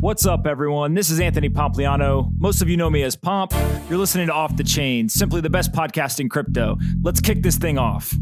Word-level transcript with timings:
What's 0.00 0.24
up, 0.24 0.46
everyone? 0.46 0.94
This 0.94 1.10
is 1.10 1.20
Anthony 1.20 1.50
Pompliano. 1.50 2.32
Most 2.38 2.62
of 2.62 2.70
you 2.70 2.78
know 2.78 2.88
me 2.88 3.02
as 3.02 3.16
Pomp. 3.16 3.52
You're 3.90 3.98
listening 3.98 4.28
to 4.28 4.32
Off 4.32 4.56
the 4.56 4.64
Chain, 4.64 5.10
simply 5.10 5.42
the 5.42 5.50
best 5.50 5.72
podcast 5.72 6.20
in 6.20 6.30
crypto. 6.30 6.78
Let's 7.02 7.20
kick 7.20 7.42
this 7.42 7.58
thing 7.58 7.76
off. 7.76 8.14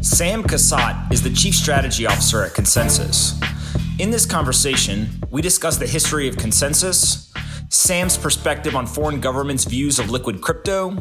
Sam 0.00 0.44
Cassatt 0.44 1.12
is 1.12 1.20
the 1.20 1.32
Chief 1.34 1.52
Strategy 1.52 2.06
Officer 2.06 2.44
at 2.44 2.52
ConsenSys. 2.52 3.42
In 3.98 4.12
this 4.12 4.24
conversation, 4.24 5.08
we 5.32 5.42
discuss 5.42 5.76
the 5.76 5.88
history 5.88 6.28
of 6.28 6.36
ConsenSys, 6.36 7.32
Sam's 7.72 8.16
perspective 8.16 8.76
on 8.76 8.86
foreign 8.86 9.18
governments' 9.18 9.64
views 9.64 9.98
of 9.98 10.10
liquid 10.10 10.40
crypto, 10.40 10.92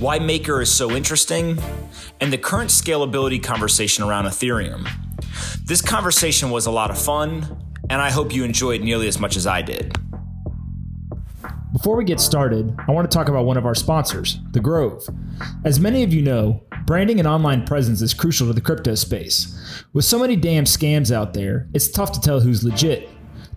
why 0.00 0.18
Maker 0.18 0.60
is 0.60 0.72
so 0.74 0.90
interesting, 0.90 1.62
and 2.20 2.32
the 2.32 2.38
current 2.38 2.70
scalability 2.70 3.40
conversation 3.40 4.02
around 4.02 4.24
Ethereum. 4.24 5.07
This 5.64 5.82
conversation 5.82 6.50
was 6.50 6.66
a 6.66 6.70
lot 6.70 6.90
of 6.90 6.98
fun, 7.00 7.46
and 7.90 8.00
I 8.00 8.10
hope 8.10 8.32
you 8.32 8.44
enjoyed 8.44 8.82
nearly 8.82 9.08
as 9.08 9.18
much 9.18 9.36
as 9.36 9.46
I 9.46 9.62
did. 9.62 9.96
Before 11.72 11.96
we 11.96 12.04
get 12.04 12.20
started, 12.20 12.74
I 12.88 12.92
want 12.92 13.10
to 13.10 13.14
talk 13.14 13.28
about 13.28 13.44
one 13.44 13.56
of 13.56 13.66
our 13.66 13.74
sponsors, 13.74 14.40
The 14.52 14.60
Grove. 14.60 15.06
As 15.64 15.78
many 15.78 16.02
of 16.02 16.12
you 16.12 16.22
know, 16.22 16.62
branding 16.86 17.18
and 17.18 17.28
online 17.28 17.66
presence 17.66 18.00
is 18.00 18.14
crucial 18.14 18.46
to 18.46 18.52
the 18.52 18.60
crypto 18.60 18.94
space. 18.94 19.84
With 19.92 20.04
so 20.04 20.18
many 20.18 20.34
damn 20.34 20.64
scams 20.64 21.12
out 21.14 21.34
there, 21.34 21.68
it's 21.74 21.90
tough 21.90 22.12
to 22.12 22.20
tell 22.20 22.40
who's 22.40 22.64
legit. 22.64 23.10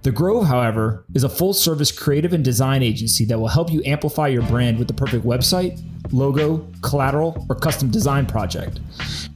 The 0.03 0.11
Grove, 0.11 0.45
however, 0.47 1.05
is 1.13 1.23
a 1.23 1.29
full 1.29 1.53
service 1.53 1.91
creative 1.91 2.33
and 2.33 2.43
design 2.43 2.83
agency 2.83 3.23
that 3.25 3.39
will 3.39 3.47
help 3.47 3.71
you 3.71 3.81
amplify 3.85 4.27
your 4.27 4.43
brand 4.43 4.77
with 4.77 4.87
the 4.87 4.93
perfect 4.93 5.23
website, 5.23 5.81
logo, 6.11 6.67
collateral, 6.81 7.45
or 7.49 7.55
custom 7.55 7.89
design 7.89 8.25
project. 8.25 8.79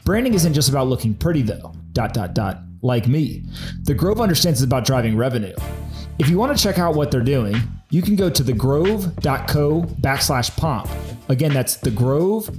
Branding 0.03 0.34
isn't 0.34 0.53
just 0.53 0.70
about 0.70 0.87
looking 0.87 1.13
pretty 1.13 1.41
though. 1.41 1.73
Dot 1.95 2.13
dot 2.13 2.35
dot. 2.35 2.59
Like 2.81 3.08
me. 3.08 3.44
The 3.84 3.94
Grove 3.95 4.20
understands 4.20 4.62
it's 4.62 4.66
about 4.66 4.85
driving 4.85 5.16
revenue. 5.17 5.55
If 6.20 6.29
you 6.29 6.37
want 6.37 6.55
to 6.55 6.62
check 6.62 6.77
out 6.77 6.93
what 6.93 7.10
they're 7.10 7.21
doing, 7.21 7.55
you 7.90 8.02
can 8.02 8.18
go 8.18 8.29
to 8.29 8.43
thegrove.co 8.43 9.82
backslash 10.02 10.55
pomp. 10.57 10.90
Again, 11.29 11.54
that's 11.54 11.77
thegrove.co, 11.77 12.52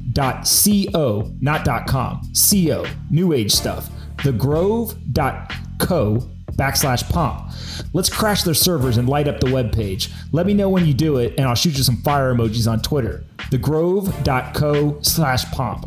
not 1.41 1.87
.com. 1.87 2.23
Co, 2.51 2.87
new 3.11 3.33
age 3.35 3.53
stuff. 3.53 3.91
Thegrove.co 4.17 6.19
backslash 6.53 7.11
pomp. 7.11 7.53
Let's 7.93 8.09
crash 8.09 8.43
their 8.43 8.55
servers 8.55 8.97
and 8.97 9.09
light 9.09 9.29
up 9.29 9.41
the 9.41 9.53
web 9.53 9.73
page. 9.73 10.11
Let 10.33 10.47
me 10.47 10.55
know 10.55 10.71
when 10.71 10.87
you 10.87 10.95
do 10.95 11.19
it, 11.19 11.35
and 11.37 11.47
I'll 11.47 11.55
shoot 11.55 11.77
you 11.77 11.85
some 11.85 11.99
fire 11.99 12.35
emojis 12.35 12.71
on 12.71 12.81
Twitter. 12.81 13.23
Thegrove.co 13.51 15.03
slash 15.03 15.45
pomp. 15.53 15.87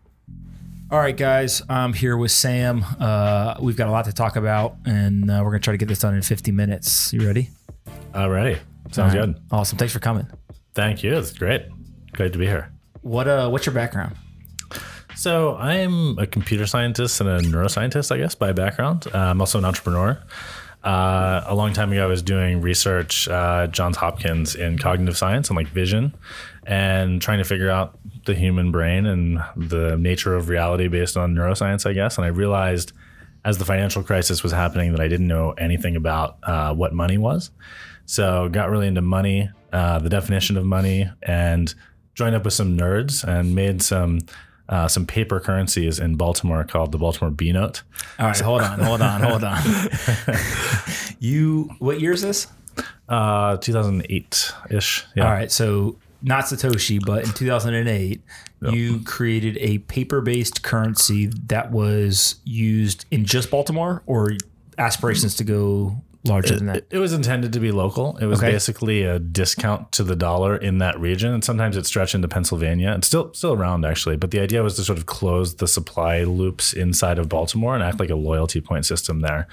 All 0.91 0.99
right, 0.99 1.15
guys, 1.15 1.61
I'm 1.69 1.93
here 1.93 2.17
with 2.17 2.31
Sam. 2.31 2.83
Uh, 2.99 3.55
we've 3.61 3.77
got 3.77 3.87
a 3.87 3.91
lot 3.91 4.03
to 4.05 4.11
talk 4.11 4.35
about, 4.35 4.75
and 4.85 5.31
uh, 5.31 5.35
we're 5.41 5.51
going 5.51 5.61
to 5.61 5.63
try 5.63 5.71
to 5.71 5.77
get 5.77 5.87
this 5.87 5.99
done 5.99 6.15
in 6.15 6.21
50 6.21 6.51
minutes. 6.51 7.13
You 7.13 7.25
ready? 7.25 7.49
Alrighty. 8.13 8.59
Sounds 8.91 9.15
All 9.15 9.21
right. 9.21 9.33
good. 9.33 9.41
Awesome. 9.51 9.77
Thanks 9.77 9.93
for 9.93 9.99
coming. 9.99 10.27
Thank 10.73 11.01
you. 11.01 11.17
It's 11.17 11.31
great. 11.31 11.61
Great 12.11 12.33
to 12.33 12.39
be 12.39 12.45
here. 12.45 12.73
What 13.03 13.29
uh, 13.29 13.47
What's 13.49 13.65
your 13.65 13.73
background? 13.73 14.17
So, 15.15 15.55
I'm 15.55 16.17
a 16.19 16.27
computer 16.27 16.65
scientist 16.67 17.21
and 17.21 17.29
a 17.29 17.39
neuroscientist, 17.39 18.11
I 18.11 18.17
guess, 18.17 18.35
by 18.35 18.51
background. 18.51 19.07
Uh, 19.13 19.17
I'm 19.17 19.39
also 19.39 19.59
an 19.59 19.65
entrepreneur. 19.65 20.21
Uh, 20.83 21.43
a 21.45 21.53
long 21.53 21.73
time 21.73 21.91
ago, 21.91 22.03
I 22.03 22.07
was 22.07 22.23
doing 22.23 22.61
research 22.61 23.27
uh, 23.27 23.67
Johns 23.67 23.97
Hopkins 23.97 24.55
in 24.55 24.79
cognitive 24.79 25.15
science 25.15 25.49
and 25.49 25.57
like 25.57 25.67
vision 25.67 26.15
and 26.65 27.21
trying 27.21 27.37
to 27.37 27.43
figure 27.43 27.69
out 27.69 27.99
the 28.25 28.33
human 28.33 28.71
brain 28.71 29.05
and 29.05 29.43
the 29.55 29.95
nature 29.97 30.35
of 30.35 30.49
reality 30.49 30.87
based 30.87 31.17
on 31.17 31.35
neuroscience, 31.35 31.87
I 31.87 31.93
guess. 31.93 32.17
And 32.17 32.25
I 32.25 32.29
realized 32.29 32.93
as 33.45 33.57
the 33.57 33.65
financial 33.65 34.03
crisis 34.03 34.43
was 34.43 34.51
happening 34.51 34.91
that 34.91 35.01
I 35.01 35.07
didn't 35.07 35.27
know 35.27 35.51
anything 35.51 35.95
about 35.95 36.37
uh, 36.43 36.73
what 36.73 36.93
money 36.93 37.17
was. 37.17 37.51
So 38.05 38.49
got 38.49 38.69
really 38.69 38.87
into 38.87 39.01
money, 39.01 39.49
uh, 39.71 39.99
the 39.99 40.09
definition 40.09 40.57
of 40.57 40.65
money, 40.65 41.09
and 41.21 41.73
joined 42.13 42.35
up 42.35 42.43
with 42.43 42.53
some 42.53 42.77
nerds 42.77 43.23
and 43.23 43.55
made 43.55 43.81
some 43.81 44.19
uh, 44.69 44.87
some 44.87 45.05
paper 45.05 45.39
currencies 45.39 45.99
in 45.99 46.15
Baltimore 46.15 46.63
called 46.63 46.91
the 46.91 46.97
Baltimore 46.97 47.31
B 47.31 47.51
note. 47.51 47.83
All 48.19 48.27
right, 48.27 48.39
hold 48.39 48.61
on, 48.61 48.79
hold 48.79 49.01
on, 49.01 49.21
hold 49.21 49.43
on. 49.43 49.61
you, 51.19 51.69
what 51.79 51.99
year 51.99 52.13
is 52.13 52.21
this? 52.21 52.47
Uh, 53.09 53.57
2008 53.57 54.53
ish. 54.69 55.05
Yeah. 55.15 55.25
All 55.25 55.31
right, 55.31 55.51
so 55.51 55.97
not 56.21 56.45
Satoshi, 56.45 57.03
but 57.03 57.25
in 57.25 57.31
2008, 57.31 58.21
you 58.71 58.99
created 59.03 59.57
a 59.57 59.79
paper-based 59.79 60.61
currency 60.61 61.27
that 61.47 61.71
was 61.71 62.35
used 62.45 63.05
in 63.09 63.25
just 63.25 63.49
Baltimore, 63.49 64.03
or 64.05 64.33
aspirations 64.77 65.35
to 65.35 65.43
go 65.43 66.01
larger 66.23 66.55
than 66.55 66.67
that. 66.67 66.77
It, 66.77 66.87
it 66.91 66.97
was 66.99 67.13
intended 67.13 67.53
to 67.53 67.59
be 67.59 67.71
local. 67.71 68.17
It 68.17 68.25
was 68.25 68.39
Okay. 68.39 68.51
basically 68.51 69.03
a 69.03 69.17
discount 69.19 69.91
to 69.93 70.03
the 70.03 70.15
dollar 70.15 70.55
in 70.55 70.77
that 70.79 70.99
region, 70.99 71.33
and 71.33 71.43
sometimes 71.43 71.77
it 71.77 71.85
stretched 71.85 72.13
into 72.15 72.27
Pennsylvania. 72.27 72.93
It's 72.97 73.07
still 73.07 73.33
still 73.33 73.53
around 73.53 73.85
actually, 73.85 74.17
but 74.17 74.31
the 74.31 74.39
idea 74.39 74.61
was 74.63 74.75
to 74.75 74.83
sort 74.83 74.97
of 74.99 75.05
close 75.05 75.55
the 75.55 75.67
supply 75.67 76.23
loops 76.23 76.73
inside 76.73 77.17
of 77.19 77.27
Baltimore 77.29 77.73
and 77.75 77.83
act 77.83 77.99
like 77.99 78.09
a 78.09 78.15
loyalty 78.15 78.61
point 78.61 78.85
system 78.85 79.21
there. 79.21 79.47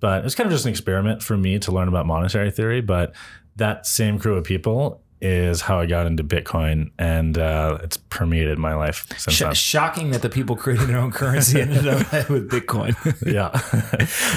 But 0.00 0.20
it 0.20 0.24
was 0.24 0.34
kind 0.34 0.46
of 0.46 0.52
just 0.52 0.64
an 0.64 0.70
experiment 0.70 1.22
for 1.22 1.36
me 1.36 1.58
to 1.58 1.72
learn 1.72 1.88
about 1.88 2.06
monetary 2.06 2.50
theory. 2.50 2.80
But 2.80 3.14
that 3.56 3.86
same 3.86 4.18
crew 4.18 4.36
of 4.36 4.44
people 4.44 5.02
is 5.22 5.60
how 5.62 5.78
I 5.80 5.86
got 5.86 6.06
into 6.06 6.24
Bitcoin, 6.24 6.90
and 6.98 7.36
uh, 7.36 7.78
it's 7.82 7.96
permeated 7.98 8.58
my 8.58 8.74
life 8.74 9.06
since 9.18 9.36
Sh- 9.36 9.40
then. 9.40 9.54
shocking 9.54 10.10
that 10.12 10.22
the 10.22 10.30
people 10.30 10.56
creating 10.56 10.86
their 10.86 10.98
own 10.98 11.12
currency 11.12 11.60
ended 11.60 11.86
up 11.86 12.10
with 12.30 12.50
Bitcoin. 12.50 12.94
yeah. 13.26 13.50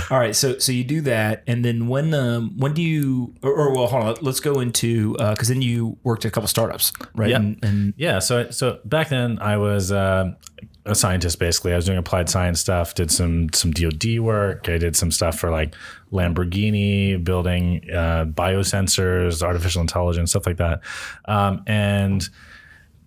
All 0.11 0.19
right, 0.19 0.35
so 0.35 0.57
so 0.59 0.71
you 0.71 0.83
do 0.83 1.01
that, 1.01 1.43
and 1.47 1.63
then 1.63 1.87
when 1.87 2.13
um 2.13 2.57
when 2.57 2.73
do 2.73 2.81
you 2.81 3.33
or, 3.41 3.51
or 3.53 3.73
well 3.75 3.87
hold 3.87 4.03
on 4.03 4.15
let's 4.21 4.39
go 4.39 4.59
into 4.59 5.13
because 5.17 5.47
then 5.47 5.61
you 5.61 5.97
worked 6.03 6.25
at 6.25 6.29
a 6.29 6.31
couple 6.31 6.47
startups 6.47 6.91
right 7.15 7.29
Yeah. 7.29 7.37
and, 7.37 7.59
and 7.63 7.93
Yeah. 7.97 8.19
So 8.19 8.49
so 8.51 8.79
back 8.85 9.09
then 9.09 9.39
I 9.39 9.57
was 9.57 9.91
uh, 9.91 10.33
a 10.85 10.95
scientist 10.95 11.39
basically. 11.39 11.73
I 11.73 11.75
was 11.75 11.85
doing 11.85 11.97
applied 11.97 12.29
science 12.29 12.59
stuff. 12.59 12.93
Did 12.93 13.11
some 13.11 13.51
some 13.53 13.71
DoD 13.71 14.19
work. 14.19 14.67
I 14.67 14.77
did 14.77 14.95
some 14.95 15.11
stuff 15.11 15.39
for 15.39 15.49
like 15.49 15.75
Lamborghini, 16.11 17.23
building 17.23 17.89
uh, 17.91 18.25
biosensors, 18.25 19.41
artificial 19.41 19.81
intelligence, 19.81 20.31
stuff 20.31 20.45
like 20.45 20.57
that. 20.57 20.81
Um, 21.25 21.63
and 21.67 22.27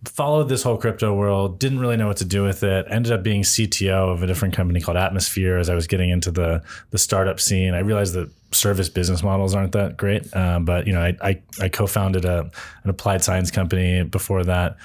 followed 0.05 0.49
this 0.49 0.63
whole 0.63 0.77
crypto 0.77 1.13
world 1.15 1.59
didn't 1.59 1.81
really 1.81 1.97
know 1.97 2.07
what 2.07 2.19
to 2.19 2.25
do 2.25 2.45
with 2.45 2.63
it 2.63 2.87
ended 2.91 3.11
up 3.11 3.25
being 3.25 3.43
cto 3.43 4.13
of 4.13 4.23
a 4.23 4.27
different 4.27 4.55
company 4.55 4.81
called 4.81 4.97
atmosphere 4.97 5.59
as 5.59 5.69
i 5.69 5.75
was 5.75 5.89
getting 5.89 6.11
into 6.11 6.31
the 6.31 6.63
the 6.91 6.99
startup 6.99 7.41
scene 7.41 7.75
i 7.75 7.81
realized 7.81 8.15
that 8.15 8.31
service 8.53 8.89
business 8.89 9.25
models 9.25 9.55
aren't 9.55 9.73
that 9.73 9.97
great 9.97 10.33
um, 10.37 10.65
but 10.65 10.87
you 10.87 10.93
know 10.93 11.01
I, 11.01 11.17
I, 11.23 11.43
I 11.61 11.69
co-founded 11.69 12.25
a, 12.25 12.51
an 12.85 12.91
applied 12.91 13.25
science 13.25 13.51
company 13.51 14.05
before 14.05 14.45
that 14.45 14.77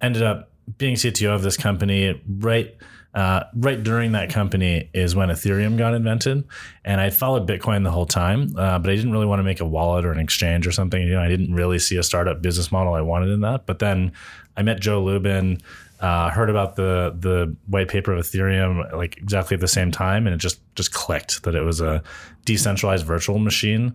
ended 0.00 0.22
up 0.22 0.51
being 0.78 0.94
cto 0.94 1.34
of 1.34 1.42
this 1.42 1.56
company 1.56 2.20
right 2.28 2.76
uh, 3.14 3.44
right 3.54 3.82
during 3.82 4.12
that 4.12 4.30
company 4.30 4.88
is 4.94 5.14
when 5.14 5.28
Ethereum 5.28 5.76
got 5.76 5.92
invented, 5.94 6.44
and 6.82 6.98
I 6.98 7.10
followed 7.10 7.46
Bitcoin 7.46 7.84
the 7.84 7.90
whole 7.90 8.06
time, 8.06 8.54
uh, 8.56 8.78
but 8.78 8.90
I 8.90 8.96
didn't 8.96 9.12
really 9.12 9.26
want 9.26 9.40
to 9.40 9.44
make 9.44 9.60
a 9.60 9.66
wallet 9.66 10.06
or 10.06 10.12
an 10.12 10.18
exchange 10.18 10.66
or 10.66 10.72
something. 10.72 11.02
You 11.02 11.14
know, 11.14 11.20
I 11.20 11.28
didn't 11.28 11.52
really 11.52 11.78
see 11.78 11.98
a 11.98 12.02
startup 12.02 12.40
business 12.40 12.72
model 12.72 12.94
I 12.94 13.02
wanted 13.02 13.28
in 13.28 13.42
that. 13.42 13.66
But 13.66 13.80
then 13.80 14.12
I 14.56 14.62
met 14.62 14.80
Joe 14.80 15.02
Lubin, 15.02 15.60
uh, 16.00 16.30
heard 16.30 16.48
about 16.48 16.76
the 16.76 17.14
the 17.18 17.54
white 17.66 17.88
paper 17.88 18.12
of 18.12 18.24
Ethereum 18.24 18.90
like 18.94 19.18
exactly 19.18 19.56
at 19.56 19.60
the 19.60 19.68
same 19.68 19.90
time, 19.90 20.26
and 20.26 20.32
it 20.34 20.38
just 20.38 20.60
just 20.74 20.92
clicked 20.92 21.42
that 21.42 21.54
it 21.54 21.62
was 21.62 21.82
a 21.82 22.02
decentralized 22.46 23.04
virtual 23.04 23.38
machine 23.38 23.94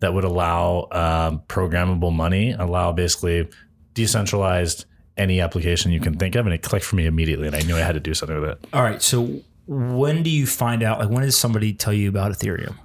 that 0.00 0.12
would 0.12 0.24
allow 0.24 0.88
um, 0.92 1.42
programmable 1.48 2.14
money, 2.14 2.52
allow 2.52 2.92
basically 2.92 3.48
decentralized 3.94 4.84
any 5.18 5.40
application 5.40 5.92
you 5.92 6.00
can 6.00 6.16
think 6.16 6.34
of, 6.34 6.46
and 6.46 6.54
it 6.54 6.62
clicked 6.62 6.84
for 6.84 6.96
me 6.96 7.06
immediately, 7.06 7.46
and 7.46 7.56
I 7.56 7.60
knew 7.60 7.76
I 7.76 7.80
had 7.80 7.92
to 7.92 8.00
do 8.00 8.14
something 8.14 8.40
with 8.40 8.50
it. 8.50 8.66
all 8.72 8.82
right 8.82 9.02
so 9.02 9.40
when 9.66 10.22
do 10.22 10.30
you 10.30 10.46
find 10.46 10.82
out 10.82 10.98
like 10.98 11.10
when 11.10 11.22
does 11.22 11.36
somebody 11.36 11.72
tell 11.74 11.92
you 11.92 12.08
about 12.08 12.32
Ethereum 12.32 12.76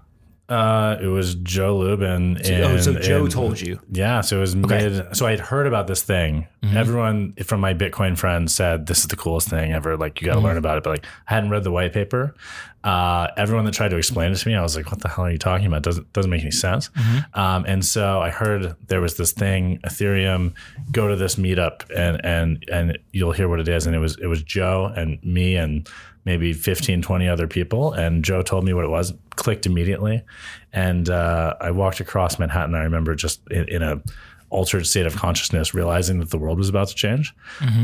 Uh, 0.50 0.98
it 1.02 1.08
was 1.08 1.36
Joe 1.36 1.78
Lubin. 1.78 2.38
oh, 2.46 2.78
so 2.78 2.94
Joe 2.96 3.26
in- 3.26 3.32
told 3.32 3.62
you. 3.62 3.80
Yeah, 3.92 4.22
so 4.22 4.38
it 4.38 4.42
was 4.42 4.56
mid. 4.56 5.16
So 5.16 5.26
I 5.26 5.32
had 5.32 5.40
heard 5.40 5.68
about 5.68 5.88
this 5.88 6.04
thing. 6.04 6.48
Mm-hmm. 6.62 6.78
Everyone 6.78 7.34
from 7.46 7.62
my 7.62 7.74
Bitcoin 7.74 8.18
friends 8.18 8.54
said 8.54 8.86
this 8.88 9.00
is 9.00 9.08
the 9.08 9.16
coolest 9.16 9.48
thing 9.50 9.72
ever. 9.72 9.96
Like 9.98 10.22
you 10.22 10.26
got 10.26 10.34
to 10.34 10.38
Mm-hmm. 10.40 10.48
learn 10.48 10.58
about 10.58 10.78
it. 10.78 10.84
But 10.84 10.90
like 10.92 11.06
I 11.30 11.34
hadn't 11.36 11.50
read 11.50 11.64
the 11.64 11.72
white 11.72 11.94
paper. 11.94 12.36
Uh, 12.84 13.28
everyone 13.38 13.64
that 13.64 13.74
tried 13.74 13.92
to 13.92 13.96
explain 13.98 14.34
it 14.34 14.36
to 14.36 14.48
me, 14.50 14.56
I 14.56 14.62
was 14.62 14.76
like, 14.76 14.92
"What 14.92 15.00
the 15.02 15.08
hell 15.08 15.24
are 15.26 15.32
you 15.32 15.38
talking 15.38 15.66
about? 15.68 15.84
Doesn't 15.84 16.12
doesn't 16.12 16.30
make 16.30 16.42
any 16.42 16.52
sense." 16.52 16.90
Mm-hmm. 16.90 17.40
Um, 17.40 17.64
and 17.66 17.84
so 17.86 18.20
I 18.20 18.30
heard 18.30 18.76
there 18.90 19.00
was 19.00 19.16
this 19.16 19.32
thing, 19.32 19.80
Ethereum. 19.86 20.54
Go 20.92 21.08
to 21.08 21.16
this 21.16 21.36
meetup 21.38 21.90
and 21.96 22.20
and 22.26 22.66
and 22.70 22.98
you'll 23.14 23.32
hear 23.32 23.48
what 23.48 23.62
it 23.62 23.70
is. 23.70 23.88
And 23.88 23.96
it 23.96 24.00
was 24.00 24.18
it 24.22 24.28
was 24.28 24.44
Joe 24.44 24.92
and 24.94 25.24
me 25.24 25.56
and 25.56 25.88
maybe 26.26 26.54
15, 26.54 27.02
20 27.02 27.28
other 27.28 27.48
people. 27.48 27.94
And 27.94 28.24
Joe 28.24 28.42
told 28.42 28.64
me 28.64 28.74
what 28.74 28.86
it 28.86 28.90
was, 28.90 29.14
clicked 29.32 29.66
immediately. 29.66 30.24
And 30.72 31.10
uh, 31.10 31.56
I 31.60 31.72
walked 31.72 32.00
across 32.00 32.40
Manhattan. 32.40 32.76
I 32.76 32.84
remember 32.84 33.16
just 33.16 33.42
in, 33.50 33.68
in 33.68 33.82
a 33.82 34.02
altered 34.50 34.86
state 34.86 35.06
of 35.06 35.16
consciousness, 35.16 35.74
realizing 35.74 36.20
that 36.20 36.30
the 36.30 36.38
world 36.38 36.58
was 36.60 36.70
about 36.70 36.88
to 36.88 36.96
change. 36.96 37.34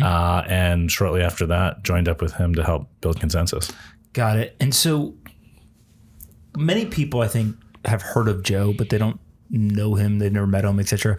Uh, 0.03 0.43
and 0.47 0.91
shortly 0.91 1.21
after 1.21 1.45
that, 1.47 1.83
joined 1.83 2.07
up 2.07 2.21
with 2.21 2.33
him 2.33 2.53
to 2.55 2.63
help 2.63 2.87
build 3.01 3.19
ConsenSys. 3.19 3.73
Got 4.13 4.37
it. 4.37 4.55
And 4.59 4.73
so 4.73 5.15
many 6.55 6.85
people, 6.85 7.21
I 7.21 7.27
think, 7.27 7.55
have 7.85 8.01
heard 8.01 8.27
of 8.27 8.43
Joe, 8.43 8.73
but 8.77 8.89
they 8.89 8.97
don't 8.97 9.19
know 9.49 9.95
him. 9.95 10.19
They've 10.19 10.31
never 10.31 10.47
met 10.47 10.63
him, 10.63 10.79
etc. 10.79 11.17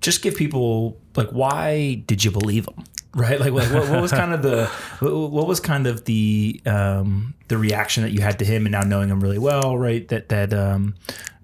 Just 0.00 0.22
give 0.22 0.36
people 0.36 1.00
like, 1.16 1.30
why 1.30 2.02
did 2.06 2.24
you 2.24 2.30
believe 2.30 2.66
him? 2.68 2.84
Right? 3.14 3.40
Like, 3.40 3.52
what, 3.52 3.68
what 3.70 4.00
was 4.00 4.12
kind 4.12 4.32
of 4.32 4.42
the 4.42 4.66
what 5.00 5.46
was 5.46 5.58
kind 5.58 5.86
of 5.86 6.04
the 6.04 6.60
um, 6.64 7.34
the 7.48 7.58
reaction 7.58 8.04
that 8.04 8.12
you 8.12 8.20
had 8.20 8.38
to 8.38 8.44
him, 8.44 8.66
and 8.66 8.72
now 8.72 8.82
knowing 8.82 9.08
him 9.08 9.20
really 9.20 9.38
well, 9.38 9.76
right? 9.76 10.06
That 10.08 10.28
that 10.28 10.52
um, 10.52 10.94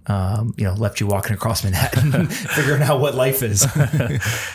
um, 0.06 0.54
you 0.56 0.64
know 0.64 0.74
left 0.74 1.00
you 1.00 1.06
walking 1.06 1.34
across 1.34 1.64
Manhattan, 1.64 2.26
figuring 2.28 2.82
out 2.82 3.00
what 3.00 3.14
life 3.14 3.42
is. 3.42 3.66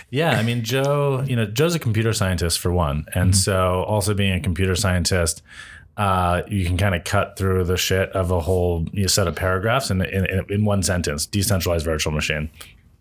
Yeah, 0.09 0.31
I 0.31 0.43
mean, 0.43 0.63
Joe, 0.63 1.23
you 1.25 1.37
know, 1.37 1.45
Joe's 1.45 1.73
a 1.73 1.79
computer 1.79 2.11
scientist 2.11 2.59
for 2.59 2.71
one. 2.73 3.05
And 3.13 3.33
so, 3.33 3.83
also 3.83 4.13
being 4.13 4.33
a 4.33 4.41
computer 4.41 4.75
scientist, 4.75 5.41
uh, 5.95 6.41
you 6.49 6.65
can 6.65 6.77
kind 6.77 6.93
of 6.95 7.05
cut 7.05 7.37
through 7.37 7.63
the 7.63 7.77
shit 7.77 8.09
of 8.09 8.29
a 8.29 8.41
whole 8.41 8.85
you 8.91 9.03
know, 9.03 9.07
set 9.07 9.27
of 9.27 9.37
paragraphs 9.37 9.89
in, 9.89 10.01
in, 10.01 10.45
in 10.49 10.65
one 10.65 10.83
sentence 10.83 11.25
decentralized 11.25 11.85
virtual 11.85 12.11
machine. 12.11 12.49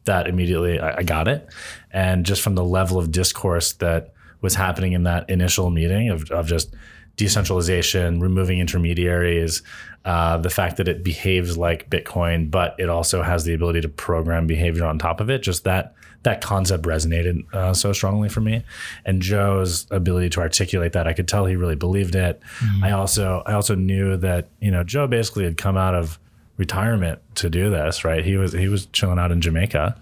That 0.04 0.26
immediately 0.26 0.78
I, 0.78 0.98
I 0.98 1.02
got 1.02 1.28
it. 1.28 1.48
And 1.90 2.24
just 2.24 2.42
from 2.42 2.54
the 2.54 2.64
level 2.64 2.98
of 2.98 3.10
discourse 3.10 3.72
that 3.74 4.12
was 4.40 4.54
happening 4.54 4.92
in 4.92 5.02
that 5.04 5.28
initial 5.28 5.70
meeting 5.70 6.08
of, 6.08 6.30
of 6.30 6.46
just 6.46 6.74
decentralization, 7.16 8.20
removing 8.20 8.60
intermediaries, 8.60 9.62
uh, 10.04 10.38
the 10.38 10.48
fact 10.48 10.78
that 10.78 10.88
it 10.88 11.04
behaves 11.04 11.58
like 11.58 11.90
Bitcoin, 11.90 12.50
but 12.50 12.74
it 12.78 12.88
also 12.88 13.22
has 13.22 13.44
the 13.44 13.52
ability 13.52 13.82
to 13.82 13.88
program 13.88 14.46
behavior 14.46 14.84
on 14.84 14.98
top 14.98 15.20
of 15.20 15.28
it. 15.28 15.42
Just 15.42 15.64
that 15.64 15.94
that 16.22 16.40
concept 16.40 16.84
resonated 16.84 17.42
uh, 17.54 17.72
so 17.74 17.92
strongly 17.92 18.28
for 18.28 18.40
me, 18.40 18.62
and 19.04 19.20
Joe's 19.20 19.86
ability 19.90 20.30
to 20.30 20.40
articulate 20.40 20.92
that, 20.92 21.06
I 21.06 21.12
could 21.12 21.28
tell 21.28 21.44
he 21.46 21.56
really 21.56 21.76
believed 21.76 22.14
it. 22.14 22.40
I 22.82 22.92
also 22.92 23.42
I 23.44 23.52
also 23.52 23.74
knew 23.74 24.16
that 24.16 24.48
you 24.60 24.70
know 24.70 24.82
Joe 24.82 25.06
basically 25.06 25.44
had 25.44 25.58
come 25.58 25.76
out 25.76 25.94
of 25.94 26.18
retirement 26.60 27.18
to 27.34 27.48
do 27.48 27.70
this 27.70 28.04
right 28.04 28.22
he 28.22 28.36
was 28.36 28.52
he 28.52 28.68
was 28.68 28.84
chilling 28.92 29.18
out 29.18 29.32
in 29.32 29.40
jamaica 29.40 29.96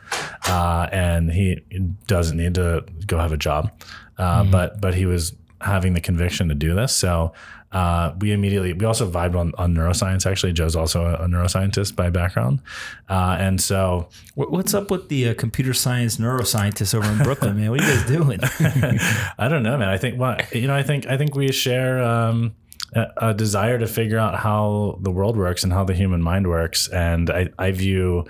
uh, 0.48 0.88
and 0.90 1.30
he 1.30 1.62
doesn't 2.08 2.36
need 2.36 2.52
to 2.52 2.84
go 3.06 3.16
have 3.16 3.32
a 3.32 3.36
job 3.36 3.70
uh, 4.18 4.42
but 4.42 4.80
but 4.80 4.92
he 4.92 5.06
was 5.06 5.34
having 5.60 5.94
the 5.94 6.00
conviction 6.00 6.48
to 6.48 6.54
do 6.56 6.74
this 6.74 6.94
so 6.94 7.32
uh, 7.70 8.12
we 8.20 8.32
immediately 8.32 8.72
we 8.72 8.84
also 8.84 9.08
vibed 9.08 9.38
on, 9.38 9.52
on 9.56 9.72
neuroscience 9.72 10.28
actually 10.28 10.52
joe's 10.52 10.74
also 10.74 11.04
a, 11.04 11.14
a 11.14 11.26
neuroscientist 11.28 11.94
by 11.94 12.10
background 12.10 12.60
uh, 13.08 13.36
and 13.38 13.60
so 13.60 14.08
What's 14.34 14.72
up 14.72 14.90
with 14.90 15.08
the 15.08 15.30
uh, 15.30 15.34
computer 15.34 15.74
science 15.74 16.18
neuroscientists 16.18 16.94
over 16.94 17.10
in 17.10 17.18
Brooklyn, 17.18 17.56
man? 17.56 17.70
What 17.70 17.80
are 17.80 17.84
you 17.84 17.96
guys 17.96 18.06
doing? 18.06 18.38
I 19.36 19.48
don't 19.48 19.64
know, 19.64 19.76
man. 19.76 19.88
I 19.88 19.98
think 19.98 20.16
well, 20.16 20.36
you 20.52 20.68
know, 20.68 20.76
I 20.76 20.84
think 20.84 21.06
I 21.06 21.16
think 21.16 21.34
we 21.34 21.50
share 21.50 22.00
um, 22.00 22.54
a, 22.94 23.34
desire 23.34 23.78
to 23.78 23.86
figure 23.86 24.18
out 24.18 24.36
how 24.36 24.98
the 25.00 25.10
world 25.10 25.36
works 25.36 25.64
and 25.64 25.72
how 25.72 25.84
the 25.84 25.94
human 25.94 26.22
mind 26.22 26.48
works, 26.48 26.88
and 26.88 27.30
I, 27.30 27.48
I 27.58 27.70
view 27.72 28.26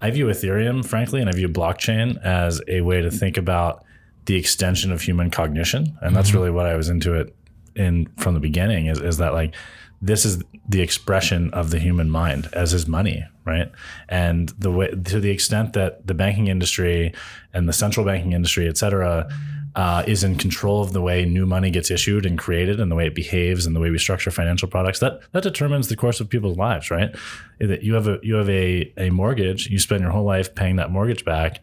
I 0.00 0.10
view 0.10 0.26
Ethereum, 0.26 0.84
frankly, 0.84 1.20
and 1.20 1.30
I 1.30 1.32
view 1.32 1.48
blockchain 1.48 2.22
as 2.22 2.60
a 2.68 2.82
way 2.82 3.00
to 3.00 3.10
think 3.10 3.36
about 3.38 3.84
the 4.26 4.36
extension 4.36 4.92
of 4.92 5.00
human 5.00 5.30
cognition, 5.30 5.96
and 6.02 6.14
that's 6.14 6.28
mm-hmm. 6.28 6.38
really 6.38 6.50
what 6.50 6.66
I 6.66 6.76
was 6.76 6.88
into 6.88 7.14
it 7.14 7.34
in 7.74 8.06
from 8.16 8.34
the 8.34 8.40
beginning. 8.40 8.86
Is 8.86 9.00
is 9.00 9.16
that 9.18 9.32
like 9.32 9.54
this 10.02 10.24
is 10.24 10.42
the 10.68 10.82
expression 10.82 11.50
of 11.54 11.70
the 11.70 11.78
human 11.78 12.10
mind 12.10 12.48
as 12.52 12.72
is 12.74 12.86
money 12.86 13.24
right? 13.46 13.70
And 14.08 14.48
the 14.58 14.70
way 14.70 14.88
to 14.88 15.20
the 15.20 15.30
extent 15.30 15.72
that 15.72 16.06
the 16.06 16.12
banking 16.12 16.48
industry 16.48 17.14
and 17.54 17.66
the 17.66 17.72
central 17.72 18.04
banking 18.04 18.32
industry 18.32 18.68
et 18.68 18.76
cetera 18.76 19.28
uh, 19.76 20.02
is 20.06 20.24
in 20.24 20.36
control 20.36 20.82
of 20.82 20.92
the 20.92 21.02
way 21.02 21.24
new 21.24 21.46
money 21.46 21.70
gets 21.70 21.90
issued 21.90 22.24
and 22.24 22.38
created 22.38 22.80
and 22.80 22.90
the 22.90 22.96
way 22.96 23.06
it 23.06 23.14
behaves 23.14 23.66
and 23.66 23.76
the 23.76 23.80
way 23.80 23.90
we 23.90 23.98
structure 23.98 24.30
financial 24.30 24.66
products 24.66 24.98
that 25.00 25.20
that 25.32 25.42
determines 25.42 25.88
the 25.88 25.96
course 25.96 26.18
of 26.18 26.28
people's 26.28 26.56
lives 26.56 26.90
right 26.90 27.14
that 27.60 27.82
you 27.82 27.94
have 27.94 28.08
a 28.08 28.18
you 28.22 28.34
have 28.34 28.48
a, 28.48 28.92
a 28.96 29.10
mortgage 29.10 29.68
you 29.68 29.78
spend 29.78 30.00
your 30.00 30.10
whole 30.10 30.24
life 30.24 30.54
paying 30.54 30.76
that 30.76 30.90
mortgage 30.90 31.24
back 31.24 31.60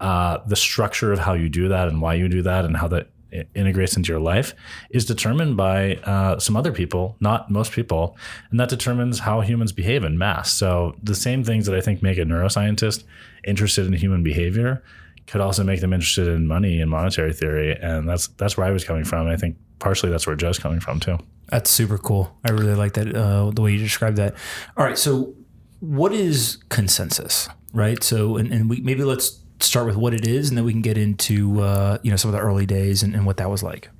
uh, 0.00 0.38
the 0.46 0.56
structure 0.56 1.12
of 1.12 1.20
how 1.20 1.32
you 1.32 1.48
do 1.48 1.68
that 1.68 1.86
and 1.86 2.02
why 2.02 2.14
you 2.14 2.28
do 2.28 2.42
that 2.42 2.64
and 2.64 2.76
how 2.76 2.88
that 2.88 3.08
integrates 3.54 3.96
into 3.96 4.12
your 4.12 4.20
life 4.20 4.54
is 4.90 5.06
determined 5.06 5.56
by 5.56 5.94
uh, 6.04 6.38
some 6.38 6.56
other 6.56 6.72
people, 6.72 7.16
not 7.20 7.50
most 7.50 7.72
people, 7.72 8.16
and 8.50 8.60
that 8.60 8.68
determines 8.68 9.20
how 9.20 9.40
humans 9.40 9.72
behave 9.72 10.04
in 10.04 10.18
mass. 10.18 10.52
So 10.52 10.96
the 11.02 11.14
same 11.14 11.42
things 11.42 11.66
that 11.66 11.74
I 11.74 11.80
think 11.80 12.02
make 12.02 12.18
a 12.18 12.22
neuroscientist 12.22 13.04
interested 13.44 13.86
in 13.86 13.92
human 13.94 14.22
behavior 14.22 14.82
could 15.26 15.40
also 15.40 15.64
make 15.64 15.80
them 15.80 15.92
interested 15.92 16.28
in 16.28 16.46
money 16.46 16.80
and 16.80 16.90
monetary 16.90 17.32
theory, 17.32 17.76
and 17.80 18.08
that's 18.08 18.28
that's 18.28 18.56
where 18.56 18.66
I 18.66 18.70
was 18.70 18.84
coming 18.84 19.04
from. 19.04 19.26
And 19.26 19.30
I 19.30 19.36
think 19.36 19.56
partially 19.78 20.10
that's 20.10 20.26
where 20.26 20.36
Joe's 20.36 20.58
coming 20.58 20.80
from 20.80 21.00
too. 21.00 21.18
That's 21.48 21.70
super 21.70 21.98
cool. 21.98 22.36
I 22.44 22.50
really 22.50 22.74
like 22.74 22.94
that 22.94 23.14
uh, 23.14 23.50
the 23.50 23.62
way 23.62 23.72
you 23.72 23.78
described 23.78 24.16
that. 24.16 24.34
All 24.76 24.84
right, 24.84 24.98
so 24.98 25.34
what 25.80 26.12
is 26.12 26.58
ConsenSys, 26.70 27.48
right? 27.72 28.02
So, 28.02 28.36
and, 28.36 28.52
and 28.52 28.70
we 28.70 28.80
maybe 28.80 29.04
let's 29.04 29.40
start 29.60 29.86
with 29.86 29.96
what 29.96 30.14
it 30.14 30.26
is, 30.26 30.48
and 30.48 30.58
then 30.58 30.64
we 30.64 30.72
can 30.72 30.82
get 30.82 30.96
into 30.98 31.60
uh, 31.60 31.98
you 32.02 32.10
know 32.10 32.16
some 32.16 32.28
of 32.28 32.32
the 32.32 32.40
early 32.40 32.66
days 32.66 33.02
and, 33.02 33.14
and 33.14 33.26
what 33.26 33.36
that 33.38 33.50
was 33.50 33.62
like. 33.62 33.90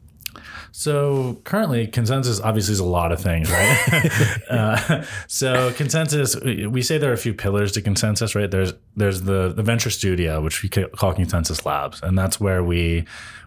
So 0.75 1.39
currently, 1.45 1.87
ConsenSys 1.87 2.41
obviously 2.43 2.73
is 2.73 2.79
a 2.81 2.85
lot 2.85 3.13
of 3.13 3.21
things, 3.21 3.51
right? 3.51 4.11
uh, 4.51 5.05
so 5.29 5.71
ConsenSys, 5.73 6.71
we 6.71 6.81
say 6.81 6.97
there 6.97 7.11
are 7.11 7.15
a 7.15 7.19
few 7.19 7.35
pillars 7.35 7.73
to 7.73 7.83
ConsenSys, 7.83 8.35
right? 8.35 8.51
There's 8.51 8.73
there's 8.97 9.23
the 9.23 9.53
the 9.55 9.63
venture 9.63 9.91
studio, 9.91 10.41
which 10.41 10.63
we 10.63 10.71
call 10.71 11.13
ConsenSys 11.13 11.67
Labs, 11.67 12.03
and 12.03 12.19
that's 12.19 12.41
where 12.41 12.65
we 12.65 13.05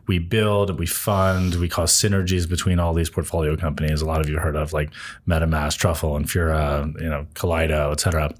we 0.08 0.20
build, 0.20 0.78
we 0.78 0.86
fund, 0.86 1.56
we 1.56 1.68
cause 1.68 1.92
synergies 1.92 2.48
between 2.48 2.78
all 2.78 2.94
these 2.94 3.10
portfolio 3.10 3.58
companies. 3.58 4.04
A 4.04 4.06
lot 4.06 4.22
of 4.22 4.30
you 4.30 4.38
heard 4.38 4.56
of 4.56 4.72
like 4.72 4.92
MetaMask, 5.28 5.78
Truffle, 5.78 6.12
Infura, 6.12 6.94
you 7.02 7.10
know, 7.10 7.26
Kaleido, 7.34 7.92
et 7.92 8.00
cetera. 8.00 8.32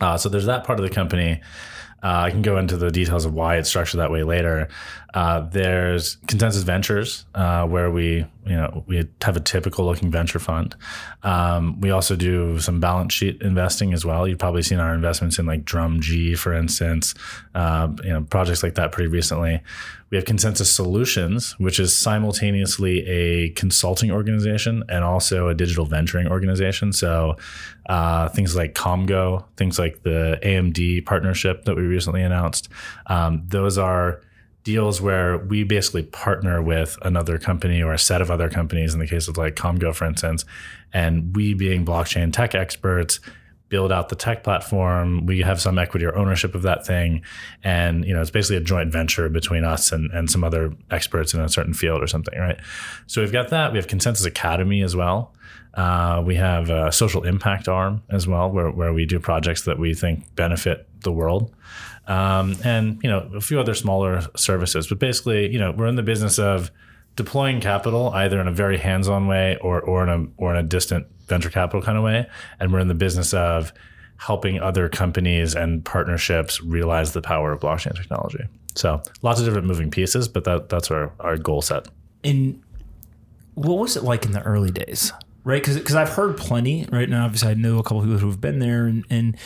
Uh, 0.00 0.16
so 0.16 0.28
there's 0.28 0.46
that 0.46 0.62
part 0.62 0.78
of 0.78 0.84
the 0.84 0.94
company. 0.94 1.40
Uh, 2.04 2.24
I 2.26 2.30
can 2.30 2.42
go 2.42 2.58
into 2.58 2.76
the 2.76 2.90
details 2.90 3.24
of 3.24 3.32
why 3.32 3.56
it's 3.56 3.70
structured 3.70 4.00
that 4.00 4.10
way 4.10 4.22
later. 4.22 4.68
Uh, 5.14 5.40
there's 5.40 6.16
ConsenSys 6.26 6.64
Ventures, 6.64 7.24
uh, 7.36 7.64
where 7.66 7.88
we, 7.90 8.26
you 8.46 8.56
know, 8.56 8.82
we 8.86 9.08
have 9.22 9.36
a 9.36 9.40
typical 9.40 9.86
looking 9.86 10.10
venture 10.10 10.40
fund. 10.40 10.74
Um, 11.22 11.80
we 11.80 11.90
also 11.90 12.16
do 12.16 12.58
some 12.58 12.80
balance 12.80 13.14
sheet 13.14 13.40
investing 13.40 13.94
as 13.94 14.04
well. 14.04 14.26
You've 14.26 14.40
probably 14.40 14.62
seen 14.62 14.80
our 14.80 14.92
investments 14.92 15.38
in 15.38 15.46
like 15.46 15.64
Drum 15.64 16.00
G, 16.00 16.34
for 16.34 16.52
instance, 16.52 17.14
uh, 17.54 17.88
you 18.02 18.10
know, 18.10 18.22
projects 18.22 18.64
like 18.64 18.74
that 18.74 18.90
pretty 18.90 19.08
recently. 19.08 19.62
We 20.10 20.16
have 20.16 20.26
ConsenSys 20.26 20.66
Solutions, 20.66 21.58
which 21.58 21.80
is 21.80 21.96
simultaneously 21.96 23.06
a 23.06 23.50
consulting 23.50 24.10
organization 24.10 24.82
and 24.88 25.02
also 25.02 25.48
a 25.48 25.54
digital 25.54 25.86
venturing 25.86 26.28
organization. 26.28 26.92
So 26.92 27.36
uh, 27.88 28.28
things 28.28 28.54
like 28.54 28.74
Komgo, 28.74 29.44
things 29.56 29.78
like 29.78 30.02
the 30.02 30.38
AMD 30.42 31.04
partnership 31.06 31.64
that 31.64 31.76
we 31.76 31.82
recently 31.94 32.22
announced, 32.22 32.68
um, 33.06 33.42
those 33.48 33.78
are 33.78 34.20
deals 34.64 35.00
where 35.00 35.38
we 35.38 35.62
basically 35.62 36.02
partner 36.02 36.62
with 36.62 36.96
another 37.02 37.38
company 37.38 37.82
or 37.82 37.92
a 37.92 37.98
set 37.98 38.22
of 38.22 38.30
other 38.30 38.48
companies 38.48 38.94
in 38.94 39.00
the 39.00 39.06
case 39.06 39.28
of 39.28 39.36
like 39.36 39.54
Komgo, 39.56 39.94
for 39.94 40.06
instance, 40.06 40.44
and 40.92 41.36
we 41.36 41.54
being 41.54 41.84
blockchain 41.84 42.32
tech 42.32 42.54
experts 42.54 43.20
build 43.68 43.90
out 43.90 44.08
the 44.08 44.16
tech 44.16 44.44
platform. 44.44 45.26
We 45.26 45.40
have 45.40 45.60
some 45.60 45.78
equity 45.78 46.04
or 46.06 46.16
ownership 46.16 46.54
of 46.54 46.62
that 46.62 46.86
thing. 46.86 47.22
And, 47.64 48.04
you 48.04 48.14
know, 48.14 48.20
it's 48.20 48.30
basically 48.30 48.58
a 48.58 48.60
joint 48.60 48.92
venture 48.92 49.28
between 49.28 49.64
us 49.64 49.90
and, 49.90 50.10
and 50.12 50.30
some 50.30 50.44
other 50.44 50.72
experts 50.90 51.34
in 51.34 51.40
a 51.40 51.48
certain 51.48 51.74
field 51.74 52.02
or 52.02 52.06
something, 52.06 52.38
right? 52.38 52.58
So 53.06 53.20
we've 53.20 53.32
got 53.32 53.48
that. 53.48 53.72
We 53.72 53.78
have 53.78 53.88
ConsenSys 53.88 54.26
Academy 54.26 54.82
as 54.82 54.94
well. 54.94 55.34
Uh, 55.74 56.22
we 56.24 56.36
have 56.36 56.70
a 56.70 56.92
social 56.92 57.24
impact 57.24 57.68
arm 57.68 58.02
as 58.10 58.26
well, 58.26 58.50
where, 58.50 58.70
where 58.70 58.92
we 58.92 59.06
do 59.06 59.18
projects 59.18 59.62
that 59.62 59.78
we 59.78 59.92
think 59.94 60.34
benefit 60.36 60.88
the 61.00 61.12
world. 61.12 61.52
Um, 62.06 62.56
and, 62.64 63.02
you 63.02 63.10
know, 63.10 63.30
a 63.34 63.40
few 63.40 63.58
other 63.58 63.74
smaller 63.74 64.22
services. 64.36 64.86
But 64.86 64.98
basically, 64.98 65.50
you 65.52 65.58
know, 65.58 65.72
we're 65.72 65.86
in 65.86 65.96
the 65.96 66.02
business 66.02 66.38
of 66.38 66.70
deploying 67.16 67.60
capital 67.60 68.10
either 68.10 68.40
in 68.40 68.48
a 68.48 68.52
very 68.52 68.78
hands-on 68.78 69.26
way 69.26 69.56
or, 69.60 69.80
or 69.80 70.02
in 70.02 70.08
a 70.08 70.26
or 70.36 70.54
in 70.54 70.64
a 70.64 70.66
distant 70.66 71.06
venture 71.26 71.50
capital 71.50 71.80
kind 71.80 71.96
of 71.96 72.04
way 72.04 72.26
and 72.60 72.72
we're 72.72 72.80
in 72.80 72.88
the 72.88 72.94
business 72.94 73.32
of 73.32 73.72
helping 74.16 74.60
other 74.60 74.88
companies 74.88 75.54
and 75.54 75.84
partnerships 75.84 76.60
realize 76.62 77.12
the 77.12 77.22
power 77.22 77.52
of 77.52 77.60
blockchain 77.60 77.94
technology. 77.96 78.44
So 78.74 79.02
lots 79.22 79.38
of 79.38 79.46
different 79.46 79.66
moving 79.66 79.90
pieces, 79.90 80.28
but 80.28 80.44
that 80.44 80.68
that's 80.68 80.90
our, 80.90 81.12
our 81.20 81.36
goal 81.36 81.62
set. 81.62 81.86
And 82.22 82.62
what 83.54 83.78
was 83.78 83.96
it 83.96 84.02
like 84.02 84.24
in 84.24 84.32
the 84.32 84.42
early 84.42 84.70
days? 84.70 85.12
Right, 85.44 85.60
because 85.62 85.76
because 85.76 85.94
I've 85.94 86.08
heard 86.08 86.38
plenty. 86.38 86.86
Right 86.90 87.08
now, 87.08 87.26
obviously, 87.26 87.50
I 87.50 87.54
know 87.54 87.78
a 87.78 87.82
couple 87.82 88.00
people 88.00 88.18
who 88.18 88.28
have 88.28 88.40
been 88.40 88.60
there, 88.60 88.86
and, 88.86 89.04
and 89.10 89.36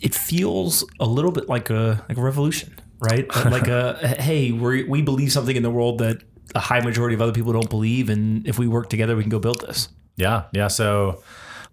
it 0.00 0.14
feels 0.14 0.84
a 0.98 1.06
little 1.06 1.30
bit 1.30 1.48
like 1.48 1.70
a 1.70 2.04
like 2.08 2.18
a 2.18 2.22
revolution, 2.22 2.76
right? 2.98 3.28
like 3.46 3.68
a 3.68 3.96
hey, 4.18 4.50
we 4.50 4.82
we 4.82 5.00
believe 5.00 5.30
something 5.30 5.54
in 5.54 5.62
the 5.62 5.70
world 5.70 5.98
that 5.98 6.22
a 6.56 6.60
high 6.60 6.80
majority 6.80 7.14
of 7.14 7.22
other 7.22 7.32
people 7.32 7.52
don't 7.52 7.70
believe, 7.70 8.08
and 8.08 8.46
if 8.48 8.58
we 8.58 8.66
work 8.66 8.90
together, 8.90 9.14
we 9.14 9.22
can 9.22 9.30
go 9.30 9.38
build 9.38 9.60
this. 9.60 9.88
Yeah, 10.16 10.44
yeah. 10.52 10.66
So 10.66 11.22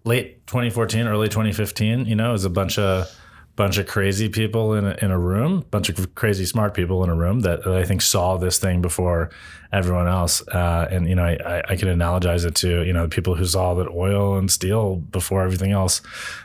late 0.04 0.46
2014, 0.46 1.06
early 1.06 1.28
2015, 1.28 2.06
you 2.06 2.14
know, 2.14 2.30
it 2.30 2.32
was 2.32 2.44
a 2.44 2.50
bunch 2.50 2.78
of 2.78 3.08
bunch 3.62 3.78
of 3.78 3.86
crazy 3.86 4.28
people 4.28 4.74
in 4.74 4.84
a, 4.84 4.96
in 5.02 5.12
a 5.12 5.18
room, 5.18 5.64
bunch 5.70 5.88
of 5.88 6.16
crazy 6.16 6.44
smart 6.44 6.74
people 6.74 7.04
in 7.04 7.08
a 7.08 7.14
room 7.14 7.40
that, 7.42 7.64
I 7.64 7.84
think 7.84 8.02
saw 8.02 8.36
this 8.36 8.58
thing 8.58 8.82
before 8.82 9.30
everyone 9.72 10.08
else. 10.08 10.42
Uh, 10.48 10.88
and 10.90 11.08
you 11.08 11.14
know, 11.14 11.22
I, 11.22 11.62
I 11.68 11.76
can 11.76 11.86
analogize 11.86 12.44
it 12.44 12.56
to 12.56 12.82
you 12.82 12.92
know 12.92 13.04
the 13.04 13.08
people 13.08 13.36
who 13.36 13.46
saw 13.46 13.74
that 13.74 13.88
oil 13.88 14.36
and 14.36 14.50
steel 14.50 14.96
before 14.96 15.44
everything 15.44 15.70
else. 15.70 16.02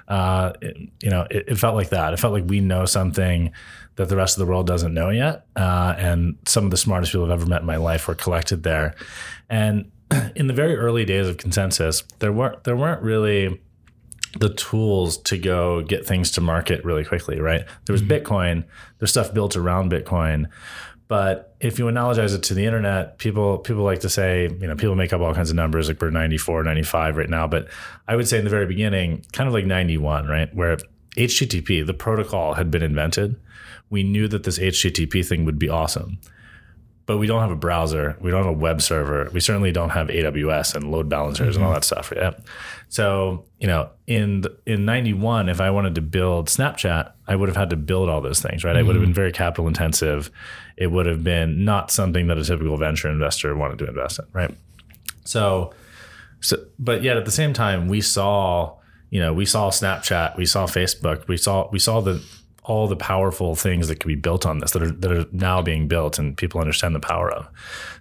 Uh, 0.07 0.53
it, 0.62 0.77
you 1.01 1.09
know, 1.09 1.25
it, 1.31 1.45
it, 1.47 1.57
felt 1.57 1.74
like 1.74 1.89
that. 1.89 2.13
It 2.13 2.19
felt 2.19 2.33
like 2.33 2.45
we 2.45 2.59
know 2.59 2.86
something 2.86 3.51
that 3.95 4.09
the 4.09 4.15
rest 4.15 4.38
of 4.38 4.45
the 4.45 4.51
world 4.51 4.67
doesn't 4.67 4.93
know 4.93 5.09
yet. 5.09 5.47
Uh, 5.55 5.95
and 5.97 6.38
some 6.45 6.65
of 6.65 6.71
the 6.71 6.77
smartest 6.77 7.13
people 7.13 7.25
I've 7.25 7.31
ever 7.31 7.47
met 7.47 7.62
in 7.62 7.67
my 7.67 7.77
life 7.77 8.07
were 8.07 8.13
collected 8.13 8.62
there. 8.62 8.93
And 9.50 9.91
in 10.36 10.45
the 10.45 10.53
very 10.53 10.77
early 10.77 11.03
days 11.03 11.27
of 11.27 11.38
ConsenSys, 11.38 12.03
there 12.19 12.31
weren't 12.31 12.63
there 12.63 12.75
weren't 12.75 13.01
really 13.01 13.59
the 14.39 14.53
tools 14.53 15.17
to 15.17 15.38
go 15.38 15.81
get 15.81 16.05
things 16.05 16.31
to 16.31 16.41
market 16.41 16.84
really 16.84 17.05
quickly, 17.05 17.39
right? 17.39 17.65
There 17.86 17.93
was 17.93 18.01
mm-hmm. 18.01 18.12
Bitcoin, 18.12 18.65
there's 19.00 19.12
stuff 19.12 19.34
built 19.34 19.55
around 19.55 19.91
Bitcoin. 19.91 20.48
But 21.07 21.55
if 21.62 21.79
you 21.79 21.86
analogize 21.86 22.36
it 22.36 22.43
to 22.43 22.53
the 22.53 22.65
internet, 22.65 23.17
people 23.17 23.60
people 23.60 23.84
like 23.84 24.00
to 24.00 24.10
say, 24.10 24.43
you 24.43 24.67
know, 24.67 24.75
people 24.75 24.96
make 24.96 25.13
up 25.13 25.22
all 25.22 25.34
kinds 25.34 25.50
of 25.50 25.55
numbers 25.55 25.88
like 25.88 26.01
we're 26.01 26.10
94, 26.10 26.63
95 26.63 27.17
right 27.17 27.29
now, 27.29 27.48
but 27.48 27.69
I 28.07 28.15
would 28.15 28.27
say 28.27 28.38
in 28.38 28.43
the 28.43 28.50
very 28.50 28.65
beginning, 28.65 29.24
kind 29.31 29.48
of 29.48 29.53
like 29.53 29.65
91, 29.65 30.27
right? 30.27 30.53
Where 30.53 30.77
HTTP, 31.15 31.86
the 31.86 31.93
protocol 31.93 32.55
had 32.55 32.69
been 32.69 32.84
invented. 32.84 33.39
We 33.89 34.03
knew 34.03 34.27
that 34.27 34.43
this 34.43 34.60
HTTP 34.60 35.25
thing 35.25 35.46
would 35.46 35.57
be 35.57 35.69
awesome 35.69 36.19
but 37.07 37.17
we 37.17 37.25
don't 37.25 37.39
have 37.39 37.51
a 37.51 37.55
browser. 37.55 38.17
We 38.19 38.31
don't 38.31 38.43
have 38.43 38.53
a 38.53 38.57
web 38.57 38.81
server. 38.81 39.29
We 39.33 39.39
certainly 39.39 39.71
don't 39.71 39.91
have 39.91 40.09
AWS 40.09 40.75
and 40.75 40.91
load 40.91 41.07
balancers 41.07 41.55
mm-hmm. 41.55 41.63
and 41.63 41.65
all 41.65 41.73
that 41.73 41.85
stuff. 41.85 42.11
Yeah. 42.13 42.31
So, 42.89 43.45
you 43.59 43.67
know, 43.67 43.89
in 44.05 44.43
in 44.65 44.85
91, 44.85 45.47
if 45.47 45.61
I 45.61 45.71
wanted 45.71 45.95
to 45.95 46.01
build 46.01 46.49
Snapchat, 46.49 47.13
I 47.25 47.35
would 47.35 47.47
have 47.47 47.55
had 47.55 47.69
to 47.71 47.77
build 47.77 48.09
all 48.09 48.19
those 48.19 48.41
things, 48.41 48.63
right? 48.63 48.71
Mm-hmm. 48.71 48.79
It 48.79 48.83
would 48.83 48.95
have 48.97 49.05
been 49.05 49.13
very 49.13 49.31
capital 49.31 49.67
intensive. 49.67 50.29
It 50.75 50.87
would 50.87 51.05
have 51.05 51.23
been 51.23 51.63
not 51.63 51.91
something 51.91 52.27
that 52.27 52.37
a 52.37 52.43
typical 52.43 52.77
venture 52.77 53.09
investor 53.09 53.55
wanted 53.55 53.79
to 53.79 53.87
invest 53.87 54.19
in, 54.19 54.25
right? 54.33 54.53
So, 55.23 55.73
so 56.41 56.57
but 56.77 57.03
yet 57.03 57.15
at 57.15 57.23
the 57.23 57.31
same 57.31 57.53
time, 57.53 57.87
we 57.87 58.01
saw, 58.01 58.75
you 59.09 59.21
know, 59.21 59.33
we 59.33 59.45
saw 59.45 59.69
Snapchat, 59.69 60.35
we 60.35 60.45
saw 60.45 60.67
Facebook, 60.67 61.25
we 61.29 61.37
saw 61.37 61.69
we 61.71 61.79
saw 61.79 62.01
the 62.01 62.21
all 62.67 62.88
the 62.88 62.95
powerful 62.95 63.55
things 63.55 63.88
that 63.88 64.00
could 64.00 64.07
be 64.07 64.15
built 64.15 64.45
on 64.45 64.59
this 64.59 64.71
that 64.71 64.83
are 64.83 64.91
that 64.91 65.12
are 65.12 65.25
now 65.31 65.62
being 65.62 65.88
built 65.88 66.19
and 66.19 66.38
people 66.38 66.59
understand 66.59 66.93
the 66.93 67.00
power 67.00 67.31
of. 67.31 67.47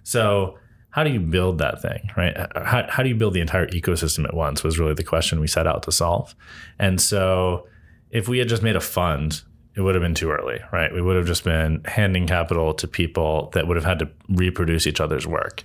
So 0.03 0.57
how 0.91 1.03
do 1.03 1.11
you 1.11 1.19
build 1.19 1.59
that 1.59 1.81
thing, 1.81 2.09
right? 2.17 2.35
How, 2.55 2.85
how 2.89 3.03
do 3.03 3.09
you 3.09 3.15
build 3.15 3.33
the 3.33 3.39
entire 3.39 3.67
ecosystem 3.67 4.25
at 4.25 4.33
once 4.33 4.63
was 4.63 4.79
really 4.79 4.93
the 4.93 5.03
question 5.03 5.39
we 5.39 5.47
set 5.47 5.67
out 5.67 5.83
to 5.83 5.91
solve. 5.91 6.35
And 6.79 6.99
so 6.99 7.67
if 8.09 8.27
we 8.27 8.39
had 8.39 8.47
just 8.47 8.63
made 8.63 8.75
a 8.75 8.81
fund, 8.81 9.43
it 9.75 9.81
would 9.81 9.93
have 9.93 10.01
been 10.01 10.15
too 10.15 10.31
early, 10.31 10.59
right? 10.71 10.91
We 10.91 11.01
would 11.01 11.15
have 11.15 11.27
just 11.27 11.43
been 11.43 11.83
handing 11.85 12.25
capital 12.25 12.73
to 12.73 12.87
people 12.87 13.51
that 13.53 13.67
would 13.67 13.77
have 13.77 13.85
had 13.85 13.99
to 13.99 14.09
reproduce 14.27 14.87
each 14.87 14.99
other's 14.99 15.27
work. 15.27 15.63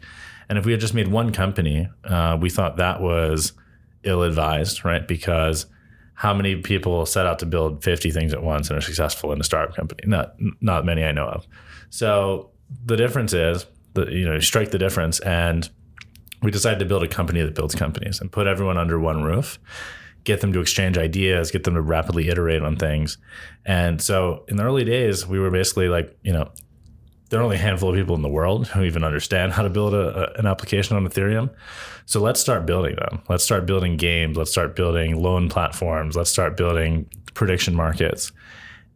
And 0.50 0.59
if 0.59 0.66
we 0.66 0.73
had 0.73 0.82
just 0.82 0.92
made 0.92 1.09
one 1.09 1.32
company, 1.32 1.88
uh, 2.04 2.37
we 2.38 2.50
thought 2.50 2.76
that 2.76 3.00
was 3.00 3.54
ill 4.02 4.23
advised, 4.23 4.85
right? 4.85 5.09
Because 5.09 5.64
how 6.14 6.35
many 6.35 6.57
people 6.57 7.04
set 7.07 7.26
out 7.26 7.38
to 7.40 7.47
build 7.47 7.83
50 7.83 8.11
things 8.11 8.33
at 8.33 8.42
once 8.42 8.69
and 8.69 8.78
are 8.78 8.83
successful 8.83 9.33
in 9.33 9.40
a 9.40 9.45
startup 9.45 9.75
company? 9.75 10.02
Not 10.07 10.35
not 10.61 10.85
many 10.85 11.04
I 11.04 11.12
know 11.12 11.26
of. 11.26 11.47
So 11.90 12.50
the 12.85 12.97
difference 12.97 13.33
is 13.33 13.66
that 13.95 14.12
you 14.12 14.25
know 14.25 14.35
you 14.35 14.40
strike 14.40 14.71
the 14.71 14.78
difference, 14.78 15.21
and 15.21 15.69
we 16.42 16.50
decided 16.50 16.78
to 16.81 16.85
build 16.85 17.02
a 17.02 17.09
company 17.09 17.40
that 17.42 17.54
builds 17.54 17.75
companies 17.75 18.21
and 18.21 18.31
put 18.31 18.47
everyone 18.47 18.76
under 18.76 18.99
one 18.99 19.23
roof, 19.23 19.59
get 20.25 20.40
them 20.40 20.52
to 20.52 20.61
exchange 20.61 20.99
ideas, 20.99 21.50
get 21.50 21.64
them 21.64 21.75
to 21.75 21.83
rapidly 21.83 22.28
iterate 22.28 22.62
on 22.62 22.76
things. 22.76 23.19
And 23.64 24.00
so 24.00 24.45
in 24.49 24.57
the 24.57 24.64
early 24.64 24.85
days, 24.85 25.26
we 25.26 25.38
were 25.38 25.50
basically 25.50 25.88
like 25.88 26.16
you 26.23 26.33
know 26.33 26.50
there 27.33 27.41
are 27.41 27.45
only 27.45 27.57
a 27.57 27.61
handful 27.61 27.89
of 27.89 27.97
people 27.97 28.15
in 28.15 28.21
the 28.21 28.29
world 28.29 28.69
who 28.69 28.83
even 28.83 29.03
understand 29.03 29.55
how 29.55 29.62
to 29.62 29.71
build 29.71 29.95
a, 29.95 30.37
a, 30.37 30.39
an 30.39 30.47
application 30.47 30.97
on 30.97 31.09
Ethereum. 31.09 31.49
So 32.05 32.21
let's 32.21 32.39
start 32.39 32.67
building 32.67 32.97
them. 32.97 33.23
Let's 33.27 33.43
start 33.43 33.65
building 33.65 33.97
games. 33.97 34.37
Let's 34.37 34.51
start 34.51 34.77
building 34.77 35.21
loan 35.21 35.49
platforms. 35.49 36.15
Let's 36.15 36.29
start 36.29 36.59
building 36.59 37.09
prediction 37.33 37.75
markets. 37.75 38.33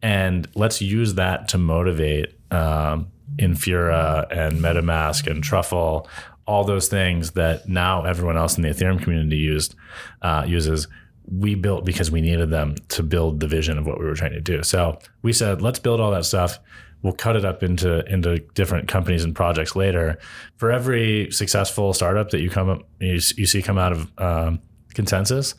And 0.02 0.46
let's 0.54 0.82
use 0.82 1.14
that 1.14 1.48
to 1.48 1.58
motivate 1.58 2.34
um, 2.50 3.08
Infura 3.36 4.30
and 4.30 4.60
MetaMask 4.60 5.26
and 5.30 5.42
Truffle, 5.42 6.06
all 6.46 6.64
those 6.64 6.88
things 6.88 7.30
that 7.32 7.66
now 7.70 8.04
everyone 8.04 8.36
else 8.36 8.58
in 8.58 8.62
the 8.62 8.68
Ethereum 8.68 9.02
community 9.02 9.38
used 9.38 9.74
uh, 10.20 10.44
uses. 10.46 10.88
We 11.30 11.54
built 11.54 11.84
because 11.84 12.10
we 12.10 12.20
needed 12.20 12.50
them 12.50 12.76
to 12.88 13.02
build 13.02 13.40
the 13.40 13.48
vision 13.48 13.78
of 13.78 13.86
what 13.86 13.98
we 13.98 14.04
were 14.04 14.14
trying 14.14 14.32
to 14.32 14.40
do. 14.40 14.62
So 14.62 14.98
we 15.22 15.32
said, 15.32 15.60
let's 15.60 15.78
build 15.78 16.00
all 16.00 16.10
that 16.12 16.24
stuff 16.24 16.58
we'll 17.02 17.12
cut 17.12 17.36
it 17.36 17.44
up 17.44 17.62
into 17.62 18.04
into 18.12 18.38
different 18.54 18.88
companies 18.88 19.22
and 19.22 19.34
projects 19.34 19.76
later. 19.76 20.18
For 20.56 20.72
every 20.72 21.30
successful 21.30 21.92
startup 21.92 22.30
that 22.30 22.40
you 22.40 22.50
come 22.50 22.68
up, 22.68 22.82
you, 22.98 23.20
you 23.36 23.46
see 23.46 23.62
come 23.62 23.78
out 23.78 23.92
of 23.92 24.00
um, 24.18 24.60
ConsenSys, 24.94 25.54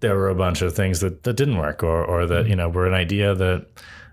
there 0.00 0.14
were 0.16 0.28
a 0.28 0.34
bunch 0.34 0.62
of 0.62 0.74
things 0.74 1.00
that, 1.00 1.24
that 1.24 1.34
didn't 1.34 1.58
work, 1.58 1.82
or 1.82 2.04
or 2.04 2.26
that 2.26 2.48
you 2.48 2.56
know 2.56 2.68
were 2.68 2.86
an 2.86 2.94
idea 2.94 3.34
that 3.34 3.66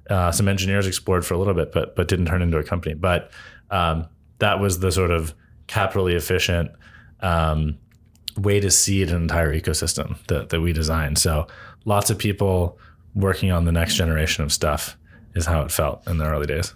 uh, 0.10 0.32
some 0.32 0.48
engineers 0.48 0.88
explored 0.88 1.25
for 1.25 1.34
a 1.34 1.38
little 1.38 1.54
bit, 1.54 1.72
but 1.72 1.96
but 1.96 2.08
didn't 2.08 2.25
turn 2.25 2.42
into 2.42 2.58
a 2.58 2.64
company. 2.64 2.94
But 2.94 3.32
um, 3.72 4.08
that 4.40 4.60
was 4.60 4.80
the 4.80 4.92
sort 4.92 5.12
of 5.12 5.34
capitally 5.68 6.14
efficient 6.14 6.72
um, 7.22 7.78
way 8.38 8.60
to 8.60 8.70
seed 8.70 9.10
an 9.10 9.24
entire 9.24 9.54
ecosystem 9.54 10.18
that 10.27 10.50
that 10.50 10.62
we 10.62 10.74
designed. 10.74 11.18
So 11.18 11.48
lots 11.86 12.10
of 12.10 12.18
people 12.18 12.77
working 13.13 13.51
on 13.51 13.65
the 13.65 13.72
next 13.72 13.96
generation 13.96 14.44
of 14.44 14.51
stuff 14.51 14.98
is 15.34 15.46
how 15.46 15.62
it 15.62 15.72
felt 15.72 16.08
in 16.08 16.18
the 16.18 16.25
early 16.25 16.48
days. 16.48 16.74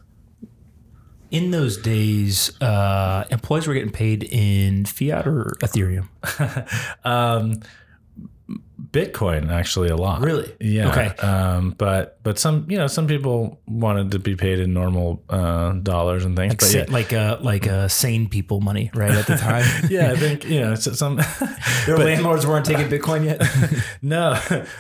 In 1.32 1.52
those 1.52 1.78
days, 1.78 2.60
uh, 2.60 3.24
employees 3.30 3.68
were 3.68 3.76
getting 3.76 3.92
paid 3.92 4.24
in 4.24 4.86
fiat 4.86 5.28
or 5.28 5.58
Ethereum. 5.62 6.08
um, 7.06 7.60
Bitcoin 8.92 9.52
actually 9.52 9.90
a 9.90 9.96
lot. 9.96 10.22
Really? 10.22 10.52
Yeah. 10.60 10.90
Okay. 10.90 11.08
Um, 11.18 11.76
but 11.78 12.18
but 12.24 12.40
some 12.40 12.66
you 12.70 12.78
know 12.78 12.88
some 12.88 13.06
people 13.06 13.62
wanted 13.68 14.12
to 14.12 14.20
be 14.20 14.36
paid 14.36 14.60
in 14.60 14.74
normal 14.74 15.24
uh, 15.30 15.74
dollars 15.74 16.26
and 16.26 16.36
things. 16.36 16.54
Like 16.54 16.60
but 16.60 16.74
yeah. 16.74 16.94
like 16.94 17.14
uh, 17.14 17.38
like 17.42 17.68
uh, 17.68 17.88
sane 17.88 18.30
people 18.30 18.62
money, 18.62 18.90
right 18.96 19.12
at 19.12 19.28
the 19.28 19.36
time. 19.38 19.66
yeah, 19.92 20.12
I 20.12 20.16
think 20.16 20.46
you 20.46 20.62
know 20.62 20.76
some. 20.76 21.18
Their 21.86 21.98
but, 21.98 22.06
landlords 22.06 22.48
weren't 22.48 22.66
taking 22.66 22.88
Bitcoin 22.88 23.26
yet. 23.26 23.42
no, 24.02 24.32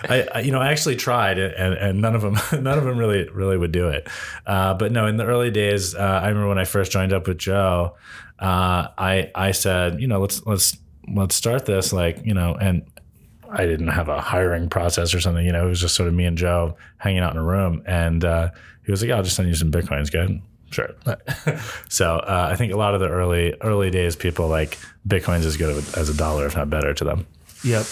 I, 0.09 0.27
I, 0.33 0.39
you 0.39 0.51
know 0.51 0.59
I 0.59 0.71
actually 0.71 0.95
tried 0.95 1.37
and, 1.37 1.75
and 1.75 2.01
none 2.01 2.15
of 2.15 2.21
them 2.21 2.37
none 2.63 2.77
of 2.77 2.85
them 2.85 2.97
really 2.97 3.29
really 3.29 3.57
would 3.57 3.71
do 3.71 3.89
it. 3.89 4.07
Uh, 4.47 4.73
but 4.73 4.91
no, 4.91 5.05
in 5.05 5.17
the 5.17 5.25
early 5.25 5.51
days, 5.51 5.93
uh, 5.93 5.99
I 5.99 6.29
remember 6.29 6.49
when 6.49 6.59
I 6.59 6.65
first 6.65 6.91
joined 6.91 7.13
up 7.13 7.27
with 7.27 7.37
Joe, 7.37 7.95
uh, 8.39 8.87
I 8.97 9.29
I 9.35 9.51
said 9.51 10.01
you 10.01 10.07
know 10.07 10.19
let's 10.19 10.43
let's 10.47 10.75
let's 11.13 11.35
start 11.35 11.65
this 11.65 11.93
like 11.93 12.25
you 12.25 12.33
know 12.33 12.55
and 12.59 12.83
I 13.51 13.65
didn't 13.65 13.87
have 13.87 14.09
a 14.09 14.21
hiring 14.21 14.69
process 14.69 15.13
or 15.13 15.19
something. 15.19 15.45
You 15.45 15.51
know, 15.51 15.65
it 15.65 15.69
was 15.69 15.81
just 15.81 15.95
sort 15.95 16.07
of 16.07 16.13
me 16.13 16.25
and 16.25 16.37
Joe 16.37 16.77
hanging 16.97 17.21
out 17.21 17.33
in 17.33 17.37
a 17.37 17.43
room, 17.43 17.83
and 17.85 18.23
uh, 18.23 18.49
he 18.85 18.91
was 18.91 19.01
like, 19.01 19.11
"I'll 19.11 19.23
just 19.23 19.35
send 19.35 19.49
you 19.49 19.55
some 19.55 19.71
bitcoins, 19.71 20.11
good." 20.11 20.41
Sure. 20.71 20.93
so 21.89 22.17
uh, 22.17 22.49
I 22.51 22.55
think 22.55 22.73
a 22.73 22.77
lot 22.77 22.93
of 22.93 22.99
the 22.99 23.09
early 23.09 23.55
early 23.61 23.89
days, 23.89 24.15
people 24.15 24.47
like 24.47 24.77
bitcoins 25.07 25.45
as 25.45 25.57
good 25.57 25.83
as 25.97 26.09
a 26.09 26.13
dollar, 26.13 26.45
if 26.45 26.55
not 26.55 26.69
better, 26.69 26.93
to 26.93 27.03
them. 27.03 27.27
Yep. 27.63 27.85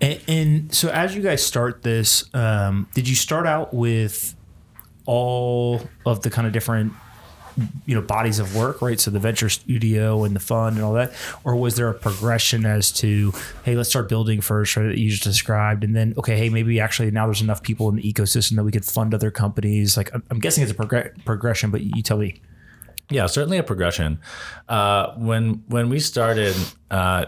And, 0.00 0.20
and 0.28 0.74
so 0.74 0.88
as 0.88 1.14
you 1.14 1.22
guys 1.22 1.44
start 1.44 1.82
this, 1.82 2.24
um, 2.34 2.88
did 2.94 3.08
you 3.08 3.14
start 3.14 3.46
out 3.46 3.74
with 3.74 4.34
all 5.06 5.82
of 6.06 6.22
the 6.22 6.30
kind 6.30 6.46
of 6.46 6.52
different 6.52 6.92
you 7.86 7.94
know 7.94 8.02
bodies 8.02 8.38
of 8.38 8.54
work 8.56 8.82
right? 8.82 9.00
So 9.00 9.10
the 9.10 9.18
venture 9.18 9.48
studio 9.48 10.24
and 10.24 10.34
the 10.34 10.40
fund 10.40 10.76
and 10.76 10.84
all 10.84 10.92
that. 10.94 11.12
Or 11.44 11.56
was 11.56 11.76
there 11.76 11.88
a 11.88 11.94
progression 11.94 12.66
as 12.66 12.90
to 12.92 13.32
hey 13.64 13.76
let's 13.76 13.88
start 13.88 14.08
building 14.08 14.40
first 14.40 14.76
right, 14.76 14.88
that 14.88 14.98
you 14.98 15.10
just 15.10 15.24
described. 15.24 15.84
And 15.84 15.94
then 15.94 16.14
okay 16.18 16.36
hey 16.36 16.48
maybe 16.48 16.80
actually 16.80 17.10
now 17.10 17.26
there's 17.26 17.42
enough 17.42 17.62
people 17.62 17.88
in 17.88 17.96
the 17.96 18.12
ecosystem 18.12 18.56
that 18.56 18.64
we 18.64 18.72
could 18.72 18.84
fund 18.84 19.14
other 19.14 19.30
companies. 19.30 19.96
Like 19.96 20.10
i'm, 20.30 20.38
guessing 20.38 20.62
it's 20.62 20.72
a 20.72 20.74
prog- 20.74 21.24
progression 21.24 21.70
but 21.70 21.82
you 21.82 22.02
tell 22.02 22.18
me. 22.18 22.40
Yeah 23.10 23.26
certainly 23.26 23.58
a 23.58 23.62
progression. 23.62 24.20
Uh, 24.68 25.14
when 25.16 25.64
when 25.68 25.88
we 25.88 25.98
started 25.98 26.56
uh, 26.90 27.26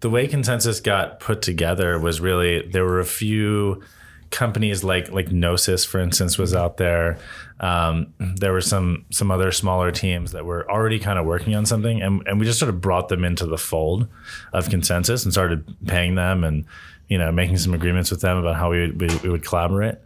the 0.00 0.10
way 0.10 0.26
ConsenSys 0.26 0.82
got 0.82 1.20
put 1.20 1.42
together 1.42 1.98
was 1.98 2.20
really 2.20 2.66
there 2.68 2.84
were 2.84 3.00
a 3.00 3.04
few 3.04 3.82
companies 4.30 4.82
like 4.82 5.10
like 5.10 5.30
Gnosis, 5.30 5.84
for 5.84 6.00
instance, 6.00 6.38
was 6.38 6.54
out 6.54 6.76
there. 6.78 7.18
Um, 7.60 8.14
there 8.18 8.52
were 8.52 8.62
some 8.62 9.04
some 9.10 9.30
other 9.30 9.52
smaller 9.52 9.92
teams 9.92 10.32
that 10.32 10.46
were 10.46 10.70
already 10.70 10.98
kind 10.98 11.18
of 11.18 11.26
working 11.26 11.54
on 11.54 11.66
something, 11.66 12.00
and, 12.00 12.26
and 12.26 12.40
we 12.40 12.46
just 12.46 12.58
sort 12.58 12.70
of 12.70 12.80
brought 12.80 13.08
them 13.08 13.22
into 13.22 13.46
the 13.46 13.58
fold 13.58 14.08
of 14.52 14.68
ConsenSys 14.68 15.24
and 15.24 15.32
started 15.32 15.64
paying 15.86 16.14
them 16.14 16.42
and 16.42 16.64
you 17.08 17.18
know 17.18 17.30
making 17.30 17.58
some 17.58 17.74
agreements 17.74 18.10
with 18.10 18.22
them 18.22 18.38
about 18.38 18.56
how 18.56 18.70
we 18.70 18.80
would, 18.80 19.00
we, 19.00 19.14
we 19.18 19.28
would 19.28 19.44
collaborate. 19.44 19.96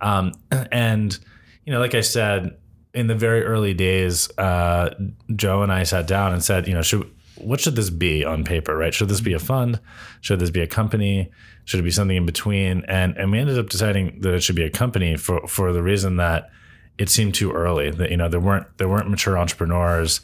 Um, 0.00 0.32
and 0.72 1.16
you 1.64 1.72
know, 1.72 1.78
like 1.78 1.94
I 1.94 2.00
said, 2.00 2.56
in 2.92 3.06
the 3.06 3.14
very 3.14 3.44
early 3.44 3.74
days, 3.74 4.28
uh, 4.36 4.90
Joe 5.36 5.62
and 5.62 5.72
I 5.72 5.84
sat 5.84 6.06
down 6.08 6.32
and 6.32 6.42
said, 6.42 6.66
you 6.66 6.74
know, 6.74 6.82
should 6.82 7.08
what 7.36 7.60
should 7.60 7.76
this 7.76 7.90
be 7.90 8.24
on 8.24 8.42
paper, 8.42 8.76
right? 8.76 8.92
Should 8.92 9.08
this 9.08 9.20
be 9.20 9.34
a 9.34 9.38
fund? 9.38 9.80
Should 10.20 10.40
this 10.40 10.50
be 10.50 10.60
a 10.62 10.66
company? 10.66 11.30
Should 11.64 11.80
it 11.80 11.84
be 11.84 11.90
something 11.92 12.16
in 12.16 12.26
between? 12.26 12.84
And 12.88 13.16
and 13.16 13.30
we 13.30 13.38
ended 13.38 13.56
up 13.56 13.68
deciding 13.68 14.20
that 14.22 14.34
it 14.34 14.40
should 14.40 14.56
be 14.56 14.64
a 14.64 14.70
company 14.70 15.16
for 15.16 15.46
for 15.46 15.72
the 15.72 15.82
reason 15.82 16.16
that 16.16 16.50
it 16.98 17.08
seemed 17.08 17.34
too 17.34 17.52
early. 17.52 17.90
That 17.90 18.10
you 18.10 18.16
know 18.16 18.28
there 18.28 18.40
weren't 18.40 18.66
there 18.78 18.88
weren't 18.88 19.08
mature 19.08 19.38
entrepreneurs. 19.38 20.20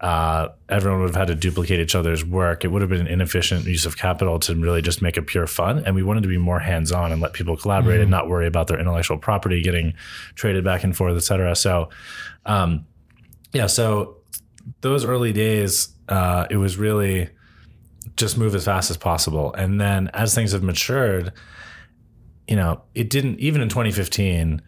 Uh, 0.00 0.48
everyone 0.68 1.00
would 1.00 1.06
have 1.06 1.16
had 1.16 1.28
to 1.28 1.34
duplicate 1.34 1.80
each 1.80 1.94
other's 1.94 2.24
work. 2.24 2.64
It 2.64 2.68
would 2.68 2.82
have 2.82 2.90
been 2.90 3.00
an 3.00 3.06
inefficient 3.06 3.64
use 3.64 3.86
of 3.86 3.96
capital 3.96 4.38
to 4.40 4.54
really 4.54 4.82
just 4.82 5.00
make 5.00 5.16
a 5.16 5.22
pure 5.22 5.46
fun. 5.46 5.82
And 5.86 5.94
we 5.94 6.02
wanted 6.02 6.24
to 6.24 6.28
be 6.28 6.36
more 6.36 6.58
hands 6.58 6.92
on 6.92 7.10
and 7.10 7.22
let 7.22 7.32
people 7.32 7.56
collaborate 7.56 7.96
mm-hmm. 7.96 8.02
and 8.02 8.10
not 8.10 8.28
worry 8.28 8.46
about 8.46 8.66
their 8.66 8.78
intellectual 8.78 9.16
property 9.16 9.62
getting 9.62 9.94
traded 10.34 10.62
back 10.62 10.84
and 10.84 10.94
forth, 10.94 11.16
et 11.16 11.20
cetera. 11.20 11.56
So, 11.56 11.88
um, 12.44 12.84
yeah, 13.52 13.66
so 13.66 14.18
those 14.82 15.04
early 15.04 15.32
days, 15.32 15.88
uh, 16.08 16.46
it 16.50 16.56
was 16.56 16.76
really 16.76 17.30
just 18.16 18.36
move 18.36 18.54
as 18.54 18.64
fast 18.64 18.90
as 18.90 18.96
possible. 18.96 19.54
And 19.54 19.80
then 19.80 20.10
as 20.12 20.34
things 20.34 20.52
have 20.52 20.62
matured, 20.62 21.32
you 22.46 22.56
know, 22.56 22.82
it 22.94 23.08
didn't 23.08 23.40
even 23.40 23.62
in 23.62 23.68
2015, 23.68 24.60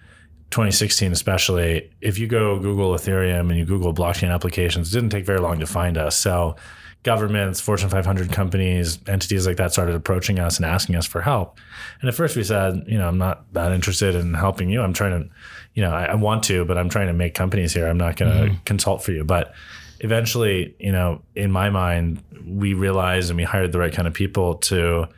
2016 0.50 1.12
especially, 1.12 1.90
if 2.00 2.18
you 2.18 2.26
go 2.26 2.58
Google 2.58 2.92
Ethereum 2.92 3.50
and 3.50 3.56
you 3.56 3.64
Google 3.64 3.92
blockchain 3.92 4.32
applications, 4.32 4.88
it 4.90 4.96
didn't 4.96 5.10
take 5.10 5.26
very 5.26 5.40
long 5.40 5.58
to 5.58 5.66
find 5.66 5.98
us. 5.98 6.16
So 6.16 6.56
governments, 7.02 7.60
Fortune 7.60 7.88
500 7.88 8.32
companies, 8.32 8.98
entities 9.06 9.46
like 9.46 9.56
that 9.58 9.72
started 9.72 9.94
approaching 9.94 10.38
us 10.38 10.56
and 10.56 10.66
asking 10.66 10.96
us 10.96 11.06
for 11.06 11.20
help. 11.20 11.58
And 12.00 12.08
at 12.08 12.14
first 12.14 12.36
we 12.36 12.42
said, 12.42 12.82
you 12.86 12.98
know, 12.98 13.06
I'm 13.06 13.18
not 13.18 13.52
that 13.52 13.72
interested 13.72 14.14
in 14.14 14.34
helping 14.34 14.70
you. 14.70 14.82
I'm 14.82 14.92
trying 14.92 15.22
to, 15.22 15.30
you 15.74 15.82
know, 15.82 15.92
I, 15.92 16.06
I 16.06 16.14
want 16.14 16.42
to, 16.44 16.64
but 16.64 16.76
I'm 16.76 16.88
trying 16.88 17.06
to 17.06 17.12
make 17.12 17.34
companies 17.34 17.72
here. 17.72 17.86
I'm 17.86 17.98
not 17.98 18.16
going 18.16 18.32
to 18.32 18.44
mm-hmm. 18.46 18.62
consult 18.64 19.02
for 19.02 19.12
you. 19.12 19.24
But 19.24 19.54
eventually, 20.00 20.74
you 20.78 20.92
know, 20.92 21.22
in 21.34 21.50
my 21.52 21.70
mind, 21.70 22.22
we 22.44 22.74
realized 22.74 23.30
and 23.30 23.36
we 23.36 23.44
hired 23.44 23.72
the 23.72 23.78
right 23.78 23.92
kind 23.92 24.08
of 24.08 24.14
people 24.14 24.56
to 24.56 25.08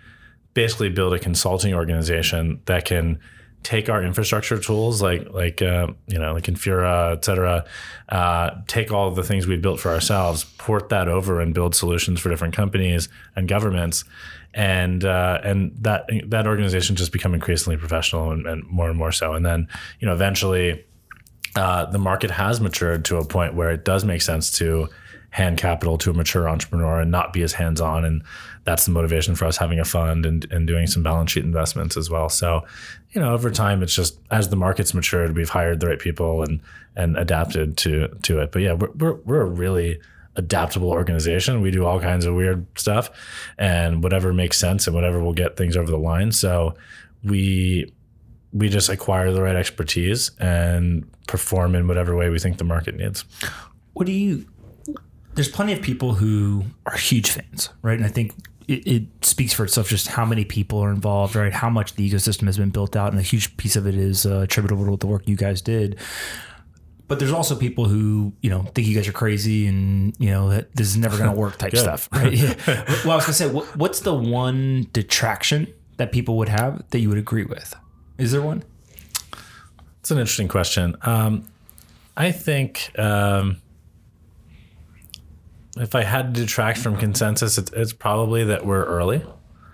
basically 0.55 0.91
build 0.91 1.15
a 1.15 1.19
consulting 1.19 1.73
organization 1.73 2.61
that 2.67 2.85
can 2.85 3.19
take 3.69 3.91
our 3.91 4.03
infrastructure 4.03 4.59
tools 4.59 5.03
like 5.03 5.29
like 5.29 5.61
uh, 5.61 5.89
you 6.07 6.19
know 6.19 6.33
like 6.33 6.45
Infura, 6.45 7.13
et 7.13 7.23
cetera, 7.23 7.67
uh, 8.09 8.51
take 8.67 8.91
all 8.91 9.11
the 9.11 9.23
things 9.23 9.47
we've 9.47 9.61
built 9.61 9.79
for 9.79 9.91
ourselves, 9.91 10.45
port 10.57 10.89
that 10.89 11.07
over, 11.07 11.39
and 11.39 11.53
build 11.53 11.75
solutions 11.75 12.19
for 12.19 12.31
different 12.31 12.55
companies 12.57 13.11
and 13.37 13.47
governments, 13.47 14.05
and 14.55 15.05
uh, 15.05 15.39
and 15.45 15.77
that 15.83 16.09
that 16.29 16.47
organization 16.47 16.97
just 16.97 17.13
become 17.13 17.35
increasingly 17.35 17.77
professional 17.77 18.31
and, 18.31 18.47
and 18.47 18.67
more 18.69 18.89
and 18.89 18.99
more 18.99 19.13
so. 19.13 19.35
And 19.35 19.45
then 19.45 19.69
you 20.01 20.07
know 20.07 20.15
eventually 20.15 20.87
uh, 21.55 21.85
the 21.91 21.99
market 21.99 22.31
has 22.31 22.63
matured 22.63 23.05
to 23.05 23.19
a 23.19 23.25
point 23.27 23.53
where 23.53 23.71
it 23.71 23.85
does 23.85 24.03
make 24.03 24.23
sense 24.23 24.51
to 24.61 24.89
hand 25.31 25.59
capital 25.59 25.99
to 25.99 26.11
a 26.11 26.15
mature 26.15 26.49
entrepreneur 26.49 27.01
and 27.01 27.11
not 27.11 27.35
be 27.35 27.43
as 27.43 27.53
hands 27.53 27.83
on. 27.83 28.07
And 28.07 28.23
that's 28.69 28.85
the 28.85 28.91
motivation 28.91 29.35
for 29.35 29.47
us 29.47 29.57
having 29.57 29.81
a 29.81 29.85
fund 29.85 30.27
and, 30.27 30.47
and 30.53 30.67
doing 30.67 30.87
some 30.87 31.03
balance 31.03 31.33
sheet 31.33 31.43
investments 31.43 31.97
as 31.97 32.11
well. 32.11 32.29
So, 32.29 32.67
you 33.13 33.21
know, 33.21 33.33
over 33.33 33.51
time, 33.51 33.83
it's 33.83 33.95
just 33.95 34.21
as 34.31 34.51
the 34.51 34.57
market's 34.57 34.93
matured, 34.93 35.35
we've 35.35 35.49
hired 35.49 35.81
the 35.81 35.87
right 35.87 35.99
people 35.99 36.43
and 36.43 36.61
and 36.95 37.17
adapted 37.17 37.79
to 37.79 38.09
to 38.25 38.41
it. 38.41 38.53
But 38.53 38.61
yeah, 38.61 38.75
we're 38.75 38.91
we're, 38.91 39.15
we're 39.15 39.41
a 39.41 39.47
really 39.47 39.99
adaptable 40.37 40.91
organization. 40.91 41.63
We 41.63 41.71
do 41.71 41.87
all 41.87 41.99
kinds 41.99 42.27
of 42.27 42.35
weird 42.35 42.67
stuff 42.79 43.11
and 43.57 44.03
whatever 44.03 44.35
makes 44.35 44.59
sense 44.59 44.87
and 44.87 44.95
whatever 44.95 45.19
will 45.25 45.33
get 45.33 45.57
things 45.57 45.75
over 45.75 45.91
the 45.91 45.97
line. 45.97 46.31
So 46.33 46.75
we 47.25 47.91
we 48.53 48.69
just 48.69 48.91
acquire 48.91 49.33
the 49.33 49.41
right 49.41 49.57
expertise 49.57 50.31
and 50.39 51.11
perform 51.27 51.75
in 51.75 51.89
whatever 51.89 52.15
way 52.15 52.29
we 52.29 52.39
think 52.39 52.59
the 52.59 52.65
market 52.65 52.97
needs. 52.97 53.25
What 53.95 54.05
do 54.05 54.13
you? 54.13 54.45
There's 55.39 55.49
plenty 55.49 55.73
of 55.73 55.81
people 55.81 56.15
who 56.15 56.65
are 56.85 56.97
huge 56.97 57.31
fans, 57.31 57.71
right? 57.81 57.97
And 57.97 58.05
I 58.05 58.09
think 58.09 58.35
it, 58.67 58.85
it, 58.89 59.25
speaks 59.25 59.53
for 59.53 59.63
itself 59.63 59.89
just 59.89 60.09
how 60.09 60.25
many 60.25 60.45
people 60.45 60.81
are 60.81 60.91
involved, 60.91 61.37
right? 61.37 61.53
How 61.53 61.71
much 61.71 61.95
the 61.95 62.11
ecosystem 62.11 62.47
has 62.47 62.59
been 62.59 62.71
built 62.71 62.97
out, 62.97 63.13
and 63.13 63.21
a 63.21 63.23
huge 63.23 63.57
piece 63.57 63.77
of 63.77 63.87
it 63.87 63.95
is 63.95 64.27
uh, 64.27 64.41
attributable 64.41 64.85
to 64.85 64.97
the 64.97 65.07
work 65.07 65.29
you 65.29 65.37
guys 65.37 65.63
did. 65.63 65.97
But 67.07 67.21
there's 67.21 67.31
also 67.31 67.55
people 67.55 67.85
who 67.85 68.33
you 68.41 68.51
know 68.51 68.63
think 68.75 68.89
you 68.89 68.97
guys 68.97 69.07
are 69.07 69.13
crazy 69.13 69.69
and 69.69 70.13
you 70.19 70.31
know 70.31 70.51
that 70.51 70.75
this 70.75 70.89
is 70.89 70.97
never 70.97 71.17
going 71.17 71.31
to 71.31 71.37
work 71.37 71.57
type 71.57 71.77
stuff, 71.77 72.09
right? 72.11 72.33
Yeah. 72.33 72.55
Well, 73.05 73.13
I 73.13 73.15
was 73.15 73.27
going 73.27 73.27
to 73.27 73.33
say, 73.33 73.49
what, 73.49 73.77
what's 73.77 74.01
the 74.01 74.15
one 74.15 74.89
detraction 74.93 75.73
that 75.99 76.11
people 76.11 76.37
would 76.39 76.49
have 76.49 76.83
that 76.91 76.99
you 76.99 77.11
would 77.11 77.19
agree 77.19 77.45
with? 77.45 77.77
Is 78.19 78.33
there 78.33 78.43
one? 78.43 78.65
It's 80.01 80.11
an 80.11 80.19
interesting 80.19 80.49
question. 80.49 80.97
Um, 81.03 81.49
I 82.17 82.33
think 82.33 82.91
um, 82.99 83.59
if 85.81 85.95
I 85.95 86.03
had 86.03 86.35
to 86.35 86.41
detract 86.41 86.79
from 86.79 86.97
ConsenSys, 86.97 87.59
it's, 87.59 87.71
it's 87.73 87.93
probably 87.93 88.45
that 88.45 88.67
we're 88.67 88.85
early. 88.85 89.25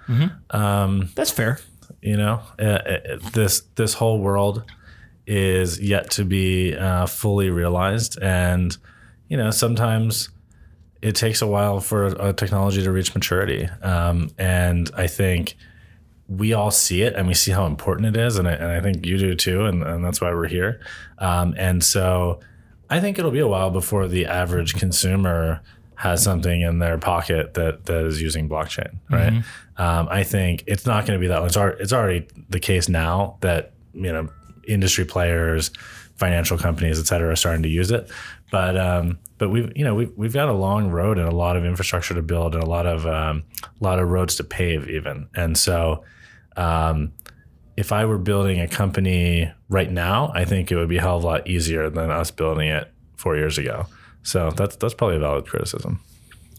Mm-hmm. 0.08 0.56
Um, 0.56 1.10
That's 1.14 1.30
fair. 1.30 1.58
You 2.00 2.16
know, 2.16 2.42
uh, 2.58 2.62
uh, 2.62 2.98
this 3.32 3.62
this 3.76 3.94
whole 3.94 4.18
world 4.20 4.70
is 5.26 5.80
yet 5.80 6.10
to 6.10 6.24
be 6.24 6.76
uh, 6.76 7.06
fully 7.06 7.48
realized, 7.48 8.18
and 8.20 8.76
you 9.28 9.36
know, 9.36 9.50
sometimes 9.50 10.28
it 11.00 11.14
takes 11.14 11.42
a 11.42 11.46
while 11.46 11.80
for 11.80 12.06
a 12.06 12.32
technology 12.32 12.82
to 12.82 12.90
reach 12.90 13.14
maturity. 13.14 13.68
Um, 13.82 14.30
and 14.38 14.90
I 14.96 15.06
think 15.06 15.54
we 16.28 16.54
all 16.54 16.70
see 16.70 17.02
it 17.02 17.14
and 17.14 17.26
we 17.28 17.34
see 17.34 17.50
how 17.50 17.66
important 17.66 18.16
it 18.16 18.18
is. 18.18 18.38
And 18.38 18.48
I, 18.48 18.52
and 18.52 18.72
I 18.72 18.80
think 18.80 19.04
you 19.04 19.18
do 19.18 19.34
too. 19.34 19.66
And, 19.66 19.82
and 19.82 20.02
that's 20.02 20.22
why 20.22 20.32
we're 20.32 20.48
here. 20.48 20.80
Um, 21.18 21.54
and 21.58 21.84
so 21.84 22.40
I 22.88 23.00
think 23.00 23.18
it'll 23.18 23.30
be 23.30 23.40
a 23.40 23.48
while 23.48 23.70
before 23.70 24.08
the 24.08 24.24
average 24.24 24.74
consumer 24.74 25.60
has 25.96 26.22
something 26.22 26.62
in 26.62 26.78
their 26.78 26.98
pocket 26.98 27.54
that, 27.54 27.86
that 27.86 28.04
is 28.04 28.20
using 28.20 28.48
blockchain, 28.48 28.98
right? 29.10 29.32
Mm-hmm. 29.32 29.82
Um, 29.82 30.08
I 30.10 30.24
think 30.24 30.64
it's 30.66 30.86
not 30.86 31.06
going 31.06 31.18
to 31.18 31.20
be 31.20 31.28
that. 31.28 31.42
It's 31.44 31.56
already, 31.56 31.82
it's 31.82 31.92
already 31.92 32.26
the 32.48 32.60
case 32.60 32.88
now 32.88 33.38
that, 33.40 33.72
you 33.92 34.12
know, 34.12 34.28
industry 34.66 35.04
players, 35.04 35.70
financial 36.16 36.58
companies, 36.58 36.98
et 36.98 37.06
cetera, 37.06 37.30
are 37.30 37.36
starting 37.36 37.62
to 37.62 37.68
use 37.68 37.90
it. 37.90 38.10
But, 38.50 38.76
um, 38.76 39.18
but 39.38 39.50
we've, 39.50 39.72
you 39.76 39.84
know, 39.84 39.94
we've, 39.94 40.12
we've 40.16 40.32
got 40.32 40.48
a 40.48 40.52
long 40.52 40.90
road 40.90 41.18
and 41.18 41.28
a 41.28 41.34
lot 41.34 41.56
of 41.56 41.64
infrastructure 41.64 42.14
to 42.14 42.22
build 42.22 42.54
and 42.54 42.62
a 42.62 42.68
lot 42.68 42.86
of, 42.86 43.06
um, 43.06 43.44
a 43.62 43.84
lot 43.84 43.98
of 43.98 44.08
roads 44.08 44.36
to 44.36 44.44
pave 44.44 44.88
even. 44.88 45.28
And 45.34 45.56
so, 45.56 46.04
um, 46.56 47.12
if 47.76 47.90
I 47.90 48.04
were 48.04 48.18
building 48.18 48.60
a 48.60 48.68
company 48.68 49.50
right 49.68 49.90
now, 49.90 50.30
I 50.32 50.44
think 50.44 50.70
it 50.70 50.76
would 50.76 50.88
be 50.88 50.98
a 50.98 51.00
hell 51.00 51.16
of 51.16 51.24
a 51.24 51.26
lot 51.26 51.48
easier 51.48 51.90
than 51.90 52.10
us 52.10 52.30
building 52.30 52.68
it 52.68 52.92
four 53.16 53.36
years 53.36 53.58
ago. 53.58 53.86
So 54.24 54.50
that's 54.50 54.76
that's 54.76 54.94
probably 54.94 55.16
a 55.16 55.20
valid 55.20 55.46
criticism. 55.46 56.00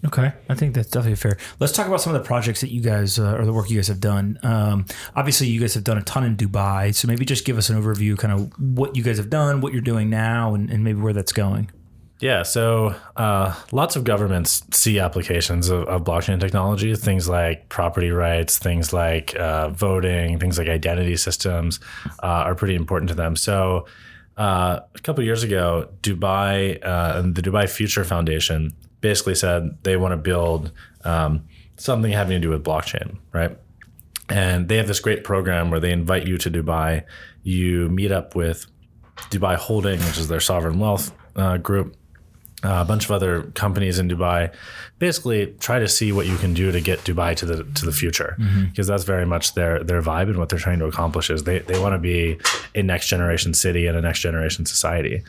Okay, 0.06 0.34
I 0.50 0.54
think 0.56 0.76
that's 0.76 0.90
definitely 0.90 1.16
fair. 1.16 1.38
Let's 1.60 1.74
talk 1.74 1.88
about 1.88 2.00
some 2.00 2.14
of 2.14 2.22
the 2.22 2.28
projects 2.28 2.62
that 2.62 2.70
you 2.70 2.80
guys 2.80 3.18
uh, 3.18 3.36
or 3.38 3.46
the 3.46 3.54
work 3.54 3.70
you 3.70 3.78
guys 3.78 3.88
have 3.88 4.00
done. 4.00 4.38
Um, 4.44 4.86
obviously, 5.16 5.48
you 5.48 5.60
guys 5.60 5.74
have 5.74 5.84
done 5.84 5.98
a 5.98 6.04
ton 6.04 6.24
in 6.24 6.38
Dubai, 6.38 6.94
so 6.94 7.08
maybe 7.08 7.26
just 7.26 7.44
give 7.44 7.58
us 7.58 7.70
an 7.70 7.82
overview, 7.82 8.18
kind 8.18 8.34
of 8.34 8.54
what 8.60 8.96
you 8.96 9.02
guys 9.02 9.18
have 9.18 9.30
done, 9.30 9.62
what 9.62 9.74
you're 9.74 9.82
doing 9.82 10.10
now, 10.10 10.54
and, 10.54 10.70
and 10.70 10.84
maybe 10.84 11.02
where 11.02 11.14
that's 11.14 11.34
going. 11.34 11.72
Yeah, 12.20 12.44
so 12.44 12.96
uh, 13.18 13.56
lots 13.72 13.96
of 13.96 14.06
governments 14.06 14.64
see 14.72 15.00
applications 15.00 15.70
of, 15.70 15.84
of, 15.84 16.04
blockchain 16.06 16.40
technology, 16.40 16.96
things 16.96 17.28
like 17.28 17.68
property 17.68 18.10
rights, 18.10 18.58
things 18.58 18.94
like 18.94 19.36
uh, 19.36 19.70
voting, 19.70 20.40
things 20.40 20.58
like 20.58 20.70
identity 20.70 21.18
systems 21.18 21.82
uh, 22.24 22.48
are 22.48 22.56
pretty 22.56 22.76
important 22.76 23.10
to 23.10 23.16
them. 23.16 23.36
So 23.36 23.86
uh, 24.38 24.82
a 24.94 25.00
couple 25.00 25.24
years 25.24 25.44
ago, 25.44 25.90
Dubai 26.02 26.84
uh, 26.86 27.20
and 27.20 27.36
the 27.36 27.42
Dubai 27.42 27.70
Future 27.70 28.04
Foundation 28.04 28.76
basically 29.02 29.36
said 29.36 29.78
they 29.84 29.98
want 29.98 30.12
to 30.12 30.18
build 30.18 30.72
um, 31.04 31.48
something 31.78 32.12
having 32.12 32.42
to 32.42 32.48
do 32.48 32.50
with 32.50 32.64
blockchain, 32.64 33.18
right? 33.34 33.58
And 34.30 34.68
they 34.68 34.78
have 34.78 34.88
this 34.88 35.00
great 35.00 35.24
program 35.24 35.70
where 35.70 35.80
they 35.80 35.92
invite 35.92 36.28
you 36.28 36.38
to 36.40 36.50
Dubai. 36.50 37.04
You 37.44 37.90
meet 37.90 38.12
up 38.12 38.36
with 38.36 38.66
Dubai 39.30 39.56
Holding, 39.56 40.00
which 40.00 40.18
is 40.18 40.28
their 40.28 40.40
sovereign 40.40 40.80
wealth 40.80 41.12
uh, 41.36 41.58
group 41.58 41.96
uh, 42.66 42.82
a 42.82 42.86
bunch 42.86 43.06
of 43.06 43.12
other 43.12 43.44
companies 43.54 44.00
in 44.00 44.10
Dubai. 44.10 44.52
Basically, 45.00 45.48
try 45.60 45.80
to 45.80 45.88
see 45.88 46.12
what 46.12 46.26
you 46.26 46.38
can 46.38 46.54
do 46.54 46.72
to 46.72 46.82
get 46.82 47.00
Dubai 47.00 47.36
to 47.38 47.46
the 47.46 47.64
to 47.64 47.86
the 47.86 47.92
future, 47.92 48.36
because 48.38 48.54
mm-hmm. 48.56 48.84
that's 48.84 49.04
very 49.04 49.26
much 49.26 49.54
their 49.54 49.84
their 49.84 50.02
vibe 50.02 50.30
and 50.30 50.38
what 50.38 50.50
they're 50.50 50.60
trying 50.60 50.80
to 50.80 50.86
accomplish. 50.86 51.30
Is 51.30 51.44
they 51.44 51.60
they 51.60 51.80
want 51.80 51.94
to 51.94 52.00
be 52.00 52.40
a 52.74 52.82
next 52.82 53.08
generation 53.08 53.54
city 53.54 53.88
and 53.88 53.98
a 53.98 54.02
next 54.02 54.22
generation 54.22 54.66
society, 54.66 55.24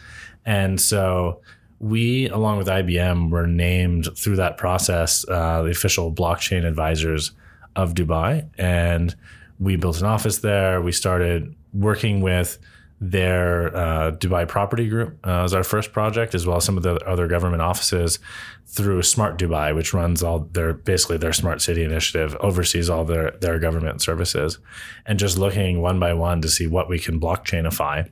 and 0.44 0.80
so 0.80 1.40
we, 1.78 2.28
along 2.30 2.58
with 2.58 2.68
IBM, 2.68 3.30
were 3.30 3.46
named 3.46 4.08
through 4.16 4.36
that 4.36 4.56
process 4.56 5.28
uh, 5.28 5.62
the 5.62 5.70
official 5.70 6.12
blockchain 6.12 6.64
advisors 6.64 7.32
of 7.74 7.92
Dubai, 7.92 8.48
and 8.56 9.14
we 9.58 9.76
built 9.76 10.00
an 10.00 10.06
office 10.06 10.38
there. 10.38 10.80
We 10.80 10.92
started 10.92 11.54
working 11.74 12.20
with 12.20 12.58
their 13.00 13.76
uh, 13.76 14.12
Dubai 14.12 14.48
Property 14.48 14.88
Group 14.88 15.18
uh, 15.26 15.44
as 15.44 15.52
our 15.52 15.62
first 15.62 15.92
project, 15.92 16.34
as 16.34 16.46
well 16.46 16.56
as 16.56 16.64
some 16.64 16.76
of 16.76 16.82
the 16.82 16.94
other 17.06 17.26
government 17.26 17.60
offices 17.60 18.18
through 18.66 19.02
Smart 19.02 19.38
Dubai, 19.38 19.74
which 19.74 19.92
runs 19.92 20.22
all 20.22 20.40
their 20.52 20.72
basically 20.72 21.18
their 21.18 21.32
smart 21.32 21.60
city 21.60 21.84
initiative, 21.84 22.34
oversees 22.40 22.88
all 22.88 23.04
their 23.04 23.32
their 23.32 23.58
government 23.58 24.00
services, 24.00 24.58
and 25.04 25.18
just 25.18 25.36
looking 25.36 25.82
one 25.82 26.00
by 26.00 26.14
one 26.14 26.40
to 26.40 26.48
see 26.48 26.66
what 26.66 26.88
we 26.88 26.98
can 26.98 27.20
blockchainify, 27.20 28.08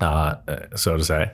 uh, 0.00 0.36
so 0.74 0.96
to 0.96 1.04
say, 1.04 1.30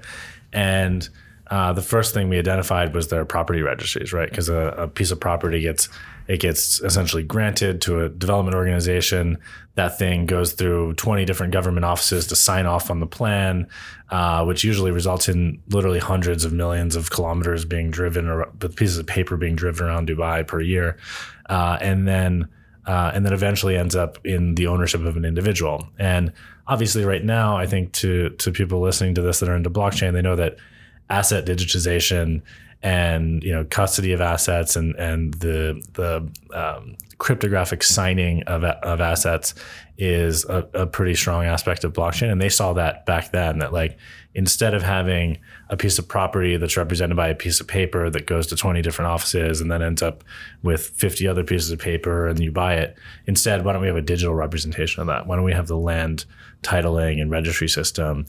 and. 0.53 1.09
Uh, 1.51 1.71
the 1.71 1.83
first 1.83 2.15
thing 2.15 2.31
we 2.31 2.39
identified 2.39 2.95
was 2.95 3.09
their 3.09 3.27
property 3.27 3.61
registries, 3.61 4.11
right? 4.11 4.31
Because 4.31 4.49
a, 4.49 4.69
a 4.79 4.89
piece 4.89 5.11
of 5.11 5.21
property 5.21 5.61
gets 5.61 5.91
it 6.33 6.41
gets 6.41 6.81
essentially 6.81 7.23
granted 7.23 7.83
to 7.83 8.01
a 8.01 8.09
development 8.09 8.55
organization. 8.55 9.37
That 9.75 9.99
thing 9.99 10.25
goes 10.25 10.55
through 10.55 10.95
20 10.95 11.27
different 11.27 11.53
government 11.53 11.85
offices 11.85 12.27
to 12.29 12.37
sign 12.37 12.65
off 12.65 12.91
on 12.91 13.01
the 13.01 13.07
plan, 13.07 13.69
uh, 14.09 14.43
which 14.47 14.65
usually 14.65 14.93
results 14.93 15.29
in 15.29 15.61
literally 15.69 15.99
hundreds 15.99 16.47
of 16.47 16.53
millions 16.55 16.97
of 16.97 17.11
kilometers 17.11 17.67
being 17.67 17.91
driven, 17.91 18.31
or 18.31 18.47
pieces 18.77 18.97
of 18.97 19.07
paper 19.07 19.37
being 19.37 19.55
driven 19.55 19.87
around 19.87 20.09
Dubai 20.09 20.47
per 20.47 20.63
year, 20.63 20.97
uh, 21.51 21.77
and 21.83 22.09
then 22.09 22.49
uh, 22.87 23.13
and 23.15 23.27
then 23.27 23.35
eventually 23.35 23.77
ends 23.77 23.95
up 23.95 24.19
in 24.25 24.55
the 24.55 24.69
ownership 24.69 25.03
of 25.03 25.19
an 25.19 25.27
individual. 25.27 25.87
And 25.99 26.33
obviously, 26.67 27.05
right 27.05 27.23
now, 27.23 27.59
I 27.59 27.67
think 27.67 27.93
to 28.01 28.31
to 28.31 28.51
people 28.53 28.81
listening 28.81 29.15
to 29.17 29.21
this 29.21 29.41
that 29.41 29.51
are 29.51 29.55
into 29.55 29.69
blockchain, 29.69 30.15
they 30.15 30.23
know 30.23 30.37
that 30.37 30.57
asset 31.11 31.45
digitization 31.45 32.41
and 32.83 33.43
you 33.45 33.53
know 33.53 33.65
custody 33.65 34.13
of 34.13 34.21
assets 34.21 34.75
and 34.77 34.95
and 34.97 35.35
the 35.35 35.81
the 35.93 36.29
um, 36.57 36.97
cryptographic 37.23 37.85
signing 37.85 38.43
of, 38.49 38.65
of 38.65 39.01
assets 39.01 39.55
is 39.97 40.45
a, 40.47 40.69
a, 40.75 40.87
pretty 40.89 41.15
strong 41.15 41.45
aspect 41.45 41.85
of 41.85 41.93
blockchain. 41.93 42.33
And 42.33 42.41
they 42.41 42.49
saw 42.49 42.73
that 42.73 43.07
back 43.07 43.31
then 43.31 43.61
that 43.61 43.73
like 43.73 43.97
instead 44.35 44.75
of 44.75 44.83
having 44.83 45.39
a 45.71 45.77
piece 45.77 46.01
of 46.01 46.09
property 46.09 46.57
that's 46.57 46.77
represented 46.77 47.17
by 47.17 47.29
a 47.29 47.35
piece 47.37 47.61
of 47.61 47.69
paper 47.69 48.11
that 48.11 48.27
goes 48.27 48.49
to 48.49 48.57
20 48.57 48.83
different 48.83 49.09
offices 49.09 49.61
and 49.61 49.71
then 49.71 49.83
ends 49.83 50.03
up 50.03 50.25
with 50.65 50.89
50 50.89 51.29
other 51.29 51.45
pieces 51.45 51.71
of 51.71 51.79
paper 51.79 52.27
and 52.27 52.41
you 52.41 52.51
buy 52.51 52.75
it 52.75 52.97
instead 53.27 53.65
why 53.65 53.73
don't 53.73 53.83
we 53.83 53.87
have 53.87 53.97
a 53.97 54.03
digital 54.03 54.35
representation 54.35 55.01
of 55.01 55.07
that? 55.07 55.29
Why 55.29 55.37
don't 55.37 55.45
we 55.45 55.53
have 55.53 55.69
the 55.69 55.79
land 55.79 56.25
titling 56.63 57.23
and 57.23 57.31
registry 57.31 57.69
system 57.69 58.27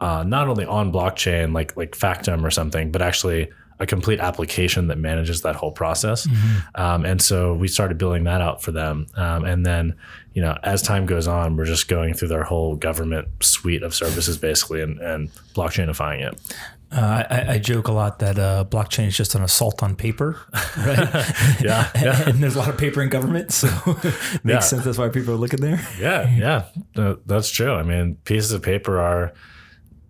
uh, 0.00 0.22
not 0.22 0.48
only 0.48 0.64
on 0.64 0.90
blockchain 0.90 1.52
like 1.52 1.76
like 1.76 1.92
factom 1.92 2.42
or 2.42 2.50
something 2.50 2.90
but 2.90 3.02
actually 3.02 3.50
a 3.80 3.86
complete 3.86 4.20
application 4.20 4.88
that 4.88 4.98
manages 4.98 5.40
that 5.42 5.56
whole 5.56 5.72
process. 5.72 6.26
Mm-hmm. 6.26 6.80
Um, 6.80 7.04
and 7.06 7.20
so 7.20 7.54
we 7.54 7.66
started 7.66 7.96
building 7.96 8.24
that 8.24 8.42
out 8.42 8.62
for 8.62 8.72
them. 8.72 9.06
Um, 9.16 9.44
and 9.44 9.64
then, 9.64 9.96
you 10.34 10.42
know, 10.42 10.56
as 10.62 10.82
time 10.82 11.06
goes 11.06 11.26
on, 11.26 11.56
we're 11.56 11.64
just 11.64 11.88
going 11.88 12.12
through 12.12 12.28
their 12.28 12.44
whole 12.44 12.76
government 12.76 13.28
suite 13.40 13.82
of 13.82 13.94
services 13.94 14.36
basically 14.36 14.82
and, 14.82 15.00
and 15.00 15.30
blockchainifying 15.54 16.30
it. 16.30 16.38
Uh, 16.92 17.24
I, 17.30 17.52
I, 17.52 17.58
joke 17.58 17.86
a 17.86 17.92
lot 17.92 18.18
that 18.18 18.36
uh, 18.36 18.64
blockchain 18.68 19.06
is 19.06 19.16
just 19.16 19.36
an 19.36 19.44
assault 19.44 19.80
on 19.80 19.94
paper, 19.94 20.40
right? 20.76 20.98
yeah, 21.62 21.88
yeah. 21.94 22.28
and 22.28 22.42
there's 22.42 22.56
a 22.56 22.58
lot 22.58 22.68
of 22.68 22.78
paper 22.78 23.00
in 23.00 23.08
government, 23.08 23.52
so 23.52 23.68
makes 23.86 24.44
yeah. 24.44 24.58
sense. 24.58 24.84
That's 24.84 24.98
why 24.98 25.08
people 25.08 25.32
are 25.32 25.36
looking 25.36 25.60
there. 25.60 25.86
Yeah, 26.00 26.28
yeah, 26.36 26.64
uh, 27.00 27.14
that's 27.26 27.48
true. 27.48 27.72
I 27.74 27.84
mean, 27.84 28.16
pieces 28.24 28.50
of 28.50 28.62
paper 28.62 28.98
are 28.98 29.32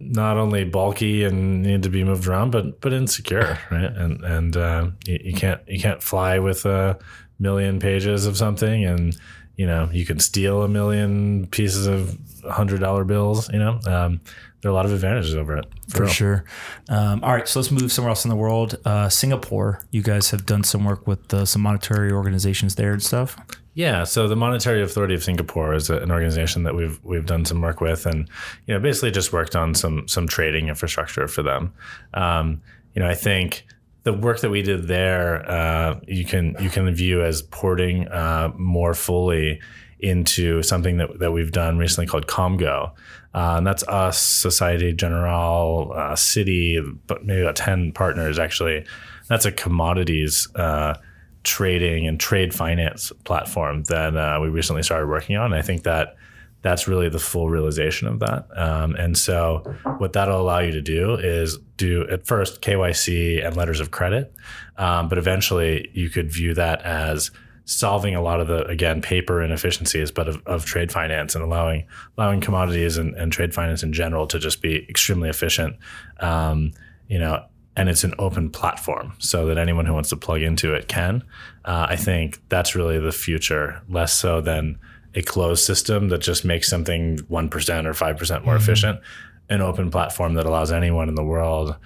not 0.00 0.38
only 0.38 0.64
bulky 0.64 1.24
and 1.24 1.62
need 1.62 1.82
to 1.82 1.90
be 1.90 2.02
moved 2.02 2.26
around, 2.26 2.50
but 2.50 2.80
but 2.80 2.92
insecure, 2.92 3.58
right? 3.70 3.92
And 3.92 4.24
and 4.24 4.56
uh, 4.56 4.90
you, 5.06 5.18
you, 5.24 5.34
can't 5.34 5.60
you 5.68 5.78
can't 5.78 6.02
fly 6.02 6.38
with 6.38 6.64
a 6.64 6.98
million 7.38 7.78
pages 7.78 8.26
of 8.26 8.36
something, 8.36 8.84
and 8.84 9.16
you 9.56 9.66
know 9.66 9.88
you 9.92 10.06
can 10.06 10.18
steal 10.18 10.62
a 10.62 10.68
million 10.68 11.46
pieces 11.48 11.86
of 11.86 12.18
hundred 12.48 12.80
dollar 12.80 13.04
bills. 13.04 13.52
You 13.52 13.58
know, 13.58 13.80
um, 13.86 14.20
there 14.62 14.70
are 14.70 14.72
a 14.72 14.74
lot 14.74 14.86
of 14.86 14.92
advantages 14.92 15.34
over 15.34 15.56
it 15.56 15.66
for, 15.88 16.06
for 16.06 16.08
sure. 16.08 16.44
Um, 16.88 17.22
all 17.22 17.32
right, 17.32 17.46
so 17.46 17.60
let's 17.60 17.70
move 17.70 17.92
somewhere 17.92 18.10
else 18.10 18.24
in 18.24 18.30
the 18.30 18.36
world. 18.36 18.76
Uh, 18.84 19.08
Singapore, 19.08 19.82
you 19.90 20.02
guys 20.02 20.30
have 20.30 20.46
done 20.46 20.64
some 20.64 20.84
work 20.84 21.06
with 21.06 21.32
uh, 21.34 21.44
some 21.44 21.62
monetary 21.62 22.10
organizations 22.10 22.74
there 22.74 22.92
and 22.92 23.02
stuff. 23.02 23.36
Yeah, 23.74 24.04
so 24.04 24.26
the 24.26 24.36
Monetary 24.36 24.82
Authority 24.82 25.14
of 25.14 25.22
Singapore 25.22 25.74
is 25.74 25.90
an 25.90 26.10
organization 26.10 26.64
that 26.64 26.74
we've 26.74 26.98
we've 27.04 27.26
done 27.26 27.44
some 27.44 27.60
work 27.60 27.80
with, 27.80 28.04
and 28.04 28.28
you 28.66 28.74
know 28.74 28.80
basically 28.80 29.12
just 29.12 29.32
worked 29.32 29.54
on 29.54 29.74
some 29.74 30.08
some 30.08 30.26
trading 30.26 30.68
infrastructure 30.68 31.28
for 31.28 31.42
them. 31.42 31.72
Um, 32.14 32.62
you 32.94 33.02
know, 33.02 33.08
I 33.08 33.14
think 33.14 33.64
the 34.02 34.12
work 34.12 34.40
that 34.40 34.50
we 34.50 34.62
did 34.62 34.88
there, 34.88 35.48
uh, 35.48 36.00
you 36.08 36.24
can 36.24 36.56
you 36.60 36.68
can 36.68 36.92
view 36.94 37.22
as 37.22 37.42
porting 37.42 38.08
uh, 38.08 38.52
more 38.56 38.92
fully 38.92 39.60
into 40.00 40.62
something 40.62 40.96
that, 40.96 41.18
that 41.18 41.32
we've 41.32 41.52
done 41.52 41.78
recently 41.78 42.06
called 42.06 42.26
Komgo. 42.26 42.90
Uh, 43.34 43.56
and 43.58 43.66
that's 43.66 43.82
us, 43.84 44.18
Societe 44.20 44.92
Generale, 44.92 45.92
uh, 45.94 46.12
Citi, 46.14 46.98
but 47.06 47.24
maybe 47.24 47.42
about 47.42 47.56
10 47.56 47.92
partners 47.92 48.38
actually. 48.38 48.84
That's 49.28 49.44
a 49.44 49.52
commodities 49.52 50.48
uh, 50.56 50.94
trading 51.42 52.06
and 52.06 52.20
trade 52.20 52.54
finance 52.54 53.12
platform 53.24 53.84
that 53.84 54.16
uh, 54.16 54.38
we 54.40 54.48
recently 54.48 54.82
started 54.82 55.08
working 55.08 55.36
on. 55.36 55.52
I 55.52 55.62
think 55.62 55.84
that 55.84 56.16
that's 56.62 56.86
really 56.86 57.08
the 57.08 57.18
full 57.18 57.48
realization 57.48 58.06
of 58.06 58.18
that. 58.20 58.46
Um, 58.54 58.94
and 58.96 59.16
so, 59.16 59.62
what 59.98 60.12
that'll 60.12 60.40
allow 60.40 60.58
you 60.58 60.72
to 60.72 60.82
do 60.82 61.14
is 61.14 61.58
do 61.76 62.06
at 62.08 62.26
first 62.26 62.60
KYC 62.60 63.44
and 63.44 63.56
letters 63.56 63.80
of 63.80 63.90
credit, 63.90 64.34
um, 64.76 65.08
but 65.08 65.16
eventually 65.16 65.90
you 65.94 66.10
could 66.10 66.30
view 66.30 66.52
that 66.54 66.82
as 66.82 67.30
solving 67.64 68.16
a 68.16 68.20
lot 68.20 68.40
of 68.40 68.48
the 68.48 68.64
again 68.66 69.00
paper 69.00 69.40
inefficiencies, 69.40 70.10
but 70.10 70.28
of, 70.28 70.42
of 70.46 70.64
trade 70.64 70.92
finance 70.92 71.34
and 71.34 71.42
allowing 71.44 71.86
allowing 72.18 72.40
commodities 72.40 72.98
and, 72.98 73.14
and, 73.14 73.32
trade 73.32 73.54
finance 73.54 73.82
in 73.82 73.92
general 73.92 74.26
to 74.26 74.38
just 74.38 74.60
be 74.60 74.84
extremely 74.88 75.30
efficient. 75.30 75.76
Um, 76.18 76.72
you 77.08 77.18
know, 77.18 77.44
and 77.76 77.88
it's 77.88 78.04
an 78.04 78.14
open 78.18 78.50
platform 78.50 79.12
so 79.18 79.46
that 79.46 79.58
anyone 79.58 79.86
who 79.86 79.94
wants 79.94 80.10
to 80.10 80.16
plug 80.16 80.42
into 80.42 80.74
it 80.74 80.88
can. 80.88 81.22
Uh, 81.64 81.86
I 81.88 81.96
think 81.96 82.40
that's 82.48 82.74
really 82.74 82.98
the 82.98 83.12
future, 83.12 83.82
less 83.88 84.12
so 84.12 84.40
than 84.40 84.78
a 85.14 85.22
closed 85.22 85.64
system 85.64 86.08
that 86.08 86.18
just 86.18 86.44
makes 86.44 86.68
something 86.68 87.18
1% 87.18 87.30
or 87.30 87.92
5% 87.92 88.44
more 88.44 88.54
mm-hmm. 88.54 88.56
efficient. 88.56 89.00
An 89.48 89.60
open 89.60 89.90
platform 89.90 90.34
that 90.34 90.46
allows 90.46 90.70
anyone 90.70 91.08
in 91.08 91.14
the 91.14 91.24
world 91.24 91.76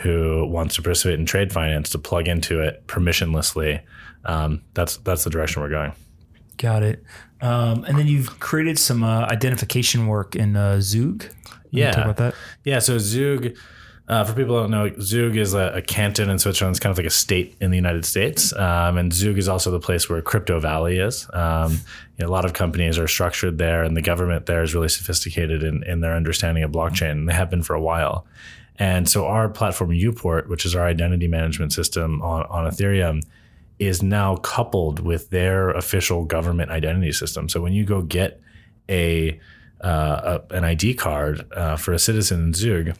who 0.00 0.46
wants 0.46 0.76
to 0.76 0.82
participate 0.82 1.18
in 1.18 1.26
trade 1.26 1.52
finance 1.52 1.90
to 1.90 1.98
plug 1.98 2.28
into 2.28 2.60
it 2.60 2.86
permissionlessly. 2.86 3.82
Um, 4.24 4.62
that's 4.72 4.96
that's 4.98 5.24
the 5.24 5.30
direction 5.30 5.60
we're 5.60 5.68
going. 5.68 5.92
Got 6.56 6.82
it. 6.82 7.04
Um, 7.42 7.84
and 7.84 7.98
then 7.98 8.06
you've 8.06 8.40
created 8.40 8.78
some 8.78 9.02
uh, 9.02 9.26
identification 9.26 10.06
work 10.06 10.36
in 10.36 10.56
uh, 10.56 10.80
Zug. 10.80 11.24
Yeah. 11.70 11.90
Talk 11.90 12.04
about 12.04 12.16
that. 12.18 12.34
Yeah. 12.64 12.78
So 12.78 12.98
Zug 12.98 13.54
uh, 14.10 14.24
for 14.24 14.32
people 14.34 14.56
who 14.56 14.62
don't 14.62 14.72
know, 14.72 14.92
Zug 15.00 15.36
is 15.36 15.54
a, 15.54 15.72
a, 15.76 15.82
canton 15.82 16.30
in 16.30 16.40
Switzerland. 16.40 16.74
It's 16.74 16.80
kind 16.80 16.90
of 16.90 16.98
like 16.98 17.06
a 17.06 17.10
state 17.10 17.56
in 17.60 17.70
the 17.70 17.76
United 17.76 18.04
States. 18.04 18.52
Um, 18.54 18.98
and 18.98 19.12
Zug 19.12 19.38
is 19.38 19.48
also 19.48 19.70
the 19.70 19.78
place 19.78 20.10
where 20.10 20.20
Crypto 20.20 20.58
Valley 20.58 20.98
is. 20.98 21.28
Um, 21.32 21.74
you 22.18 22.24
know, 22.24 22.26
a 22.26 22.32
lot 22.32 22.44
of 22.44 22.52
companies 22.52 22.98
are 22.98 23.06
structured 23.06 23.58
there, 23.58 23.84
and 23.84 23.96
the 23.96 24.02
government 24.02 24.46
there 24.46 24.64
is 24.64 24.74
really 24.74 24.88
sophisticated 24.88 25.62
in, 25.62 25.84
in 25.84 26.00
their 26.00 26.16
understanding 26.16 26.64
of 26.64 26.72
blockchain. 26.72 27.12
And 27.12 27.28
they 27.28 27.34
have 27.34 27.50
been 27.50 27.62
for 27.62 27.74
a 27.74 27.80
while. 27.80 28.26
And 28.80 29.08
so 29.08 29.26
our 29.26 29.48
platform, 29.48 29.90
Uport, 29.90 30.48
which 30.48 30.66
is 30.66 30.74
our 30.74 30.86
identity 30.86 31.28
management 31.28 31.72
system 31.72 32.20
on, 32.20 32.46
on 32.46 32.68
Ethereum, 32.68 33.22
is 33.78 34.02
now 34.02 34.38
coupled 34.38 34.98
with 34.98 35.30
their 35.30 35.70
official 35.70 36.24
government 36.24 36.72
identity 36.72 37.12
system. 37.12 37.48
So 37.48 37.60
when 37.60 37.74
you 37.74 37.84
go 37.84 38.02
get 38.02 38.40
a, 38.88 39.38
uh, 39.82 40.40
a 40.50 40.54
an 40.56 40.64
ID 40.64 40.94
card 40.94 41.46
uh, 41.52 41.76
for 41.76 41.92
a 41.92 41.98
citizen 42.00 42.40
in 42.46 42.54
Zug, 42.54 42.96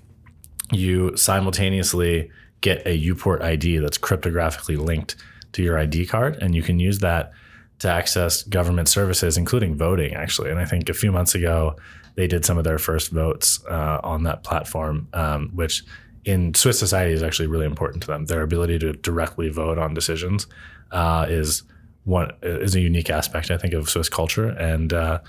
you 0.72 1.16
simultaneously 1.16 2.30
get 2.60 2.86
a 2.86 2.98
Uport 2.98 3.42
ID 3.42 3.78
that's 3.78 3.98
cryptographically 3.98 4.78
linked 4.78 5.16
to 5.52 5.62
your 5.62 5.78
ID 5.78 6.06
card, 6.06 6.36
and 6.40 6.54
you 6.54 6.62
can 6.62 6.78
use 6.78 6.98
that 7.00 7.32
to 7.80 7.88
access 7.88 8.42
government 8.42 8.88
services, 8.88 9.36
including 9.36 9.76
voting, 9.76 10.14
actually. 10.14 10.50
And 10.50 10.58
I 10.58 10.64
think 10.64 10.88
a 10.88 10.94
few 10.94 11.10
months 11.10 11.34
ago, 11.34 11.76
they 12.14 12.26
did 12.26 12.44
some 12.44 12.58
of 12.58 12.64
their 12.64 12.78
first 12.78 13.10
votes 13.10 13.64
uh, 13.66 14.00
on 14.04 14.24
that 14.24 14.44
platform, 14.44 15.08
um, 15.14 15.50
which 15.54 15.82
in 16.24 16.52
Swiss 16.54 16.78
society 16.78 17.12
is 17.12 17.22
actually 17.22 17.46
really 17.46 17.64
important 17.64 18.02
to 18.02 18.06
them. 18.06 18.26
Their 18.26 18.42
ability 18.42 18.78
to 18.80 18.92
directly 18.92 19.48
vote 19.48 19.78
on 19.78 19.94
decisions 19.94 20.46
uh, 20.90 21.26
is 21.28 21.62
one 22.04 22.32
is 22.42 22.74
a 22.74 22.80
unique 22.80 23.10
aspect, 23.10 23.50
I 23.50 23.56
think, 23.56 23.72
of 23.72 23.88
Swiss 23.88 24.08
culture, 24.08 24.48
and 24.48 24.92
uh, 24.92 25.20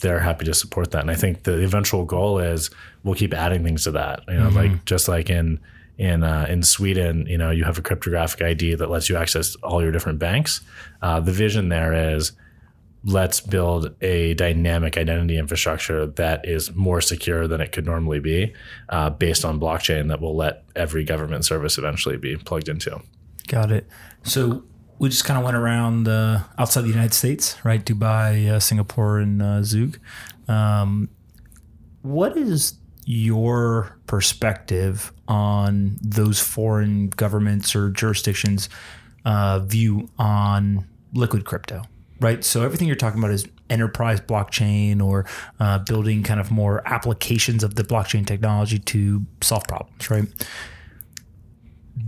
they're 0.00 0.20
happy 0.20 0.44
to 0.44 0.54
support 0.54 0.90
that. 0.90 1.00
And 1.00 1.10
I 1.10 1.14
think 1.14 1.44
the 1.44 1.62
eventual 1.64 2.04
goal 2.04 2.38
is 2.38 2.70
we'll 3.02 3.14
keep 3.14 3.32
adding 3.32 3.64
things 3.64 3.84
to 3.84 3.92
that. 3.92 4.20
You 4.28 4.34
know, 4.34 4.48
mm-hmm. 4.48 4.56
like 4.56 4.84
just 4.84 5.08
like 5.08 5.30
in 5.30 5.60
in 5.98 6.22
uh, 6.22 6.46
in 6.48 6.62
Sweden, 6.62 7.26
you 7.26 7.38
know, 7.38 7.50
you 7.50 7.64
have 7.64 7.78
a 7.78 7.82
cryptographic 7.82 8.42
ID 8.42 8.74
that 8.74 8.90
lets 8.90 9.08
you 9.08 9.16
access 9.16 9.54
all 9.56 9.82
your 9.82 9.92
different 9.92 10.18
banks. 10.18 10.60
Uh, 11.02 11.20
the 11.20 11.32
vision 11.32 11.68
there 11.68 12.14
is 12.14 12.32
let's 13.04 13.40
build 13.40 13.94
a 14.00 14.34
dynamic 14.34 14.98
identity 14.98 15.38
infrastructure 15.38 16.06
that 16.06 16.46
is 16.46 16.74
more 16.74 17.00
secure 17.00 17.46
than 17.46 17.60
it 17.60 17.70
could 17.70 17.86
normally 17.86 18.18
be, 18.18 18.52
uh, 18.88 19.08
based 19.08 19.44
on 19.44 19.60
blockchain 19.60 20.08
that 20.08 20.20
will 20.20 20.34
let 20.34 20.64
every 20.74 21.04
government 21.04 21.44
service 21.44 21.78
eventually 21.78 22.16
be 22.16 22.36
plugged 22.36 22.68
into. 22.68 23.00
Got 23.46 23.70
it. 23.70 23.86
So 24.24 24.64
we 24.98 25.08
just 25.08 25.24
kind 25.24 25.38
of 25.38 25.44
went 25.44 25.56
around 25.56 26.08
uh, 26.08 26.40
outside 26.58 26.82
the 26.82 26.88
United 26.88 27.14
States, 27.14 27.56
right? 27.64 27.84
Dubai, 27.84 28.48
uh, 28.48 28.60
Singapore, 28.60 29.18
and 29.18 29.42
uh, 29.42 29.62
Zug. 29.62 29.98
Um, 30.48 31.08
what 32.02 32.36
is 32.36 32.74
your 33.04 33.98
perspective 34.06 35.12
on 35.28 35.98
those 36.00 36.40
foreign 36.40 37.08
governments 37.08 37.76
or 37.76 37.90
jurisdictions' 37.90 38.68
uh, 39.24 39.60
view 39.60 40.08
on 40.18 40.86
liquid 41.12 41.44
crypto? 41.44 41.82
Right. 42.20 42.42
So 42.42 42.62
everything 42.62 42.86
you're 42.86 42.96
talking 42.96 43.18
about 43.18 43.32
is 43.32 43.46
enterprise 43.68 44.20
blockchain 44.20 45.02
or 45.02 45.26
uh, 45.60 45.80
building 45.80 46.22
kind 46.22 46.40
of 46.40 46.50
more 46.50 46.82
applications 46.86 47.62
of 47.62 47.74
the 47.74 47.84
blockchain 47.84 48.26
technology 48.26 48.78
to 48.78 49.26
solve 49.42 49.64
problems. 49.64 50.10
Right. 50.10 50.48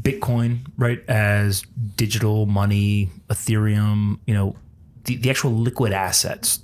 Bitcoin, 0.02 0.66
right, 0.76 1.00
as 1.08 1.62
digital 1.96 2.46
money, 2.46 3.10
Ethereum, 3.28 4.18
you 4.26 4.34
know, 4.34 4.56
the, 5.04 5.16
the 5.16 5.30
actual 5.30 5.52
liquid 5.52 5.92
assets, 5.92 6.60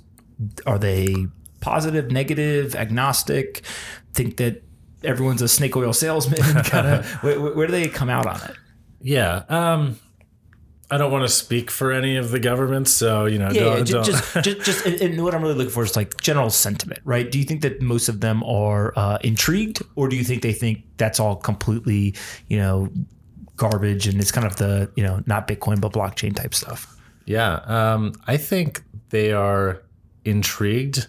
are 0.67 0.77
they 0.77 1.27
positive, 1.59 2.11
negative, 2.11 2.75
agnostic? 2.75 3.63
Think 4.13 4.37
that 4.37 4.61
everyone's 5.03 5.41
a 5.41 5.47
snake 5.47 5.75
oil 5.75 5.93
salesman? 5.93 6.39
kind 6.65 6.87
of, 6.87 7.05
where, 7.23 7.39
where 7.39 7.67
do 7.67 7.71
they 7.71 7.87
come 7.87 8.09
out 8.09 8.27
on 8.27 8.39
it? 8.49 8.55
Yeah. 9.01 9.43
Um, 9.49 9.99
I 10.91 10.99
don't 10.99 11.11
want 11.11 11.23
to 11.23 11.33
speak 11.33 11.71
for 11.71 11.91
any 11.91 12.15
of 12.17 12.29
the 12.29 12.39
governments, 12.39 12.91
so 12.91 13.25
you 13.25 13.39
know, 13.39 13.49
Yeah, 13.49 13.59
don't, 13.61 13.77
yeah, 13.89 13.93
don't- 13.95 14.05
just, 14.05 14.33
just, 14.43 14.61
just, 14.61 14.85
and- 14.85 15.01
and 15.01 15.23
what 15.23 15.33
I'm 15.33 15.41
really 15.41 15.55
looking 15.55 15.71
for 15.71 15.83
is 15.83 15.95
like 15.95 16.19
general 16.21 16.51
sentiment, 16.51 16.99
right? 17.05 17.29
Do 17.31 17.39
you 17.39 17.43
think 17.43 17.61
that 17.61 17.81
most 17.81 18.07
of 18.07 18.21
them 18.21 18.43
are 18.43 18.93
uh, 18.95 19.17
intrigued, 19.21 19.81
or 19.95 20.07
do 20.09 20.15
you 20.15 20.23
think 20.23 20.43
they 20.43 20.53
think 20.53 20.83
that's 20.97 21.19
all 21.19 21.35
completely, 21.37 22.13
you 22.49 22.57
know, 22.59 22.89
garbage 23.55 24.07
and 24.07 24.19
it's 24.21 24.31
kind 24.31 24.45
of 24.47 24.55
the, 24.57 24.91
you 24.95 25.03
know, 25.03 25.23
not 25.25 25.47
Bitcoin 25.47 25.79
but 25.81 25.93
blockchain 25.93 26.35
type 26.35 26.53
stuff? 26.53 26.95
Yeah, 27.25 27.55
um, 27.65 28.13
I 28.27 28.37
think 28.37 28.83
they 29.09 29.31
are 29.31 29.81
intrigued, 30.25 31.07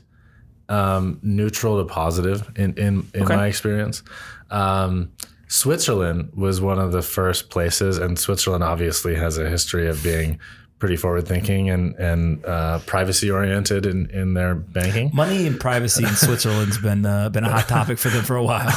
um, 0.68 1.18
neutral 1.22 1.78
to 1.78 1.85
positive 1.92 2.50
in 2.56 2.74
in, 2.78 3.06
in 3.14 3.22
Okay. 3.22 3.37
my 3.37 3.46
experience. 3.46 4.02
Um, 4.50 5.11
Switzerland 5.48 6.30
was 6.35 6.61
one 6.61 6.78
of 6.78 6.92
the 6.92 7.02
first 7.02 7.50
places, 7.50 7.98
and 7.98 8.18
Switzerland 8.18 8.64
obviously 8.64 9.14
has 9.14 9.38
a 9.38 9.48
history 9.48 9.87
of 9.88 10.02
being 10.02 10.38
pretty 10.78 10.96
forward 10.96 11.26
thinking 11.26 11.70
and 11.70 11.94
and 11.96 12.44
uh, 12.44 12.78
privacy 12.80 13.30
oriented 13.30 13.87
in, 13.87 14.11
in 14.11 14.35
their 14.35 14.54
banking. 14.54 15.11
Money 15.14 15.46
and 15.46 15.59
privacy 15.59 16.02
in 16.04 16.14
Switzerland's 16.14 16.78
been 16.78 17.06
uh, 17.06 17.28
been 17.28 17.44
a 17.44 17.50
hot 17.50 17.68
topic 17.68 17.98
for 17.98 18.09
them 18.09 18.24
for 18.24 18.37
a 18.37 18.42
while. 18.42 18.70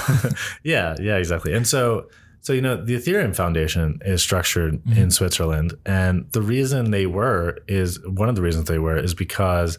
Yeah, 0.63 0.95
yeah, 0.99 1.17
exactly. 1.17 1.53
And 1.53 1.65
so, 1.67 2.07
so 2.41 2.53
you 2.53 2.61
know, 2.61 2.83
the 2.83 2.95
Ethereum 2.95 3.35
Foundation 3.35 3.99
is 4.05 4.21
structured 4.21 4.75
mm-hmm. 4.75 4.97
in 4.97 5.11
Switzerland, 5.11 5.73
and 5.85 6.31
the 6.31 6.41
reason 6.41 6.91
they 6.91 7.05
were 7.05 7.59
is 7.67 7.99
one 8.07 8.29
of 8.29 8.35
the 8.35 8.41
reasons 8.41 8.67
they 8.67 8.79
were 8.79 8.97
is 8.97 9.13
because 9.13 9.77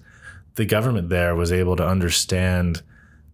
the 0.57 0.64
government 0.64 1.09
there 1.09 1.35
was 1.35 1.53
able 1.53 1.77
to 1.77 1.87
understand 1.87 2.83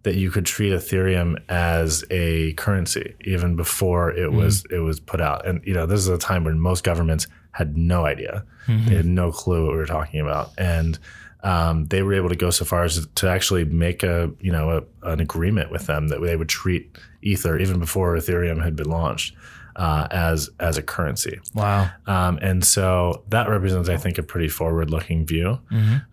that 0.05 0.15
you 0.15 0.31
could 0.31 0.47
treat 0.47 0.73
Ethereum 0.73 1.37
as 1.49 2.05
a 2.13 2.53
currency 2.53 3.17
even 3.23 3.57
before 3.57 4.13
it 4.13 4.29
mm-hmm. 4.29 4.37
was 4.37 4.65
it 4.71 4.79
was 4.79 5.01
put 5.01 5.21
out. 5.21 5.45
And 5.47 5.61
you 5.65 5.75
know, 5.75 5.87
this 5.87 5.99
is 5.99 6.09
a 6.09 6.19
time 6.19 6.45
when 6.45 6.61
most 6.61 6.85
governments 6.85 7.27
had 7.51 7.77
no 7.77 8.07
idea, 8.07 8.45
mm-hmm. 8.67 8.89
they 8.89 8.95
had 8.95 9.07
no 9.07 9.33
clue 9.33 9.65
what 9.65 9.73
we 9.73 9.79
were 9.79 9.87
talking 9.87 10.21
about, 10.21 10.51
and 10.57 10.99
um, 11.43 11.87
they 11.87 12.03
were 12.03 12.15
able 12.15 12.29
to 12.29 12.37
go 12.37 12.51
so 12.51 12.65
far 12.65 12.85
as 12.85 13.07
to 13.17 13.29
actually 13.29 13.65
make 13.65 14.05
a 14.05 14.31
you 14.41 14.53
know 14.53 14.85
a, 15.03 15.11
an 15.11 15.21
agreement 15.21 15.73
with 15.73 15.87
them 15.87 16.09
that 16.09 16.23
they 16.23 16.37
would 16.37 16.49
treat 16.49 16.97
Ether 17.27 17.59
even 17.59 17.79
before 17.81 18.17
Ethereum 18.17 18.63
had 18.63 18.77
been 18.77 18.89
launched 18.89 19.35
uh, 19.77 20.07
as 20.11 20.51
as 20.61 20.79
a 20.79 20.83
currency. 20.83 21.41
wow. 21.55 21.91
Um, 22.07 22.39
and 22.41 22.65
so 22.65 23.25
that 23.29 23.49
represents, 23.49 23.89
I 23.89 23.97
think, 23.97 24.19
a 24.19 24.23
pretty 24.23 24.49
forward-looking 24.49 25.27
view. 25.27 25.59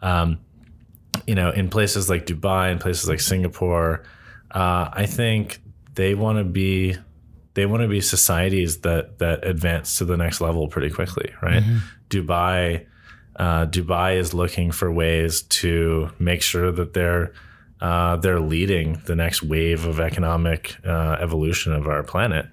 Um, 0.01 0.39
you 1.27 1.35
know, 1.35 1.51
in 1.51 1.69
places 1.69 2.09
like 2.09 2.25
Dubai 2.25 2.71
and 2.71 2.81
places 2.81 3.07
like 3.07 3.19
Singapore, 3.19 4.03
uh, 4.51 4.89
I 4.91 5.05
think 5.05 5.61
they 5.95 6.15
want 6.15 6.39
to 6.39 6.43
be 6.43 6.97
they 7.53 7.65
want 7.67 7.83
to 7.83 7.87
be 7.87 8.01
societies 8.01 8.79
that 8.81 9.19
that 9.19 9.45
advance 9.45 9.97
to 9.99 10.05
the 10.05 10.17
next 10.17 10.41
level 10.41 10.67
pretty 10.67 10.89
quickly, 10.89 11.31
right? 11.41 11.63
Dubai, 12.09 12.85
uh, 13.35 13.65
Dubai 13.67 14.17
is 14.17 14.33
looking 14.33 14.71
for 14.71 14.91
ways 14.91 15.43
to 15.43 16.09
make 16.19 16.41
sure 16.41 16.71
that 16.71 16.93
they're 16.93 17.33
uh, 17.83 18.15
they're 18.15 18.39
leading 18.39 18.93
the 19.07 19.15
next 19.15 19.43
wave 19.43 19.85
of 19.85 19.99
economic 19.99 20.77
uh, 20.85 21.17
evolution 21.19 21.73
of 21.73 21.85
our 21.85 22.01
planet. 22.01 22.45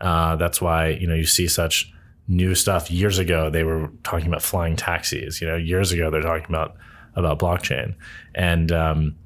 Uh, 0.00 0.36
that's 0.36 0.60
why 0.60 0.90
you 0.90 1.08
know 1.08 1.14
you 1.14 1.26
see 1.26 1.48
such 1.48 1.92
new 2.28 2.54
stuff. 2.54 2.88
Years 2.88 3.18
ago, 3.18 3.50
they 3.50 3.64
were 3.64 3.90
talking 4.04 4.28
about 4.28 4.42
flying 4.42 4.76
taxis. 4.76 5.40
You 5.40 5.48
know, 5.48 5.56
years 5.56 5.90
ago 5.90 6.08
they're 6.08 6.22
talking 6.22 6.46
about 6.48 6.76
about 7.16 7.40
blockchain, 7.40 7.96
and 8.36 8.70
um, 8.70 9.16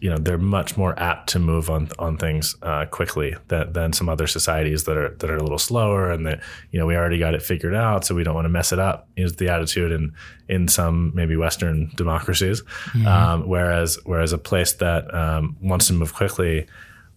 you 0.00 0.08
know 0.08 0.16
they're 0.16 0.38
much 0.38 0.76
more 0.76 0.98
apt 0.98 1.28
to 1.28 1.38
move 1.38 1.68
on 1.68 1.88
on 1.98 2.16
things 2.16 2.56
uh, 2.62 2.86
quickly 2.86 3.36
than, 3.48 3.72
than 3.72 3.92
some 3.92 4.08
other 4.08 4.26
societies 4.26 4.84
that 4.84 4.96
are 4.96 5.10
that 5.18 5.30
are 5.30 5.36
a 5.36 5.42
little 5.42 5.58
slower 5.58 6.10
and 6.10 6.26
that 6.26 6.40
you 6.70 6.78
know 6.78 6.86
we 6.86 6.96
already 6.96 7.18
got 7.18 7.34
it 7.34 7.42
figured 7.42 7.74
out 7.74 8.04
so 8.04 8.14
we 8.14 8.24
don't 8.24 8.34
want 8.34 8.46
to 8.46 8.50
mess 8.50 8.72
it 8.72 8.78
up 8.78 9.08
is 9.16 9.36
the 9.36 9.48
attitude 9.48 9.92
in 9.92 10.12
in 10.48 10.68
some 10.68 11.12
maybe 11.14 11.36
Western 11.36 11.90
democracies 11.96 12.62
um, 13.06 13.46
whereas 13.46 13.98
whereas 14.04 14.32
a 14.32 14.38
place 14.38 14.72
that 14.74 15.12
um, 15.14 15.56
wants 15.60 15.86
to 15.86 15.92
move 15.92 16.14
quickly 16.14 16.66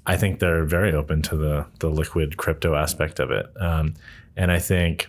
I 0.06 0.18
think 0.18 0.40
they're 0.40 0.66
very 0.66 0.94
open 0.94 1.22
to 1.24 1.38
the 1.38 1.66
the 1.80 1.90
liquid 1.90 2.38
crypto 2.38 2.76
aspect 2.76 3.20
of 3.20 3.32
it 3.32 3.46
um, 3.60 3.94
and 4.36 4.52
I 4.52 4.60
think 4.60 5.08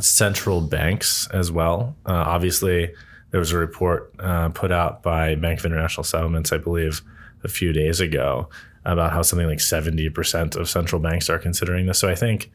central 0.00 0.60
banks 0.60 1.28
as 1.32 1.52
well. 1.52 1.94
Uh, 2.06 2.12
obviously, 2.12 2.94
there 3.32 3.40
was 3.40 3.50
a 3.50 3.58
report 3.58 4.14
uh, 4.20 4.50
put 4.50 4.70
out 4.70 5.02
by 5.02 5.34
Bank 5.34 5.58
of 5.58 5.66
International 5.66 6.04
Settlements, 6.04 6.52
I 6.52 6.58
believe, 6.58 7.02
a 7.42 7.48
few 7.48 7.72
days 7.72 8.00
ago 8.00 8.48
about 8.84 9.12
how 9.12 9.22
something 9.22 9.48
like 9.48 9.58
70% 9.58 10.56
of 10.56 10.68
central 10.68 11.00
banks 11.00 11.28
are 11.30 11.38
considering 11.38 11.86
this. 11.86 11.98
So 11.98 12.08
I 12.08 12.14
think, 12.14 12.52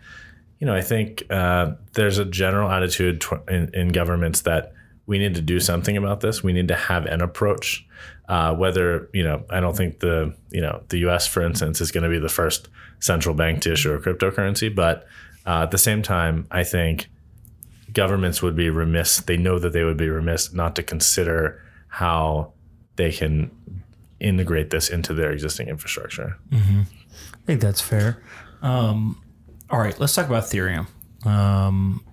you 0.59 0.67
know, 0.67 0.75
I 0.75 0.81
think 0.81 1.23
uh, 1.29 1.71
there's 1.93 2.19
a 2.19 2.25
general 2.25 2.69
attitude 2.69 3.21
tw- 3.21 3.49
in, 3.49 3.73
in 3.73 3.87
governments 3.89 4.41
that 4.41 4.73
we 5.07 5.17
need 5.17 5.35
to 5.35 5.41
do 5.41 5.59
something 5.59 5.97
about 5.97 6.19
this. 6.19 6.43
We 6.43 6.53
need 6.53 6.67
to 6.67 6.75
have 6.75 7.05
an 7.05 7.21
approach. 7.21 7.85
Uh, 8.29 8.53
whether 8.53 9.09
you 9.13 9.23
know, 9.23 9.43
I 9.49 9.61
don't 9.61 9.75
think 9.75 10.01
the 10.01 10.35
you 10.51 10.59
know 10.59 10.83
the 10.89 10.97
U.S. 10.99 11.25
for 11.25 11.41
instance 11.41 11.79
is 11.79 11.91
going 11.91 12.03
to 12.03 12.09
be 12.09 12.19
the 12.19 12.29
first 12.29 12.67
central 12.99 13.33
bank 13.33 13.61
to 13.61 13.71
issue 13.71 13.93
a 13.93 13.99
cryptocurrency, 13.99 14.73
but 14.73 15.07
uh, 15.45 15.63
at 15.63 15.71
the 15.71 15.77
same 15.77 16.01
time, 16.01 16.45
I 16.51 16.65
think 16.65 17.07
governments 17.97 18.43
would 18.43 18.55
be 18.55 18.69
remiss. 18.69 19.17
They 19.21 19.38
know 19.38 19.57
that 19.57 19.73
they 19.73 19.83
would 19.83 19.97
be 19.97 20.07
remiss 20.07 20.53
not 20.53 20.75
to 20.75 20.83
consider 20.83 21.60
how 21.88 22.53
they 22.95 23.12
can 23.12 23.49
integrate 24.19 24.69
this 24.69 24.88
into 24.88 25.15
their 25.15 25.31
existing 25.31 25.67
infrastructure. 25.67 26.38
I 26.53 26.86
think 27.47 27.60
that's 27.60 27.81
fair. 27.81 28.21
Um, 28.62 29.19
all 29.71 29.79
right, 29.79 29.99
let's 29.99 30.13
talk 30.13 30.27
about 30.27 30.43
Ethereum. 30.43 30.88
Um, 31.25 32.05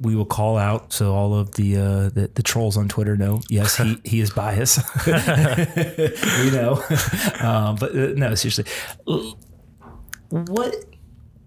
we 0.00 0.16
will 0.16 0.26
call 0.26 0.58
out 0.58 0.92
so 0.92 1.14
all 1.14 1.32
of 1.32 1.52
the, 1.52 1.76
uh, 1.76 2.08
the 2.08 2.28
the 2.34 2.42
trolls 2.42 2.76
on 2.76 2.88
Twitter 2.88 3.16
know. 3.16 3.40
Yes, 3.48 3.76
he 3.76 3.96
he 4.04 4.20
is 4.20 4.30
biased. 4.30 4.80
we 5.06 6.50
know, 6.50 6.82
um, 7.40 7.76
but 7.80 7.92
uh, 7.94 8.12
no, 8.16 8.34
seriously, 8.34 8.64
what? 10.30 10.74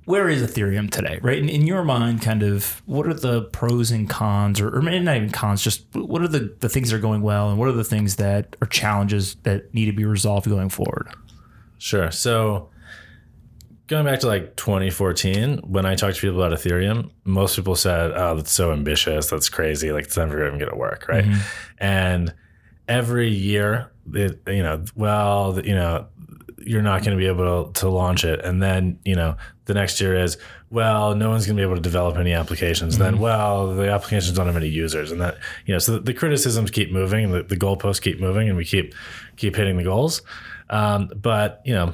Where 0.07 0.29
is 0.29 0.41
Ethereum 0.41 0.89
today? 0.89 1.19
Right 1.21 1.37
in, 1.37 1.49
in 1.49 1.67
your 1.67 1.83
mind, 1.83 2.21
kind 2.21 2.41
of 2.41 2.81
what 2.85 3.05
are 3.07 3.13
the 3.13 3.41
pros 3.41 3.91
and 3.91 4.09
cons, 4.09 4.61
or, 4.61 4.73
or 4.73 4.81
maybe 4.81 5.03
not 5.03 5.17
even 5.17 5.31
cons? 5.31 5.61
Just 5.61 5.83
what 5.93 6.21
are 6.21 6.29
the 6.29 6.55
the 6.61 6.69
things 6.69 6.91
that 6.91 6.95
are 6.95 7.01
going 7.01 7.21
well, 7.21 7.49
and 7.49 7.59
what 7.59 7.67
are 7.67 7.73
the 7.73 7.83
things 7.83 8.15
that 8.15 8.55
are 8.61 8.67
challenges 8.67 9.35
that 9.43 9.73
need 9.73 9.87
to 9.87 9.91
be 9.91 10.05
resolved 10.05 10.47
going 10.47 10.69
forward? 10.69 11.09
Sure. 11.77 12.09
So 12.09 12.69
going 13.87 14.05
back 14.05 14.21
to 14.21 14.27
like 14.27 14.55
2014, 14.55 15.57
when 15.57 15.85
I 15.85 15.95
talked 15.95 16.15
to 16.15 16.21
people 16.21 16.41
about 16.41 16.57
Ethereum, 16.57 17.11
most 17.25 17.57
people 17.57 17.75
said, 17.75 18.13
"Oh, 18.15 18.33
that's 18.33 18.53
so 18.53 18.71
ambitious. 18.71 19.29
That's 19.29 19.49
crazy. 19.49 19.91
Like 19.91 20.05
it's 20.05 20.15
never 20.15 20.47
even 20.47 20.57
going 20.57 20.71
to 20.71 20.77
work." 20.77 21.09
Right. 21.09 21.25
Mm-hmm. 21.25 21.39
And 21.79 22.33
every 22.87 23.27
year, 23.27 23.91
it, 24.13 24.39
you 24.47 24.63
know, 24.63 24.85
well, 24.95 25.59
you 25.61 25.75
know, 25.75 26.07
you're 26.59 26.81
not 26.81 27.03
going 27.03 27.17
to 27.17 27.21
be 27.21 27.27
able 27.27 27.65
to, 27.65 27.81
to 27.81 27.89
launch 27.89 28.23
it. 28.23 28.39
And 28.43 28.63
then, 28.63 28.99
you 29.03 29.15
know, 29.15 29.35
the 29.67 29.73
next 29.73 30.01
year 30.01 30.15
is, 30.15 30.37
well, 30.69 31.13
no 31.13 31.29
one's 31.29 31.45
going 31.45 31.55
to 31.55 31.59
be 31.59 31.63
able 31.63 31.75
to 31.75 31.81
develop 31.81 32.17
any 32.17 32.33
applications. 32.33 32.97
Then, 32.97 33.19
well, 33.19 33.75
the 33.75 33.89
applications 33.91 34.35
don't 34.35 34.47
have 34.47 34.57
any 34.57 34.67
users. 34.67 35.11
And 35.11 35.21
that, 35.21 35.37
you 35.65 35.73
know, 35.73 35.79
so 35.79 35.93
the, 35.93 35.99
the 35.99 36.13
criticisms 36.13 36.71
keep 36.71 36.91
moving 36.91 37.31
the, 37.31 37.43
the 37.43 37.55
goalposts 37.55 38.01
keep 38.01 38.19
moving 38.19 38.47
and 38.47 38.57
we 38.57 38.65
keep, 38.65 38.95
keep 39.35 39.55
hitting 39.55 39.77
the 39.77 39.83
goals. 39.83 40.21
Um, 40.69 41.11
but, 41.15 41.61
you 41.63 41.73
know, 41.73 41.93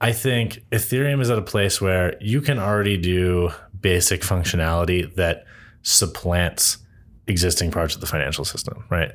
I 0.00 0.12
think 0.12 0.62
Ethereum 0.70 1.20
is 1.20 1.30
at 1.30 1.38
a 1.38 1.42
place 1.42 1.80
where 1.80 2.16
you 2.20 2.40
can 2.40 2.58
already 2.58 2.96
do 2.96 3.50
basic 3.80 4.22
functionality 4.22 5.12
that 5.14 5.44
supplants 5.82 6.78
existing 7.26 7.70
parts 7.70 7.94
of 7.94 8.00
the 8.00 8.06
financial 8.06 8.44
system, 8.44 8.84
right? 8.90 9.12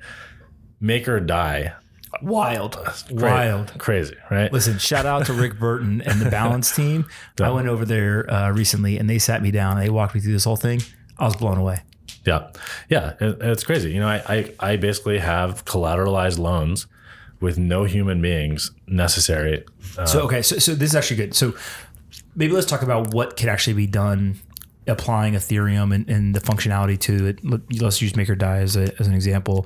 MakerDAI. 0.82 1.74
Wild, 2.22 2.78
Great. 3.08 3.22
wild. 3.32 3.74
Crazy, 3.80 4.16
right? 4.30 4.52
Listen, 4.54 4.78
shout 4.78 5.06
out 5.06 5.26
to 5.26 5.34
Rick 5.34 5.60
Burton 5.60 6.02
and 6.02 6.22
the 6.22 6.30
Balance 6.30 6.74
team. 6.76 7.06
I 7.42 7.50
went 7.50 7.68
over 7.68 7.86
there 7.86 8.30
uh, 8.32 8.52
recently 8.52 8.98
and 8.98 9.10
they 9.10 9.20
sat 9.20 9.42
me 9.42 9.52
down. 9.52 9.78
They 9.80 9.90
walked 9.90 10.14
me 10.16 10.22
through 10.22 10.34
this 10.34 10.44
whole 10.46 10.56
thing. 10.56 10.82
I 11.18 11.26
was 11.26 11.36
blown 11.36 11.58
away. 11.58 11.82
Yeah, 12.26 12.48
yeah, 12.90 13.14
it's 13.20 13.64
crazy. 13.64 13.92
You 13.92 14.00
know, 14.00 14.08
I, 14.08 14.22
I 14.60 14.72
I 14.72 14.76
basically 14.78 15.20
have 15.20 15.66
collateralized 15.66 16.40
loans 16.40 16.88
with 17.42 17.58
no 17.58 17.84
human 17.84 18.22
beings 18.22 18.72
necessary. 18.88 19.66
Uh, 19.98 20.06
So 20.06 20.22
okay, 20.22 20.42
so, 20.42 20.58
so 20.60 20.74
this 20.76 20.92
is 20.92 20.96
actually 20.96 21.18
good. 21.18 21.36
So 21.36 21.54
maybe 22.36 22.54
let's 22.54 22.66
talk 22.68 22.82
about 22.82 23.14
what 23.14 23.36
could 23.36 23.50
actually 23.50 23.74
be 23.74 23.88
done 23.88 24.40
applying 24.88 25.34
Ethereum 25.34 25.94
and, 25.94 26.10
and 26.10 26.34
the 26.36 26.40
functionality 26.40 26.98
to 27.00 27.28
it. 27.28 27.44
Let- 27.44 27.82
Let's 27.82 28.02
use 28.02 28.14
MakerDAI 28.14 28.62
as, 28.62 28.76
a, 28.78 28.94
as 29.00 29.08
an 29.08 29.14
example. 29.14 29.66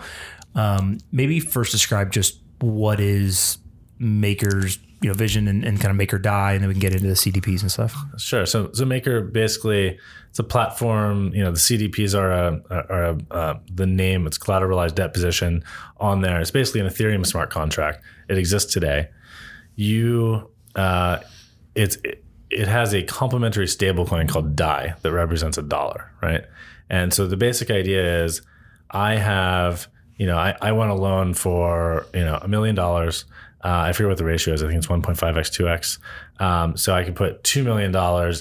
Um, 0.55 0.99
maybe 1.11 1.39
first 1.39 1.71
describe 1.71 2.11
just 2.11 2.39
what 2.59 2.99
is 2.99 3.57
Maker's 3.99 4.79
you 5.01 5.09
know 5.09 5.13
vision 5.13 5.47
and, 5.47 5.63
and 5.63 5.79
kind 5.79 5.91
of 5.91 5.95
Maker 5.95 6.17
DAI, 6.17 6.53
and 6.53 6.61
then 6.61 6.67
we 6.67 6.73
can 6.73 6.81
get 6.81 6.93
into 6.93 7.07
the 7.07 7.13
CDPs 7.13 7.61
and 7.61 7.71
stuff. 7.71 7.95
Sure. 8.17 8.45
So, 8.45 8.71
so 8.73 8.85
Maker 8.85 9.21
basically 9.21 9.99
it's 10.29 10.39
a 10.39 10.43
platform. 10.43 11.33
You 11.33 11.43
know, 11.43 11.51
the 11.51 11.57
CDPs 11.57 12.17
are 12.17 12.31
a 12.31 12.61
are 12.69 13.03
a, 13.03 13.17
uh, 13.31 13.59
the 13.71 13.85
name. 13.85 14.25
It's 14.25 14.37
collateralized 14.37 14.95
debt 14.95 15.13
position 15.13 15.63
on 15.97 16.21
there. 16.21 16.39
It's 16.39 16.51
basically 16.51 16.81
an 16.81 16.87
Ethereum 16.87 17.25
smart 17.25 17.49
contract. 17.49 18.03
It 18.29 18.37
exists 18.37 18.73
today. 18.73 19.09
You, 19.75 20.49
uh, 20.75 21.19
it's 21.75 21.97
it, 21.97 22.23
it 22.49 22.67
has 22.67 22.93
a 22.93 23.03
complementary 23.03 23.67
stablecoin 23.67 24.27
called 24.27 24.55
DAI 24.55 24.95
that 25.01 25.11
represents 25.11 25.57
a 25.57 25.61
dollar, 25.61 26.11
right? 26.21 26.45
And 26.89 27.13
so 27.13 27.27
the 27.27 27.37
basic 27.37 27.69
idea 27.69 28.23
is, 28.23 28.41
I 28.89 29.15
have 29.15 29.87
you 30.17 30.25
know 30.25 30.37
I, 30.37 30.55
I 30.61 30.71
want 30.71 30.91
a 30.91 30.95
loan 30.95 31.33
for 31.33 32.05
you 32.13 32.25
know 32.25 32.39
a 32.41 32.47
million 32.47 32.75
dollars. 32.75 33.25
Uh, 33.63 33.85
I 33.87 33.93
forget 33.93 34.09
what 34.09 34.17
the 34.17 34.23
ratio 34.23 34.53
is. 34.53 34.61
I 34.61 34.67
think 34.67 34.77
it's 34.77 34.87
1.5x, 34.87 35.17
2x. 35.17 35.97
Um, 36.41 36.77
so 36.77 36.93
I 36.93 37.03
can 37.03 37.15
put 37.15 37.43
$2 37.43 37.63
million 37.63 37.89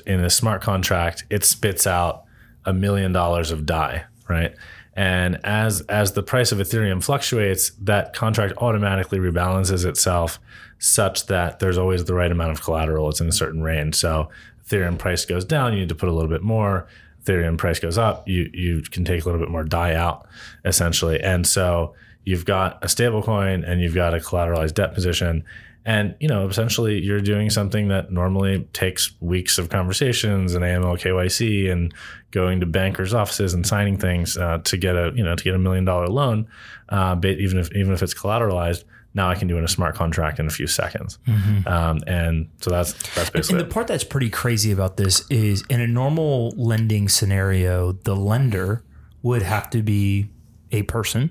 in 0.07 0.23
a 0.23 0.29
smart 0.29 0.61
contract. 0.61 1.25
It 1.31 1.43
spits 1.43 1.87
out 1.87 2.25
a 2.67 2.75
million 2.75 3.13
dollars 3.13 3.51
of 3.51 3.65
DAI, 3.65 4.05
right? 4.29 4.55
And 4.95 5.39
as 5.45 5.83
as 5.83 6.13
the 6.13 6.23
price 6.23 6.53
of 6.53 6.59
Ethereum 6.59 7.03
fluctuates, 7.03 7.71
that 7.83 8.15
contract 8.15 8.55
automatically 8.59 9.19
rebalances 9.19 9.85
itself 9.85 10.41
such 10.79 11.27
that 11.27 11.59
there's 11.59 11.79
always 11.79 12.05
the 12.05 12.15
right 12.15 12.33
amount 12.33 12.53
of 12.53 12.63
collateral. 12.63 13.09
It's 13.09 13.21
in 13.21 13.29
a 13.29 13.33
certain 13.33 13.63
range. 13.63 13.95
So 13.95 14.31
Ethereum 14.67 14.99
price 14.99 15.25
goes 15.25 15.45
down, 15.45 15.73
you 15.75 15.81
need 15.81 15.89
to 15.91 15.95
put 15.95 16.09
a 16.09 16.13
little 16.13 16.31
bit 16.31 16.43
more. 16.43 16.87
Ethereum 17.27 17.59
price 17.59 17.79
goes 17.79 17.99
up, 17.99 18.27
you 18.29 18.51
you 18.55 18.83
can 18.83 19.05
take 19.05 19.23
a 19.23 19.25
little 19.25 19.41
bit 19.41 19.51
more 19.51 19.65
DAI 19.65 19.95
out, 19.95 20.27
essentially. 20.65 21.21
And 21.21 21.47
so 21.47 21.95
you've 22.25 22.45
got 22.45 22.83
a 22.83 22.89
stable 22.89 23.23
coin 23.23 23.65
and 23.65 23.81
you've 23.81 23.95
got 23.95 24.15
a 24.15 24.19
collateralized 24.19 24.75
debt 24.75 24.95
position 24.95 25.45
and 25.87 26.17
you 26.19 26.29
know 26.29 26.47
essentially 26.49 27.01
you're 27.01 27.21
doing 27.21 27.49
something 27.49 27.89
that 27.89 28.11
normally 28.11 28.69
takes 28.73 29.13
weeks 29.21 29.57
of 29.57 29.71
conversations 29.71 30.55
and 30.55 30.65
AML 30.65 31.01
KYC 31.01 31.71
and 31.71 31.95
going 32.33 32.61
to 32.61 32.67
bankers 32.67 33.15
offices 33.15 33.55
and 33.55 33.65
signing 33.67 33.97
things 33.97 34.37
uh, 34.37 34.59
to 34.65 34.77
get 34.77 34.97
a 34.97 35.13
you 35.15 35.23
know 35.23 35.37
to 35.37 35.45
get 35.45 35.55
a 35.55 35.59
million 35.59 35.85
dollar 35.85 36.09
loan 36.09 36.49
uh, 36.91 37.17
even 37.23 37.59
if 37.59 37.73
even 37.75 37.95
if 37.95 38.03
it's 38.03 38.15
collateralized 38.15 38.85
now 39.17 39.29
I 39.29 39.35
can 39.35 39.49
do 39.49 39.57
in 39.59 39.65
a 39.65 39.69
smart 39.69 39.97
contract 39.97 40.39
in 40.39 40.47
a 40.47 40.51
few 40.51 40.69
seconds 40.69 41.19
um, 41.67 42.01
and 42.07 42.49
so 42.61 42.71
that's 42.71 42.93
that's 43.15 43.31
basically 43.31 43.61
And 43.61 43.69
the 43.69 43.75
part 43.75 43.89
that's 43.89 44.05
pretty 44.05 44.31
crazy 44.31 44.71
about 44.71 44.97
this 44.97 45.25
is 45.31 45.65
in 45.69 45.81
a 45.81 45.87
normal 45.87 46.51
lending 46.51 47.09
scenario, 47.09 47.93
the 47.93 48.15
lender 48.15 48.85
would 49.23 49.43
have 49.43 49.69
to 49.71 49.83
be 49.83 50.29
a 50.71 50.83
person 50.83 51.31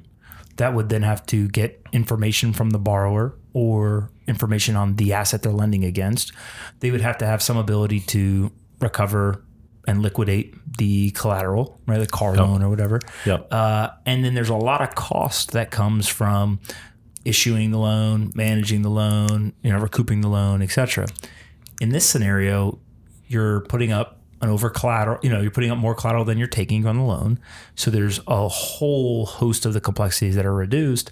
that 0.58 0.74
would 0.74 0.90
then 0.90 1.04
have 1.04 1.26
to 1.28 1.48
get 1.50 1.82
information 1.92 2.54
from 2.54 2.72
the 2.72 2.80
borrower 2.80 3.36
or 3.54 4.10
information 4.28 4.76
on 4.76 4.96
the 4.96 5.14
asset 5.14 5.42
they're 5.44 5.52
lending 5.52 5.84
against. 5.84 6.32
They 6.80 6.92
would 6.92 7.02
have 7.02 7.18
to 7.20 7.26
have 7.26 7.42
some 7.42 7.58
ability 7.58 8.02
to 8.02 8.52
recover 8.80 9.44
and 9.88 10.02
liquidate 10.02 10.56
the 10.78 11.12
collateral, 11.12 11.80
right? 11.86 12.00
The 12.00 12.08
car 12.08 12.36
loan 12.36 12.64
or 12.64 12.70
whatever. 12.70 13.00
Yep. 13.26 13.48
Uh, 13.52 13.90
and 14.06 14.24
then 14.26 14.34
there's 14.34 14.50
a 14.50 14.56
lot 14.56 14.82
of 14.82 14.96
cost 14.96 15.52
that 15.52 15.72
comes 15.72 16.08
from 16.08 16.60
issuing 17.26 17.72
the 17.72 17.80
loan, 17.80 18.32
managing 18.36 18.84
the 18.84 18.90
loan, 18.90 19.54
you 19.64 19.72
know, 19.72 19.80
recouping 19.80 20.22
the 20.22 20.30
loan, 20.30 20.62
etc. 20.62 21.08
In 21.82 21.90
this 21.90 22.06
scenario, 22.06 22.80
you're 23.28 23.62
putting 23.62 23.92
up 23.92 24.20
an 24.42 24.50
over 24.50 24.70
collateral, 24.70 25.18
you 25.24 25.30
know, 25.30 25.42
you're 25.42 25.52
putting 25.52 25.72
up 25.72 25.78
more 25.78 25.96
collateral 25.96 26.24
than 26.24 26.38
you're 26.38 26.48
taking 26.48 26.86
on 26.86 26.98
the 26.98 27.04
loan. 27.04 27.40
So 27.76 27.90
there's 27.90 28.20
a 28.28 28.48
whole 28.48 29.26
host 29.26 29.66
of 29.66 29.74
the 29.74 29.82
complexities 29.82 30.36
that 30.36 30.46
are 30.46 30.54
reduced 30.54 31.10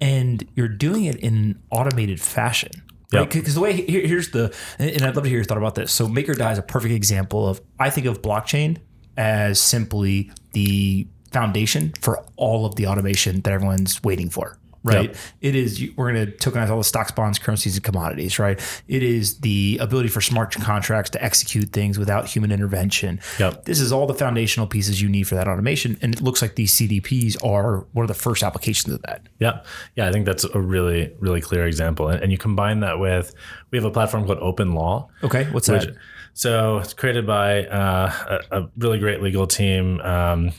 and 0.00 0.46
you're 0.54 0.68
doing 0.68 1.04
it 1.04 1.16
in 1.16 1.58
automated 1.70 2.20
fashion. 2.20 2.82
Right? 3.12 3.20
Yep. 3.20 3.30
Because 3.30 3.54
the 3.54 3.60
way 3.60 3.72
here, 3.72 4.06
here's 4.06 4.30
the, 4.30 4.54
and 4.78 5.02
I'd 5.02 5.14
love 5.14 5.24
to 5.24 5.30
hear 5.30 5.38
your 5.38 5.44
thought 5.44 5.58
about 5.58 5.76
this. 5.76 5.92
So 5.92 6.06
MakerDAI 6.08 6.52
is 6.52 6.58
a 6.58 6.62
perfect 6.62 6.94
example 6.94 7.48
of, 7.48 7.60
I 7.78 7.90
think 7.90 8.06
of 8.06 8.20
blockchain 8.20 8.78
as 9.16 9.60
simply 9.60 10.30
the 10.52 11.06
foundation 11.32 11.92
for 12.00 12.24
all 12.36 12.66
of 12.66 12.74
the 12.74 12.86
automation 12.86 13.40
that 13.42 13.52
everyone's 13.52 14.02
waiting 14.02 14.30
for. 14.30 14.58
Right. 14.84 15.08
Yep. 15.08 15.16
It 15.40 15.54
is, 15.56 15.82
we're 15.96 16.12
going 16.12 16.26
to 16.26 16.32
tokenize 16.32 16.68
all 16.68 16.76
the 16.76 16.84
stocks, 16.84 17.10
bonds, 17.10 17.38
currencies, 17.38 17.74
and 17.76 17.82
commodities, 17.82 18.38
right? 18.38 18.60
It 18.86 19.02
is 19.02 19.38
the 19.38 19.78
ability 19.80 20.10
for 20.10 20.20
smart 20.20 20.52
contracts 20.52 21.10
to 21.10 21.24
execute 21.24 21.70
things 21.70 21.98
without 21.98 22.26
human 22.26 22.52
intervention. 22.52 23.18
Yep. 23.38 23.64
This 23.64 23.80
is 23.80 23.92
all 23.92 24.06
the 24.06 24.14
foundational 24.14 24.66
pieces 24.66 25.00
you 25.00 25.08
need 25.08 25.24
for 25.24 25.36
that 25.36 25.48
automation. 25.48 25.98
And 26.02 26.14
it 26.14 26.20
looks 26.20 26.42
like 26.42 26.56
these 26.56 26.74
CDPs 26.74 27.42
are 27.42 27.86
one 27.92 28.04
of 28.04 28.08
the 28.08 28.14
first 28.14 28.42
applications 28.42 28.92
of 28.92 29.00
that. 29.02 29.22
Yeah. 29.38 29.62
Yeah. 29.96 30.06
I 30.06 30.12
think 30.12 30.26
that's 30.26 30.44
a 30.44 30.60
really, 30.60 31.14
really 31.18 31.40
clear 31.40 31.66
example. 31.66 32.08
And, 32.08 32.22
and 32.22 32.30
you 32.30 32.36
combine 32.36 32.80
that 32.80 32.98
with, 32.98 33.34
we 33.70 33.78
have 33.78 33.86
a 33.86 33.90
platform 33.90 34.26
called 34.26 34.38
Open 34.40 34.74
Law. 34.74 35.08
Okay. 35.22 35.44
What's 35.50 35.68
Which- 35.68 35.84
that? 35.86 35.96
So 36.36 36.78
it's 36.78 36.92
created 36.92 37.28
by 37.28 37.64
uh, 37.66 38.40
a, 38.50 38.62
a 38.62 38.70
really 38.76 38.98
great 38.98 39.22
legal 39.22 39.46
team 39.46 40.00
um, 40.00 40.50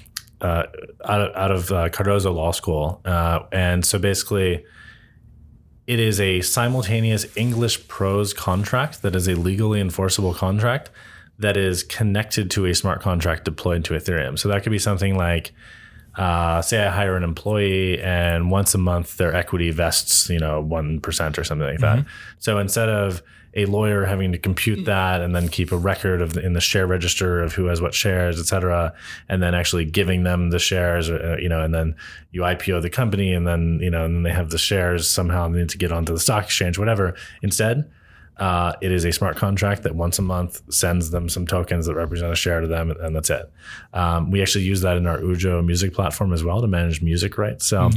uh, 0.42 0.64
out 1.06 1.22
of, 1.22 1.36
out 1.36 1.52
of 1.52 1.72
uh, 1.72 1.90
Cardozo 1.90 2.32
Law 2.32 2.52
School. 2.52 3.02
Uh, 3.06 3.42
and 3.52 3.86
so 3.86 3.98
basically, 3.98 4.66
it 5.88 6.00
is 6.00 6.20
a 6.20 6.42
simultaneous 6.42 7.26
English 7.38 7.88
prose 7.88 8.34
contract 8.34 9.02
that 9.02 9.16
is 9.16 9.28
a 9.28 9.36
legally 9.36 9.80
enforceable 9.80 10.34
contract 10.34 10.90
that 11.38 11.58
is 11.58 11.84
connected 11.84 12.50
to 12.52 12.66
a 12.66 12.74
smart 12.74 13.02
contract 13.02 13.44
deployed 13.46 13.84
to 13.86 13.94
Ethereum. 13.94 14.40
So 14.40 14.50
that 14.50 14.64
could 14.64 14.72
be 14.72 14.80
something 14.80 15.18
like, 15.18 15.52
uh, 16.18 16.62
say 16.62 16.84
I 16.84 16.90
hire 16.90 17.16
an 17.18 17.24
employee 17.24 18.02
and 18.02 18.50
once 18.50 18.74
a 18.74 18.78
month 18.78 19.18
their 19.18 19.36
equity 19.36 19.70
vests, 19.72 20.30
you 20.30 20.40
know, 20.40 20.64
1% 20.64 21.38
or 21.38 21.44
something 21.44 21.68
like 21.68 21.80
that. 21.80 22.06
So 22.40 22.58
instead 22.58 22.90
of 22.90 23.22
a 23.56 23.66
lawyer 23.66 24.04
having 24.04 24.32
to 24.34 24.38
compute 24.38 24.86
that 24.86 25.22
and 25.22 25.34
then 25.34 25.48
keep 25.48 25.72
a 25.72 25.78
record 25.78 26.22
of 26.22 26.34
the, 26.34 26.46
in 26.46 26.54
the 26.54 26.62
share 26.62 26.86
register 26.86 27.42
of 27.42 27.54
who 27.54 27.66
has 27.66 27.82
what 27.82 27.94
shares, 27.94 28.40
et 28.40 28.46
cetera, 28.46 28.94
and 29.30 29.42
then 29.42 29.56
actually 29.56 29.86
giving 29.86 30.24
them 30.24 30.50
the 30.50 30.60
shares, 30.60 31.10
uh, 31.10 31.38
you 31.40 31.48
know, 31.48 31.62
and 31.62 31.74
then 31.74 31.96
you 32.32 32.42
IPO 32.42 32.82
the 32.82 32.90
company 32.90 33.34
and 33.34 33.48
then, 33.48 33.80
you 33.82 33.90
know, 33.90 34.04
and 34.04 34.16
then 34.16 34.24
they 34.24 34.34
have 34.34 34.50
the 34.50 34.58
shares 34.58 35.10
somehow 35.10 35.46
and 35.46 35.56
they 35.56 35.60
need 35.60 35.70
to 35.70 35.78
get 35.78 35.92
onto 35.92 36.12
the 36.12 36.20
stock 36.20 36.44
exchange, 36.44 36.78
whatever. 36.78 37.16
Instead, 37.42 37.90
uh, 38.38 38.74
it 38.82 38.92
is 38.92 39.06
a 39.06 39.14
smart 39.14 39.38
contract 39.38 39.84
that 39.84 39.96
once 39.96 40.20
a 40.20 40.22
month 40.22 40.62
sends 40.74 41.12
them 41.12 41.30
some 41.30 41.48
tokens 41.48 41.86
that 41.86 41.96
represent 41.96 42.34
a 42.34 42.36
share 42.36 42.60
to 42.60 42.68
them, 42.68 42.92
and 42.92 43.16
that's 43.16 43.30
it. 43.30 43.50
Um, 43.94 44.30
we 44.30 44.42
actually 44.42 44.66
use 44.66 44.82
that 44.82 44.98
in 44.98 45.08
our 45.08 45.20
Ujo 45.20 45.66
music 45.66 45.94
platform 45.94 46.34
as 46.34 46.44
well 46.44 46.60
to 46.60 46.68
manage 46.68 47.02
music 47.02 47.38
rights. 47.38 47.66
So, 47.66 47.90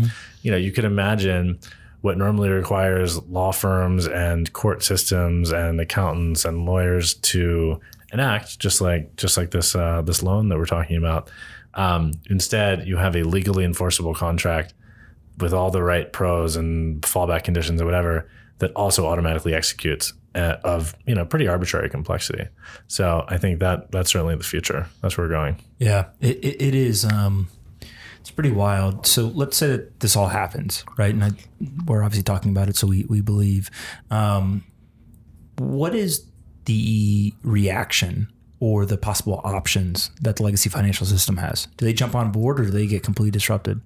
you 0.43 0.53
know, 0.53 0.57
you 0.57 0.71
could 0.71 0.85
imagine 0.85 1.59
what 2.01 2.17
normally 2.17 2.49
requires 2.49 3.21
law 3.25 3.53
firms 3.53 4.07
and 4.07 4.53
court 4.53 4.83
systems 4.83 5.51
and 5.51 5.81
accountants 5.81 6.45
and 6.45 6.65
lawyers 6.65 7.15
to 7.15 7.81
enact, 8.13 8.59
just 8.59 8.81
like 8.81 9.17
just 9.17 9.37
like 9.37 9.51
this 9.51 9.75
uh, 9.75 10.03
this 10.03 10.23
loan 10.23 10.49
that 10.49 10.59
we're 10.59 10.67
talking 10.67 10.97
about. 10.97 11.31
Um, 11.75 12.13
instead, 12.31 12.87
you 12.87 12.97
have 12.97 13.17
a 13.17 13.23
legally 13.23 13.65
enforceable 13.65 14.15
contract 14.15 14.75
with 15.39 15.53
all 15.53 15.71
the 15.71 15.83
right 15.83 16.13
prose 16.13 16.57
and 16.57 17.01
fallback 17.03 17.45
conditions 17.45 17.81
or 17.81 17.85
whatever 17.85 18.29
that 18.59 18.73
also 18.73 19.07
automatically 19.07 19.55
executes 19.55 20.13
uh, 20.35 20.57
of 20.65 20.95
you 21.07 21.15
know 21.15 21.25
pretty 21.25 21.49
arbitrary 21.49 21.89
complexity. 21.89 22.47
So 22.87 23.25
I 23.29 23.39
think 23.39 23.61
that 23.61 23.91
that's 23.91 24.11
certainly 24.11 24.37
the 24.37 24.45
future. 24.45 24.87
That's 25.03 25.17
where 25.17 25.27
we're 25.27 25.33
going. 25.33 25.63
Yeah, 25.79 26.07
it, 26.21 26.39
it, 26.43 26.75
is. 26.75 27.05
Um, 27.05 27.49
it's 28.29 28.35
pretty 28.35 28.51
wild. 28.51 29.07
So 29.07 29.29
let's 29.29 29.57
say 29.57 29.69
that 29.69 30.01
this 30.01 30.15
all 30.17 30.29
happens, 30.29 30.85
right? 30.99 31.15
And 31.15 31.25
I, 31.25 31.31
we're 31.87 32.03
obviously 32.03 32.25
talking 32.25 32.51
about 32.51 32.69
it, 32.69 32.77
so 32.77 32.87
we 32.87 33.05
we 33.09 33.23
believe. 33.23 33.71
Um, 34.11 34.65
what 35.57 35.95
is 35.95 36.27
the 36.67 37.33
reaction 37.43 38.31
or 38.61 38.85
the 38.85 38.99
possible 38.99 39.41
options 39.45 40.11
that 40.21 40.37
the 40.37 40.43
legacy 40.43 40.69
financial 40.69 41.07
system 41.07 41.39
has? 41.39 41.67
Do 41.79 41.87
they 41.87 41.95
jump 41.95 42.15
on 42.15 42.31
board, 42.31 42.61
or 42.61 42.65
do 42.65 42.71
they 42.71 42.87
get 42.87 43.03
completely 43.03 43.31
disrupted? 43.31 43.81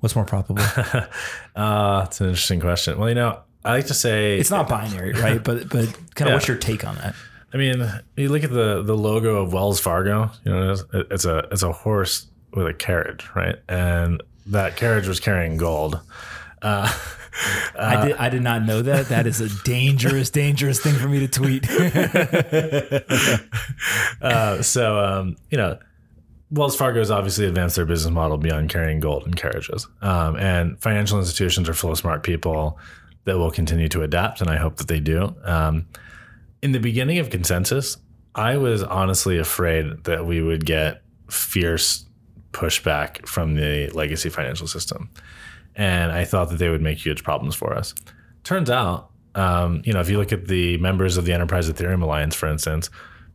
What's 0.00 0.14
more 0.14 0.24
probable? 0.26 0.62
Uh, 1.56 2.00
that's 2.00 2.20
an 2.20 2.28
interesting 2.28 2.60
question. 2.60 2.98
Well, 2.98 3.08
you 3.08 3.14
know, 3.16 3.40
I 3.64 3.72
like 3.72 3.86
to 3.86 3.94
say 3.94 4.38
It's 4.38 4.50
not 4.50 4.68
binary, 4.68 5.12
right? 5.24 5.42
But 5.42 5.68
but 5.70 5.86
kind 6.14 6.20
of 6.20 6.26
Yeah. 6.28 6.34
what's 6.34 6.46
your 6.46 6.56
take 6.58 6.84
on 6.86 6.94
that? 6.96 7.14
I 7.52 7.56
mean, 7.56 7.84
you 8.16 8.28
look 8.28 8.44
at 8.44 8.50
the 8.52 8.82
the 8.82 8.94
logo 8.96 9.42
of 9.42 9.52
Wells 9.52 9.80
Fargo. 9.80 10.30
You 10.44 10.52
know, 10.52 10.72
it's, 10.72 10.84
it's 10.92 11.24
a 11.24 11.38
it's 11.50 11.62
a 11.62 11.72
horse 11.72 12.26
with 12.52 12.66
a 12.66 12.74
carriage, 12.74 13.28
right? 13.34 13.56
And 13.68 14.22
that 14.46 14.76
carriage 14.76 15.06
was 15.06 15.20
carrying 15.20 15.56
gold. 15.56 16.00
Uh, 16.62 16.92
I 17.78 18.06
did 18.06 18.16
I 18.16 18.28
did 18.28 18.42
not 18.42 18.64
know 18.64 18.82
that. 18.82 19.08
That 19.08 19.26
is 19.26 19.40
a 19.40 19.48
dangerous, 19.64 20.30
dangerous 20.30 20.80
thing 20.80 20.94
for 20.94 21.08
me 21.08 21.20
to 21.20 21.28
tweet. 21.28 21.68
uh, 24.22 24.62
so 24.62 24.98
um, 24.98 25.36
you 25.50 25.58
know, 25.58 25.78
Wells 26.50 26.76
Fargo 26.76 26.98
has 26.98 27.10
obviously 27.10 27.46
advanced 27.46 27.76
their 27.76 27.84
business 27.84 28.12
model 28.12 28.38
beyond 28.38 28.70
carrying 28.70 29.00
gold 29.00 29.26
in 29.26 29.34
carriages. 29.34 29.86
Um, 30.02 30.36
and 30.36 30.80
financial 30.80 31.18
institutions 31.18 31.68
are 31.68 31.74
full 31.74 31.92
of 31.92 31.98
smart 31.98 32.22
people 32.22 32.78
that 33.24 33.38
will 33.38 33.50
continue 33.50 33.88
to 33.90 34.02
adapt, 34.02 34.40
and 34.40 34.50
I 34.50 34.56
hope 34.56 34.76
that 34.76 34.88
they 34.88 35.00
do. 35.00 35.34
Um, 35.44 35.86
in 36.62 36.72
the 36.72 36.80
beginning 36.80 37.18
of 37.18 37.28
ConsenSys, 37.28 37.98
I 38.34 38.56
was 38.56 38.82
honestly 38.82 39.38
afraid 39.38 40.04
that 40.04 40.26
we 40.26 40.42
would 40.42 40.64
get 40.64 41.02
fierce 41.28 42.06
pushback 42.52 43.26
from 43.26 43.54
the 43.54 43.90
legacy 43.90 44.28
financial 44.28 44.66
system. 44.66 45.10
And 45.76 46.10
I 46.10 46.24
thought 46.24 46.50
that 46.50 46.58
they 46.58 46.68
would 46.68 46.82
make 46.82 46.98
huge 46.98 47.22
problems 47.22 47.54
for 47.54 47.74
us. 47.74 47.94
Turns 48.42 48.70
out, 48.70 49.10
um, 49.34 49.82
you 49.84 49.92
know, 49.92 50.00
if 50.00 50.08
you 50.10 50.18
look 50.18 50.32
at 50.32 50.48
the 50.48 50.76
members 50.78 51.16
of 51.16 51.24
the 51.24 51.32
Enterprise 51.32 51.70
Ethereum 51.70 52.02
Alliance, 52.02 52.34
for 52.34 52.48
instance, 52.48 52.90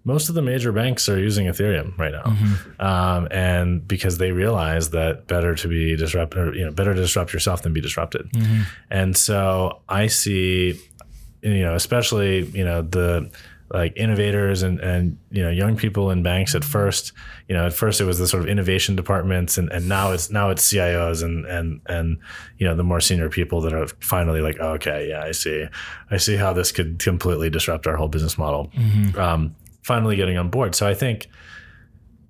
most 0.05 0.27
of 0.27 0.35
the 0.35 0.41
major 0.41 0.71
banks 0.71 1.07
are 1.07 1.17
using 1.17 1.47
Ethereum 1.47 1.97
right 1.97 2.11
now, 2.11 2.23
mm-hmm. 2.23 2.81
um, 2.81 3.27
and 3.31 3.87
because 3.87 4.17
they 4.17 4.31
realize 4.31 4.89
that 4.89 5.27
better 5.27 5.55
to 5.55 5.67
be 5.67 5.95
disrupted, 5.95 6.55
you 6.55 6.65
know, 6.65 6.71
better 6.71 6.93
to 6.93 7.01
disrupt 7.01 7.31
yourself 7.31 7.61
than 7.61 7.71
be 7.71 7.79
disrupted. 7.79 8.29
Mm-hmm. 8.31 8.63
And 8.89 9.15
so 9.15 9.81
I 9.87 10.07
see, 10.07 10.79
you 11.41 11.61
know, 11.61 11.75
especially 11.75 12.45
you 12.47 12.65
know 12.65 12.81
the 12.81 13.31
like 13.71 13.93
innovators 13.95 14.61
and 14.61 14.79
and 14.79 15.17
you 15.31 15.41
know 15.41 15.49
young 15.49 15.75
people 15.75 16.11
in 16.11 16.21
banks 16.21 16.53
at 16.53 16.63
first 16.63 17.11
you 17.47 17.55
know 17.55 17.65
at 17.65 17.73
first 17.73 17.99
it 18.01 18.05
was 18.05 18.19
the 18.19 18.27
sort 18.27 18.43
of 18.43 18.49
innovation 18.49 18.95
departments 18.95 19.57
and, 19.57 19.71
and 19.71 19.87
now 19.87 20.11
it's 20.11 20.29
now 20.29 20.49
it's 20.49 20.71
CIOs 20.71 21.23
and 21.23 21.45
and 21.45 21.81
and 21.87 22.17
you 22.57 22.67
know 22.67 22.75
the 22.75 22.83
more 22.83 23.01
senior 23.01 23.29
people 23.29 23.61
that 23.61 23.73
are 23.73 23.87
finally 23.99 24.41
like 24.41 24.57
oh, 24.59 24.73
okay 24.73 25.07
yeah 25.09 25.23
I 25.23 25.31
see 25.31 25.65
I 26.11 26.17
see 26.17 26.35
how 26.35 26.53
this 26.53 26.71
could 26.71 26.99
completely 26.99 27.49
disrupt 27.49 27.87
our 27.87 27.95
whole 27.95 28.09
business 28.09 28.37
model 28.37 28.69
mm-hmm. 28.75 29.19
um, 29.19 29.55
finally 29.83 30.15
getting 30.15 30.37
on 30.37 30.49
board. 30.49 30.73
So 30.73 30.87
I 30.87 30.93
think, 30.93 31.27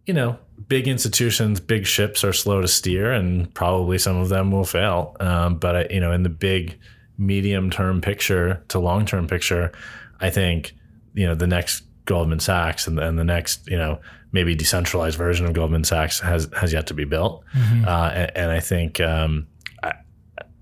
you 0.06 0.14
know, 0.14 0.38
big 0.68 0.88
institutions, 0.88 1.60
big 1.60 1.86
ships 1.86 2.24
are 2.24 2.34
slow 2.34 2.62
to 2.62 2.68
steer, 2.68 3.12
and 3.12 3.54
probably 3.54 3.98
some 3.98 4.18
of 4.18 4.30
them 4.30 4.52
will 4.52 4.66
fail. 4.66 5.16
Um, 5.20 5.58
but 5.58 5.76
I, 5.76 5.88
you 5.90 6.00
know, 6.00 6.12
in 6.12 6.24
the 6.24 6.30
big 6.30 6.78
medium 7.18 7.70
term 7.70 8.02
picture 8.02 8.64
to 8.70 8.80
long 8.80 9.06
term 9.06 9.28
picture, 9.28 9.72
I 10.20 10.30
think 10.30 10.76
you 11.14 11.26
know 11.26 11.36
the 11.36 11.48
next 11.48 11.84
Goldman 12.06 12.40
Sachs 12.40 12.88
and, 12.88 13.00
and 13.00 13.18
the 13.18 13.24
next 13.24 13.68
you 13.68 13.78
know 13.78 14.00
maybe 14.32 14.56
decentralized 14.56 15.18
version 15.18 15.46
of 15.46 15.54
Goldman 15.54 15.84
Sachs 15.84 16.20
has 16.20 16.50
has 16.60 16.74
yet 16.74 16.88
to 16.88 16.94
be 16.94 17.06
built. 17.06 17.44
Mm-hmm. 17.56 17.88
Uh, 17.88 18.10
and, 18.10 18.32
and, 18.36 18.52
I 18.52 18.60
think 18.60 19.00
um, 19.00 19.48
I, 19.84 19.94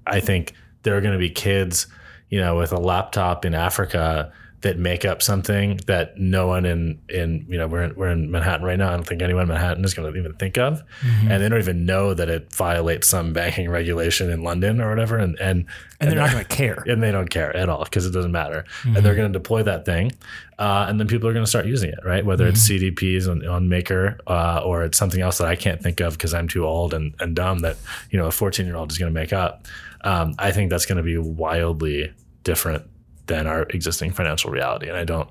I 0.05 0.19
think 0.19 0.53
there 0.83 0.95
are 0.97 1.01
going 1.01 1.13
to 1.13 1.19
be 1.19 1.29
kids, 1.29 1.87
you 2.29 2.39
know, 2.39 2.57
with 2.57 2.71
a 2.71 2.79
laptop 2.79 3.45
in 3.45 3.53
Africa 3.53 4.31
that 4.61 4.77
make 4.77 5.05
up 5.05 5.23
something 5.23 5.79
that 5.87 6.17
no 6.19 6.47
one 6.47 6.65
in 6.65 7.01
in 7.09 7.45
you 7.49 7.57
know 7.57 7.67
we're 7.67 7.83
in, 7.83 7.95
we're 7.95 8.09
in 8.09 8.29
Manhattan 8.29 8.65
right 8.65 8.77
now. 8.77 8.89
I 8.89 8.91
don't 8.91 9.07
think 9.07 9.21
anyone 9.21 9.43
in 9.43 9.47
Manhattan 9.47 9.83
is 9.83 9.93
going 9.93 10.11
to 10.11 10.19
even 10.19 10.33
think 10.33 10.57
of, 10.57 10.83
mm-hmm. 11.01 11.31
and 11.31 11.43
they 11.43 11.49
don't 11.49 11.59
even 11.59 11.85
know 11.85 12.13
that 12.13 12.29
it 12.29 12.53
violates 12.53 13.07
some 13.07 13.33
banking 13.33 13.69
regulation 13.69 14.29
in 14.29 14.43
London 14.43 14.79
or 14.79 14.89
whatever. 14.89 15.17
And 15.17 15.39
and 15.39 15.65
and, 15.99 16.09
they're 16.09 16.17
not 16.17 16.31
going 16.31 16.45
to 16.45 16.55
care, 16.55 16.83
and 16.87 17.01
they 17.01 17.11
don't 17.11 17.29
care 17.29 17.55
at 17.55 17.69
all 17.69 17.83
because 17.83 18.05
it 18.05 18.11
doesn't 18.11 18.31
matter. 18.31 18.65
Mm-hmm. 18.81 18.97
And 18.97 19.05
they're 19.05 19.15
going 19.15 19.31
to 19.31 19.37
deploy 19.37 19.63
that 19.63 19.83
thing, 19.83 20.11
uh, 20.59 20.85
and 20.87 20.99
then 20.99 21.07
people 21.07 21.27
are 21.27 21.33
going 21.33 21.45
to 21.45 21.49
start 21.49 21.65
using 21.65 21.89
it, 21.89 21.99
right? 22.05 22.23
Whether 22.23 22.45
mm-hmm. 22.45 22.53
it's 22.53 22.69
CDPs 22.69 23.27
on, 23.29 23.45
on 23.47 23.67
Maker 23.67 24.19
uh, 24.27 24.61
or 24.63 24.83
it's 24.83 24.97
something 24.97 25.21
else 25.21 25.39
that 25.39 25.47
I 25.47 25.55
can't 25.55 25.81
think 25.81 26.01
of 26.01 26.13
because 26.13 26.35
I'm 26.35 26.47
too 26.47 26.67
old 26.67 26.93
and, 26.93 27.15
and 27.19 27.35
dumb 27.35 27.59
that 27.59 27.77
you 28.11 28.19
know 28.19 28.27
a 28.27 28.31
14 28.31 28.67
year 28.67 28.75
old 28.75 28.91
is 28.91 28.99
going 28.99 29.11
to 29.11 29.19
make 29.19 29.33
up. 29.33 29.65
Um, 30.03 30.35
I 30.37 30.51
think 30.51 30.69
that's 30.69 30.85
going 30.85 30.97
to 30.97 31.03
be 31.03 31.17
wildly 31.17 32.13
different 32.43 32.90
than 33.31 33.47
our 33.47 33.63
existing 33.69 34.11
financial 34.11 34.51
reality. 34.51 34.89
And 34.89 34.97
I 34.97 35.05
don't, 35.05 35.29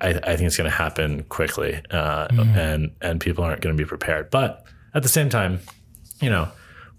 I, 0.00 0.10
I 0.10 0.36
think 0.36 0.42
it's 0.42 0.58
going 0.58 0.70
to 0.70 0.76
happen 0.76 1.22
quickly, 1.24 1.80
uh, 1.90 2.28
mm. 2.28 2.56
and 2.56 2.94
and 3.00 3.20
people 3.20 3.42
aren't 3.42 3.62
going 3.62 3.74
to 3.74 3.82
be 3.82 3.88
prepared. 3.88 4.30
But 4.30 4.64
at 4.92 5.02
the 5.02 5.08
same 5.08 5.30
time, 5.30 5.60
you 6.20 6.28
know, 6.28 6.48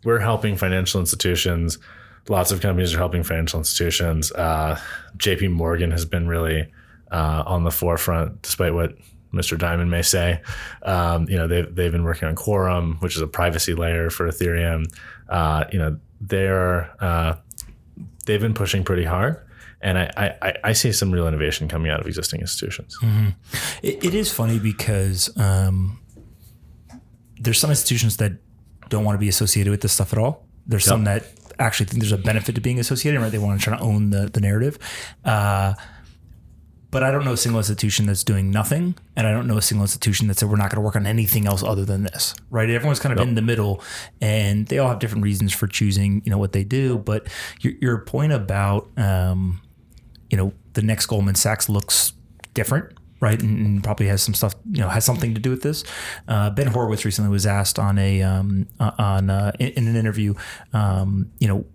we're 0.04 0.20
helping 0.20 0.58
financial 0.58 1.00
institutions. 1.00 1.78
Lots 2.28 2.52
of 2.52 2.60
companies 2.60 2.96
are 2.96 2.98
helping 2.98 3.22
financial 3.22 3.60
institutions. 3.60 4.32
Uh, 4.32 4.80
J.P. 5.18 5.50
Morgan 5.50 5.92
has 5.92 6.06
been 6.06 6.28
really 6.28 6.72
uh, 7.12 7.44
on 7.46 7.64
the 7.64 7.72
forefront, 7.72 8.42
despite 8.42 8.74
what 8.74 8.98
Mr. 9.32 9.60
Dimon 9.60 9.90
may 9.90 10.02
say. 10.02 10.42
Um, 10.82 11.30
you 11.30 11.38
know, 11.38 11.48
they've 11.48 11.76
they've 11.76 11.92
been 11.92 12.04
working 12.04 12.28
on 12.28 12.36
Quorum, 12.36 12.98
which 13.02 13.16
is 13.16 13.22
a 13.22 13.28
privacy 13.28 13.76
layer 13.76 14.10
for 14.10 14.28
Ethereum. 14.28 14.86
Uh, 15.30 15.66
you 15.72 15.78
know, 15.78 16.00
they're 16.20 16.90
uh, 17.00 17.36
they've 18.26 18.42
been 18.42 18.56
pushing 18.56 18.84
pretty 18.84 19.06
hard 19.06 19.45
and 19.86 20.00
I, 20.00 20.36
I, 20.42 20.54
I, 20.64 20.74
see 20.74 20.92
some 20.92 21.12
real 21.12 21.28
innovation 21.28 21.68
coming 21.68 21.92
out 21.92 22.00
of 22.02 22.08
existing 22.08 22.42
institutions. 22.42 22.98
Mm-hmm. 23.04 23.30
It, 23.84 24.04
it 24.04 24.14
is 24.16 24.34
funny 24.34 24.58
because 24.58 25.30
um, 25.38 26.00
there's 27.40 27.60
some 27.60 27.70
institutions 27.70 28.18
that 28.18 28.34
don't 28.90 29.04
want 29.04 29.14
to 29.14 29.20
be 29.20 29.30
associated 29.30 29.70
with 29.70 29.82
this 29.82 29.94
stuff 29.94 30.12
at 30.12 30.18
all. 30.18 30.44
There's 30.66 30.88
yep. 30.88 30.90
some 30.90 31.04
that 31.04 31.28
actually 31.60 31.86
think 31.86 32.02
there's 32.02 32.12
a 32.12 32.18
benefit 32.18 32.56
to 32.56 32.62
being 32.62 32.80
associated, 32.80 33.22
right? 33.22 33.32
They 33.32 33.38
want 33.38 33.60
to 33.60 33.64
try 33.64 33.78
to 33.78 33.84
own 33.84 34.10
the, 34.10 34.28
the 34.28 34.42
narrative. 34.42 34.80
Uh, 35.24 35.76
but 36.90 37.04
I 37.04 37.12
don't 37.12 37.24
know 37.24 37.34
a 37.34 37.38
single 37.38 37.60
institution 37.60 38.08
that's 38.08 38.24
doing 38.24 38.50
nothing, 38.50 38.96
and 39.16 39.28
I 39.28 39.34
don't 39.34 39.46
know 39.46 39.58
a 39.58 39.62
single 39.62 39.84
institution 39.84 40.28
that 40.30 40.38
said 40.40 40.50
we're 40.50 40.56
not 40.56 40.72
going 40.72 40.78
to 40.78 40.82
work 40.82 40.96
on 40.96 41.06
anything 41.06 41.46
else 41.46 41.62
other 41.62 41.86
than 41.86 42.04
this, 42.04 42.34
right? 42.50 42.70
Everyone's 42.70 43.00
kind 43.00 43.14
of 43.14 43.20
yep. 43.20 43.28
in 43.28 43.36
the 43.36 43.42
middle, 43.42 43.84
and 44.22 44.66
they 44.68 44.80
all 44.80 44.88
have 44.88 45.00
different 45.00 45.24
reasons 45.24 45.54
for 45.54 45.68
choosing, 45.68 46.24
you 46.26 46.32
know, 46.32 46.38
what 46.40 46.54
they 46.54 46.64
do. 46.64 46.98
But 46.98 47.28
your, 47.60 47.74
your 47.82 47.98
point 48.00 48.32
about 48.32 48.90
um, 48.98 49.62
you 50.36 50.42
know, 50.42 50.52
the 50.74 50.82
next 50.82 51.06
Goldman 51.06 51.36
Sachs 51.36 51.70
looks 51.70 52.12
different, 52.54 52.92
right? 53.22 53.42
And, 53.42 53.66
and, 53.66 53.84
probably 53.86 54.08
has 54.08 54.22
some 54.22 54.34
stuff, 54.34 54.54
you 54.70 54.82
know, 54.82 54.90
has 54.90 55.06
something 55.06 55.34
to 55.34 55.40
do 55.40 55.50
with 55.50 55.62
this. 55.62 55.86
Uh, 56.28 56.50
ben 56.50 56.68
Horowitz 56.68 57.06
recently 57.06 57.32
was 57.32 57.46
asked 57.46 57.80
on 57.80 57.98
a 57.98 58.22
um, 58.22 58.68
uh, 58.78 58.92
on 58.98 59.30
uh, 59.30 59.54
in, 59.60 59.70
in, 59.70 59.88
an 59.88 59.96
interview, 59.96 60.34
um, 60.74 61.32
you 61.40 61.48
know, 61.48 61.66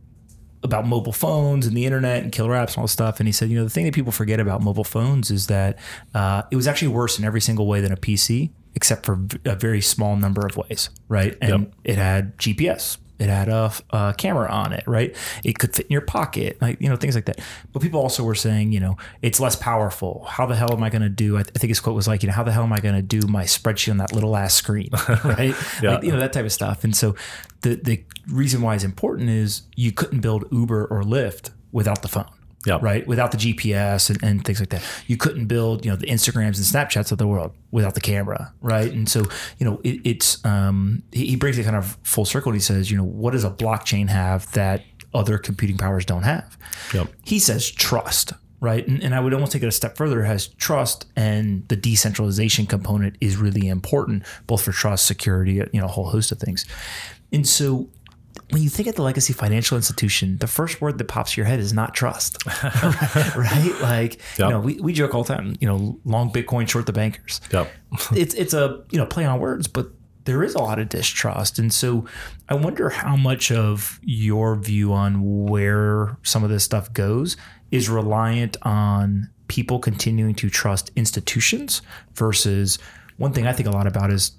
about 0.62 0.86
mobile 0.86 1.14
phones 1.14 1.66
and 1.66 1.74
the 1.74 1.86
internet 1.86 2.22
and 2.22 2.32
killer 2.32 2.50
apps 2.50 2.74
and 2.74 2.78
all 2.78 2.84
this 2.84 2.92
stuff. 2.92 3.18
And 3.18 3.26
he 3.26 3.32
said, 3.32 3.48
you 3.48 3.56
know, 3.56 3.64
the 3.64 3.70
thing 3.70 3.86
that 3.86 3.94
people 3.94 4.12
forget 4.12 4.38
about 4.38 4.60
mobile 4.60 4.84
phones 4.84 5.30
is 5.30 5.46
that 5.46 5.78
uh, 6.14 6.42
it 6.50 6.56
was 6.56 6.68
actually 6.68 6.88
worse 6.88 7.18
in 7.18 7.24
every 7.24 7.40
single 7.40 7.66
way 7.66 7.80
than 7.80 7.92
a 7.92 7.96
PC, 7.96 8.50
except 8.74 9.06
for 9.06 9.18
a 9.46 9.56
very 9.56 9.80
small 9.80 10.16
number 10.16 10.46
of 10.46 10.58
ways, 10.58 10.90
right? 11.08 11.34
And 11.40 11.64
yep. 11.64 11.74
it 11.84 11.96
had 11.96 12.36
GPS 12.36 12.98
it 13.20 13.28
had 13.28 13.48
a, 13.48 13.72
a, 13.90 14.14
camera 14.16 14.50
on 14.50 14.72
it, 14.72 14.82
right? 14.86 15.14
It 15.44 15.58
could 15.58 15.74
fit 15.74 15.86
in 15.86 15.92
your 15.92 16.00
pocket, 16.00 16.56
like 16.60 16.80
you 16.80 16.88
know 16.88 16.96
things 16.96 17.14
like 17.14 17.26
that. 17.26 17.38
But 17.72 17.82
people 17.82 18.00
also 18.00 18.24
were 18.24 18.34
saying, 18.34 18.72
you 18.72 18.80
know, 18.80 18.96
it's 19.22 19.38
less 19.38 19.56
powerful. 19.56 20.24
How 20.28 20.46
the 20.46 20.56
hell 20.56 20.72
am 20.72 20.82
I 20.82 20.90
going 20.90 21.02
to 21.02 21.08
do? 21.08 21.36
I, 21.36 21.42
th- 21.42 21.52
I, 21.54 21.58
think 21.58 21.68
his 21.68 21.80
quote 21.80 21.94
was 21.94 22.08
like, 22.08 22.22
you 22.22 22.28
know, 22.28 22.34
how 22.34 22.42
the 22.42 22.52
hell 22.52 22.62
am 22.62 22.72
I 22.72 22.80
going 22.80 22.94
to 22.94 23.02
do 23.02 23.26
my 23.28 23.44
spreadsheet 23.44 23.90
on 23.90 23.98
that 23.98 24.12
little 24.12 24.36
ass 24.36 24.54
screen, 24.54 24.88
right? 25.24 25.54
yeah. 25.82 25.96
Like, 25.96 26.04
you 26.04 26.12
know 26.12 26.18
that 26.18 26.32
type 26.32 26.46
of 26.46 26.52
stuff. 26.52 26.82
And 26.82 26.96
so 26.96 27.14
the 27.60 27.74
the 27.74 28.02
reason 28.28 28.62
why 28.62 28.74
it's 28.74 28.84
important 28.84 29.28
is 29.28 29.62
you 29.76 29.92
couldn't 29.92 30.20
build 30.20 30.46
Uber 30.50 30.86
or 30.86 31.02
Lyft 31.02 31.50
without 31.72 32.02
the 32.02 32.08
phone 32.08 32.30
Yep. 32.66 32.82
Right. 32.82 33.06
Without 33.06 33.32
the 33.32 33.38
GPS 33.38 34.10
and, 34.10 34.22
and, 34.22 34.44
things 34.44 34.60
like 34.60 34.68
that. 34.68 34.82
You 35.06 35.16
couldn't 35.16 35.46
build, 35.46 35.84
you 35.84 35.90
know, 35.90 35.96
the 35.96 36.06
Instagrams 36.06 36.56
and 36.56 36.56
Snapchats 36.56 37.10
of 37.10 37.16
the 37.16 37.26
world 37.26 37.54
without 37.70 37.94
the 37.94 38.02
camera. 38.02 38.52
Right. 38.60 38.92
And 38.92 39.08
so, 39.08 39.24
you 39.58 39.64
know, 39.64 39.80
it, 39.82 40.00
it's, 40.04 40.44
um, 40.44 41.02
he, 41.10 41.26
he 41.28 41.36
brings 41.36 41.56
it 41.56 41.64
kind 41.64 41.76
of 41.76 41.96
full 42.02 42.26
circle. 42.26 42.50
And 42.50 42.56
he 42.56 42.62
says, 42.62 42.90
you 42.90 42.98
know, 42.98 43.04
what 43.04 43.30
does 43.30 43.44
a 43.44 43.50
blockchain 43.50 44.10
have 44.10 44.50
that 44.52 44.82
other 45.14 45.38
computing 45.38 45.78
powers 45.78 46.04
don't 46.04 46.24
have? 46.24 46.58
Yep. 46.92 47.08
He 47.24 47.38
says 47.38 47.70
trust. 47.70 48.34
Right. 48.60 48.86
And, 48.86 49.02
and 49.02 49.14
I 49.14 49.20
would 49.20 49.32
almost 49.32 49.52
take 49.52 49.62
it 49.62 49.68
a 49.68 49.72
step 49.72 49.96
further. 49.96 50.22
Has 50.22 50.48
trust 50.48 51.06
and 51.16 51.66
the 51.68 51.76
decentralization 51.76 52.66
component 52.66 53.16
is 53.22 53.38
really 53.38 53.68
important, 53.68 54.24
both 54.46 54.62
for 54.62 54.72
trust, 54.72 55.06
security, 55.06 55.54
you 55.54 55.80
know, 55.80 55.86
a 55.86 55.88
whole 55.88 56.10
host 56.10 56.30
of 56.30 56.38
things. 56.38 56.66
And 57.32 57.48
so 57.48 57.88
when 58.50 58.62
you 58.62 58.68
think 58.68 58.88
of 58.88 58.96
the 58.96 59.02
legacy 59.02 59.32
financial 59.32 59.76
institution, 59.76 60.38
the 60.38 60.46
first 60.46 60.80
word 60.80 60.98
that 60.98 61.06
pops 61.06 61.32
to 61.32 61.40
your 61.40 61.46
head 61.46 61.60
is 61.60 61.72
not 61.72 61.94
trust, 61.94 62.44
right? 62.64 63.76
Like, 63.80 64.20
yep. 64.38 64.38
you 64.38 64.48
know, 64.48 64.60
we, 64.60 64.74
we 64.80 64.92
joke 64.92 65.14
all 65.14 65.22
the 65.22 65.34
time, 65.34 65.56
you 65.60 65.68
know, 65.68 65.98
long 66.04 66.32
Bitcoin, 66.32 66.68
short 66.68 66.86
the 66.86 66.92
bankers. 66.92 67.40
Yep. 67.52 67.70
it's, 68.12 68.34
it's 68.34 68.54
a, 68.54 68.82
you 68.90 68.98
know, 68.98 69.06
play 69.06 69.24
on 69.24 69.38
words, 69.38 69.68
but 69.68 69.90
there 70.24 70.42
is 70.42 70.54
a 70.54 70.58
lot 70.58 70.78
of 70.78 70.88
distrust. 70.88 71.58
And 71.58 71.72
so 71.72 72.04
I 72.48 72.54
wonder 72.54 72.90
how 72.90 73.16
much 73.16 73.50
of 73.50 74.00
your 74.02 74.56
view 74.56 74.92
on 74.92 75.46
where 75.46 76.16
some 76.22 76.44
of 76.44 76.50
this 76.50 76.64
stuff 76.64 76.92
goes 76.92 77.36
is 77.70 77.88
reliant 77.88 78.56
on 78.62 79.30
people 79.48 79.78
continuing 79.78 80.34
to 80.36 80.50
trust 80.50 80.90
institutions 80.94 81.82
versus 82.14 82.78
one 83.16 83.32
thing 83.32 83.46
I 83.46 83.52
think 83.52 83.68
a 83.68 83.72
lot 83.72 83.86
about 83.86 84.10
is 84.10 84.32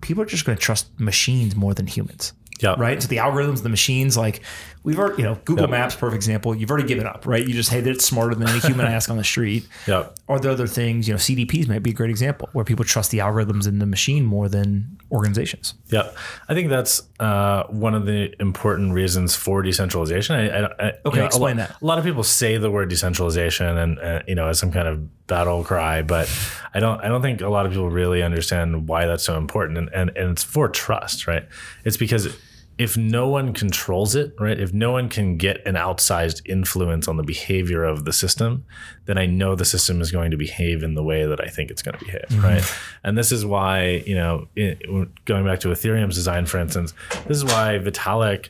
people 0.00 0.22
are 0.22 0.26
just 0.26 0.44
going 0.44 0.56
to 0.56 0.62
trust 0.62 0.88
machines 0.98 1.56
more 1.56 1.74
than 1.74 1.86
humans. 1.86 2.32
Yeah. 2.60 2.76
Right. 2.78 3.02
So 3.02 3.08
the 3.08 3.16
algorithms, 3.16 3.62
the 3.62 3.68
machines, 3.68 4.16
like 4.16 4.40
we've 4.84 4.98
already, 4.98 5.22
you 5.22 5.28
know, 5.28 5.36
Google 5.44 5.64
yep. 5.64 5.70
Maps, 5.70 5.96
perfect 5.96 6.16
example. 6.16 6.54
You've 6.54 6.70
already 6.70 6.86
given 6.86 7.06
up, 7.06 7.26
right? 7.26 7.44
You 7.44 7.52
just, 7.52 7.70
hate 7.70 7.84
hey, 7.84 7.90
it's 7.90 8.04
smarter 8.04 8.34
than 8.34 8.48
any 8.48 8.60
human 8.60 8.86
I 8.86 8.92
ask 8.92 9.10
on 9.10 9.16
the 9.16 9.24
street. 9.24 9.66
Yeah. 9.86 10.06
Are 10.28 10.40
there 10.40 10.50
other 10.50 10.66
things, 10.66 11.06
you 11.06 11.12
know, 11.12 11.18
CDPs 11.18 11.68
might 11.68 11.82
be 11.82 11.90
a 11.90 11.92
great 11.92 12.08
example 12.08 12.48
where 12.52 12.64
people 12.64 12.86
trust 12.86 13.10
the 13.10 13.18
algorithms 13.18 13.68
in 13.68 13.80
the 13.80 13.86
machine 13.86 14.24
more 14.24 14.48
than 14.48 14.98
organizations. 15.12 15.74
Yeah. 15.88 16.10
I 16.48 16.54
think 16.54 16.70
that's 16.70 17.02
uh, 17.20 17.64
one 17.64 17.94
of 17.94 18.06
the 18.06 18.34
important 18.40 18.94
reasons 18.94 19.36
for 19.36 19.62
decentralization. 19.62 20.36
I, 20.36 20.48
I, 20.48 20.64
I, 20.64 20.68
okay. 20.68 21.00
You 21.06 21.16
know, 21.16 21.26
explain 21.26 21.56
a 21.56 21.68
that. 21.68 21.82
A 21.82 21.84
lot 21.84 21.98
of 21.98 22.04
people 22.04 22.22
say 22.22 22.56
the 22.56 22.70
word 22.70 22.88
decentralization 22.88 23.76
and, 23.76 23.98
uh, 23.98 24.22
you 24.26 24.34
know, 24.34 24.48
as 24.48 24.58
some 24.58 24.72
kind 24.72 24.88
of 24.88 25.26
battle 25.26 25.64
cry, 25.64 26.02
but 26.02 26.30
I 26.72 26.80
don't 26.80 27.00
I 27.00 27.08
don't 27.08 27.22
think 27.22 27.40
a 27.40 27.48
lot 27.48 27.66
of 27.66 27.72
people 27.72 27.90
really 27.90 28.22
understand 28.22 28.88
why 28.88 29.06
that's 29.06 29.24
so 29.24 29.36
important. 29.36 29.78
And 29.78 29.88
and, 29.94 30.10
and 30.16 30.30
it's 30.30 30.44
for 30.44 30.68
trust, 30.68 31.26
right? 31.26 31.46
It's 31.84 31.96
because 31.96 32.36
if 32.76 32.96
no 32.96 33.28
one 33.28 33.52
controls 33.52 34.16
it, 34.16 34.34
right? 34.40 34.58
If 34.58 34.72
no 34.72 34.90
one 34.90 35.08
can 35.08 35.36
get 35.36 35.64
an 35.64 35.74
outsized 35.74 36.42
influence 36.44 37.06
on 37.06 37.16
the 37.16 37.22
behavior 37.22 37.84
of 37.84 38.04
the 38.04 38.12
system, 38.12 38.64
then 39.04 39.16
I 39.16 39.26
know 39.26 39.54
the 39.54 39.64
system 39.64 40.00
is 40.00 40.10
going 40.10 40.32
to 40.32 40.36
behave 40.36 40.82
in 40.82 40.94
the 40.94 41.02
way 41.02 41.24
that 41.24 41.40
I 41.40 41.46
think 41.46 41.70
it's 41.70 41.82
going 41.82 41.96
to 41.96 42.04
behave, 42.04 42.26
mm-hmm. 42.28 42.44
right? 42.44 42.76
And 43.04 43.16
this 43.16 43.30
is 43.30 43.46
why, 43.46 44.02
you 44.06 44.16
know, 44.16 44.48
it, 44.56 44.82
going 45.24 45.44
back 45.44 45.60
to 45.60 45.68
Ethereum's 45.68 46.16
design, 46.16 46.46
for 46.46 46.58
instance, 46.58 46.94
this 47.26 47.36
is 47.36 47.44
why 47.44 47.78
Vitalik 47.80 48.48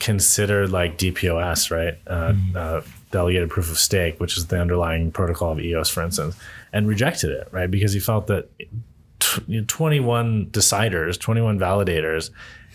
considered 0.00 0.70
like 0.70 0.98
DPoS, 0.98 1.70
right? 1.70 1.96
Uh, 2.08 2.32
mm-hmm. 2.32 2.56
uh, 2.56 2.80
delegated 3.12 3.50
proof 3.50 3.70
of 3.70 3.78
stake, 3.78 4.18
which 4.18 4.36
is 4.36 4.46
the 4.46 4.60
underlying 4.60 5.12
protocol 5.12 5.52
of 5.52 5.60
EOS, 5.60 5.90
for 5.90 6.02
instance, 6.02 6.36
and 6.72 6.88
rejected 6.88 7.30
it, 7.30 7.46
right? 7.52 7.70
Because 7.70 7.92
he 7.92 8.00
felt 8.00 8.26
that 8.26 8.48
t- 9.20 9.62
21 9.62 10.46
deciders, 10.46 11.20
21 11.20 11.58
validators 11.58 12.30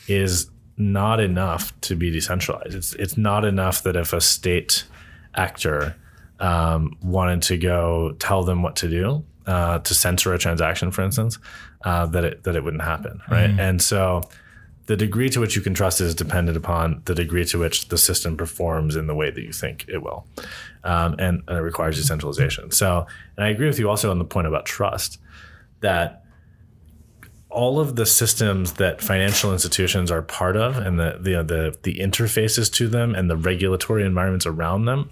is 0.08 0.50
not 0.78 1.20
enough 1.20 1.80
to 1.82 1.96
be 1.96 2.12
decentralized. 2.12 2.76
It's 2.76 2.94
it's 2.96 3.18
not 3.18 3.46
enough 3.46 3.84
that 3.84 3.96
if 3.96 4.14
a 4.14 4.22
state 4.22 4.86
actor 5.36 5.96
um, 6.40 6.98
wanted 7.02 7.42
to 7.44 7.58
go 7.58 8.16
tell 8.20 8.44
them 8.44 8.62
what 8.62 8.76
to 8.78 8.90
do 8.90 9.24
uh, 9.48 9.80
to 9.80 9.94
censor 9.94 10.34
a 10.34 10.38
transaction, 10.38 10.92
for 10.92 11.02
instance, 11.02 11.38
uh, 11.84 12.06
that 12.08 12.26
it 12.26 12.44
that 12.44 12.56
it 12.56 12.64
wouldn't 12.64 12.84
happen, 12.84 13.22
right? 13.30 13.50
Mm-hmm. 13.50 13.60
And 13.60 13.82
so 13.82 14.24
the 14.88 14.96
degree 14.96 15.30
to 15.30 15.40
which 15.40 15.56
you 15.56 15.62
can 15.62 15.74
trust 15.74 16.02
is 16.02 16.14
dependent 16.14 16.58
upon 16.58 17.02
the 17.06 17.16
degree 17.16 17.46
to 17.46 17.58
which 17.58 17.88
the 17.88 17.98
system 17.98 18.38
performs 18.38 18.96
in 18.96 19.08
the 19.08 19.16
way 19.16 19.32
that 19.32 19.42
you 19.42 19.52
think 19.52 19.86
it 19.88 20.04
will, 20.04 20.26
um, 20.84 21.16
and, 21.20 21.42
and 21.48 21.58
it 21.58 21.62
requires 21.62 21.96
decentralization. 21.96 22.72
So, 22.72 23.08
and 23.38 23.46
I 23.46 23.50
agree 23.50 23.68
with 23.68 23.80
you 23.80 23.90
also 23.90 24.12
on 24.12 24.20
the 24.20 24.26
point 24.26 24.48
about 24.48 24.66
trust 24.66 25.20
that 25.80 26.25
all 27.56 27.80
of 27.80 27.96
the 27.96 28.06
systems 28.06 28.74
that 28.74 29.02
financial 29.02 29.54
institutions 29.54 30.12
are 30.12 30.22
part 30.22 30.58
of 30.58 30.78
and 30.78 31.00
the, 31.00 31.18
the 31.22 31.42
the 31.42 31.78
the 31.84 32.00
interfaces 32.00 32.72
to 32.74 32.90
them 32.90 33.16
and 33.16 33.30
the 33.30 33.38
regulatory 33.38 34.06
environments 34.06 34.46
around 34.46 34.86
them 34.86 35.10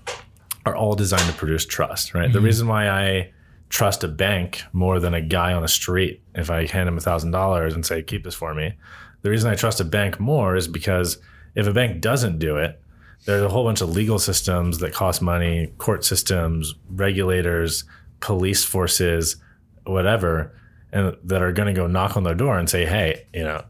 are 0.66 0.76
all 0.76 0.94
designed 0.94 1.26
to 1.30 1.34
produce 1.34 1.66
trust, 1.66 2.14
right? 2.14 2.26
Mm-hmm. 2.26 2.34
The 2.34 2.42
reason 2.42 2.68
why 2.68 2.90
I 2.90 3.32
trust 3.70 4.04
a 4.04 4.08
bank 4.10 4.62
more 4.74 5.00
than 5.00 5.14
a 5.14 5.22
guy 5.22 5.54
on 5.54 5.62
the 5.62 5.68
street 5.68 6.22
if 6.36 6.50
I 6.50 6.68
hand 6.68 6.88
him 6.90 6.98
a 6.98 7.02
thousand 7.02 7.32
dollars 7.32 7.74
and 7.74 7.86
say, 7.86 8.04
keep 8.04 8.26
this 8.26 8.36
for 8.36 8.54
me. 8.54 8.74
The 9.22 9.30
reason 9.30 9.50
I 9.50 9.56
trust 9.56 9.80
a 9.80 9.86
bank 9.86 10.20
more 10.20 10.56
is 10.56 10.68
because 10.68 11.18
if 11.56 11.66
a 11.66 11.74
bank 11.74 12.02
doesn't 12.02 12.40
do 12.40 12.58
it, 12.58 12.80
there's 13.26 13.42
a 13.42 13.50
whole 13.50 13.64
bunch 13.64 13.80
of 13.80 13.90
legal 13.90 14.20
systems 14.20 14.80
that 14.80 14.94
cost 14.94 15.22
money, 15.22 15.74
court 15.78 16.04
systems, 16.04 16.76
regulators, 16.90 17.86
police 18.20 18.66
forces, 18.66 19.38
whatever 19.86 20.54
and 20.94 21.18
that 21.24 21.42
are 21.42 21.52
going 21.52 21.68
to 21.68 21.74
go 21.74 21.88
knock 21.88 22.16
on 22.16 22.24
their 22.24 22.36
door 22.36 22.58
and 22.58 22.70
say, 22.70 22.86
"Hey, 22.86 23.26
you 23.34 23.44
know, 23.44 23.64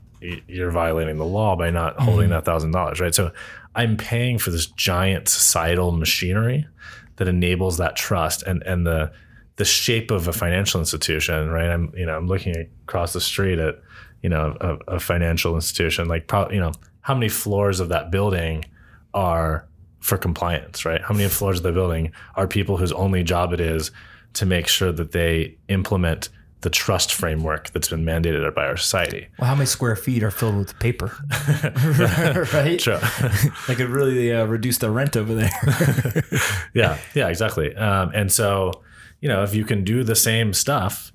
you're 0.47 0.71
violating 0.71 1.17
the 1.17 1.25
law 1.25 1.55
by 1.55 1.71
not 1.71 1.99
holding 1.99 2.25
mm-hmm. 2.25 2.33
that 2.33 2.45
thousand 2.45 2.71
dollars, 2.71 2.99
right?" 2.99 3.15
So 3.15 3.31
I'm 3.75 3.97
paying 3.97 4.37
for 4.37 4.51
this 4.51 4.67
giant 4.67 5.27
societal 5.29 5.91
machinery 5.91 6.67
that 7.15 7.27
enables 7.27 7.77
that 7.77 7.95
trust 7.95 8.43
and 8.43 8.61
and 8.63 8.85
the 8.85 9.11
the 9.55 9.65
shape 9.65 10.11
of 10.11 10.27
a 10.27 10.33
financial 10.33 10.79
institution, 10.79 11.49
right? 11.49 11.69
I'm 11.69 11.93
you 11.95 12.05
know 12.05 12.15
I'm 12.15 12.27
looking 12.27 12.55
across 12.83 13.13
the 13.13 13.21
street 13.21 13.59
at 13.59 13.75
you 14.21 14.29
know 14.29 14.55
a, 14.59 14.95
a 14.95 14.99
financial 14.99 15.55
institution, 15.55 16.07
like 16.07 16.27
probably 16.27 16.55
you 16.55 16.61
know 16.61 16.73
how 17.01 17.13
many 17.13 17.29
floors 17.29 17.79
of 17.79 17.89
that 17.89 18.11
building 18.11 18.65
are 19.13 19.67
for 19.99 20.17
compliance, 20.17 20.85
right? 20.85 21.01
How 21.01 21.13
many 21.13 21.29
floors 21.29 21.57
of 21.59 21.63
the 21.63 21.71
building 21.71 22.11
are 22.35 22.47
people 22.47 22.77
whose 22.77 22.91
only 22.91 23.23
job 23.23 23.53
it 23.53 23.61
is 23.61 23.91
to 24.33 24.45
make 24.45 24.67
sure 24.67 24.91
that 24.91 25.11
they 25.11 25.57
implement 25.69 26.29
the 26.63 26.69
trust 26.69 27.13
framework 27.13 27.69
that's 27.71 27.87
been 27.87 28.03
mandated 28.03 28.53
by 28.55 28.65
our 28.65 28.75
society. 28.75 29.27
Well, 29.37 29.47
how 29.47 29.55
many 29.55 29.67
square 29.67 29.95
feet 29.95 30.23
are 30.23 30.31
filled 30.31 30.57
with 30.57 30.79
paper? 30.79 31.11
right? 32.53 32.79
True. 32.79 32.97
they 33.67 33.75
could 33.75 33.89
really 33.89 34.33
uh, 34.33 34.45
reduce 34.45 34.79
the 34.79 34.89
rent 34.89 35.15
over 35.15 35.35
there. 35.35 36.23
yeah, 36.73 36.97
yeah, 37.13 37.29
exactly. 37.29 37.75
Um, 37.75 38.11
and 38.13 38.31
so, 38.31 38.83
you 39.21 39.29
know, 39.29 39.43
if 39.43 39.53
you 39.53 39.63
can 39.63 39.83
do 39.83 40.03
the 40.03 40.15
same 40.15 40.53
stuff 40.53 41.12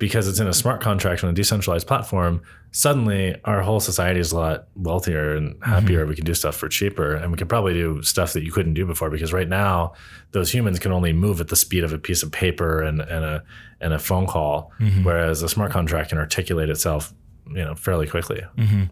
because 0.00 0.26
it's 0.26 0.40
in 0.40 0.48
a 0.48 0.52
smart 0.52 0.80
contract 0.80 1.22
on 1.22 1.28
a 1.28 1.32
decentralized 1.32 1.86
platform, 1.86 2.42
suddenly 2.72 3.38
our 3.44 3.60
whole 3.60 3.80
society 3.80 4.18
is 4.18 4.32
a 4.32 4.36
lot 4.36 4.66
wealthier 4.74 5.36
and 5.36 5.62
happier. 5.62 6.00
Mm-hmm. 6.00 6.08
We 6.08 6.16
can 6.16 6.24
do 6.24 6.32
stuff 6.32 6.56
for 6.56 6.70
cheaper 6.70 7.14
and 7.14 7.30
we 7.30 7.36
can 7.36 7.46
probably 7.46 7.74
do 7.74 8.02
stuff 8.02 8.32
that 8.32 8.42
you 8.42 8.50
couldn't 8.50 8.72
do 8.72 8.86
before 8.86 9.10
because 9.10 9.32
right 9.32 9.48
now 9.48 9.92
those 10.32 10.52
humans 10.52 10.78
can 10.78 10.90
only 10.90 11.12
move 11.12 11.38
at 11.38 11.48
the 11.48 11.56
speed 11.56 11.84
of 11.84 11.92
a 11.92 11.98
piece 11.98 12.22
of 12.22 12.32
paper 12.32 12.82
and, 12.82 13.00
and 13.02 13.24
a 13.24 13.44
and 13.82 13.92
a 13.92 13.98
phone 13.98 14.26
call, 14.26 14.72
mm-hmm. 14.80 15.04
whereas 15.04 15.42
a 15.42 15.48
smart 15.48 15.70
contract 15.70 16.10
can 16.10 16.18
articulate 16.18 16.68
itself, 16.70 17.12
you 17.48 17.64
know, 17.64 17.74
fairly 17.74 18.06
quickly. 18.06 18.42
Mm-hmm. 18.56 18.84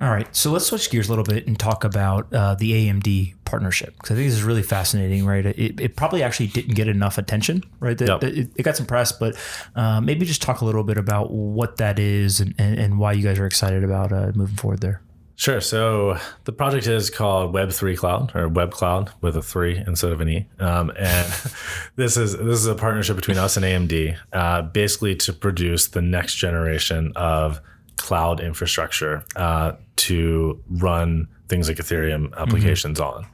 All 0.00 0.08
right, 0.08 0.34
so 0.34 0.50
let's 0.50 0.64
switch 0.64 0.90
gears 0.90 1.08
a 1.08 1.12
little 1.12 1.24
bit 1.24 1.46
and 1.46 1.58
talk 1.58 1.84
about 1.84 2.32
uh, 2.32 2.54
the 2.54 2.72
AMD 2.72 3.34
partnership 3.44 3.94
because 3.96 4.12
I 4.12 4.14
think 4.14 4.28
this 4.28 4.38
is 4.38 4.42
really 4.42 4.62
fascinating, 4.62 5.26
right? 5.26 5.44
It, 5.44 5.78
it 5.78 5.94
probably 5.94 6.22
actually 6.22 6.46
didn't 6.46 6.74
get 6.74 6.88
enough 6.88 7.18
attention, 7.18 7.64
right? 7.80 7.98
The, 7.98 8.06
yep. 8.06 8.24
it, 8.24 8.50
it, 8.56 8.62
got 8.62 8.78
some 8.78 8.86
press, 8.86 9.12
but 9.12 9.36
uh, 9.76 10.00
maybe 10.00 10.24
just 10.24 10.40
talk 10.40 10.62
a 10.62 10.64
little 10.64 10.84
bit 10.84 10.96
about 10.96 11.30
what 11.32 11.76
that 11.76 11.98
is 11.98 12.40
and, 12.40 12.54
and, 12.56 12.78
and 12.78 12.98
why 12.98 13.12
you 13.12 13.22
guys 13.22 13.38
are 13.38 13.44
excited 13.44 13.84
about 13.84 14.10
uh, 14.10 14.32
moving 14.34 14.56
forward 14.56 14.80
there. 14.80 15.02
Sure. 15.36 15.60
So 15.60 16.18
the 16.44 16.52
project 16.52 16.86
is 16.86 17.10
called 17.10 17.54
Web3 17.54 17.96
Cloud 17.96 18.32
or 18.34 18.48
Web 18.48 18.72
Cloud 18.72 19.10
with 19.20 19.36
a 19.36 19.42
three 19.42 19.82
instead 19.86 20.12
of 20.12 20.20
an 20.22 20.28
E. 20.28 20.46
Um, 20.58 20.92
and 20.98 21.26
this 21.96 22.16
is 22.16 22.36
this 22.36 22.58
is 22.58 22.66
a 22.66 22.74
partnership 22.74 23.16
between 23.16 23.38
us 23.38 23.56
and 23.56 23.64
AMD, 23.64 24.18
uh, 24.32 24.62
basically 24.62 25.14
to 25.16 25.32
produce 25.32 25.88
the 25.88 26.02
next 26.02 26.36
generation 26.36 27.12
of 27.16 27.60
cloud 28.00 28.40
infrastructure 28.40 29.24
uh, 29.36 29.72
to 29.96 30.60
run 30.68 31.28
things 31.48 31.68
like 31.68 31.78
Ethereum 31.78 32.36
applications 32.36 32.98
mm-hmm. 32.98 33.18
on, 33.18 33.26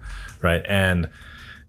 right? 0.43 0.63
And 0.69 1.09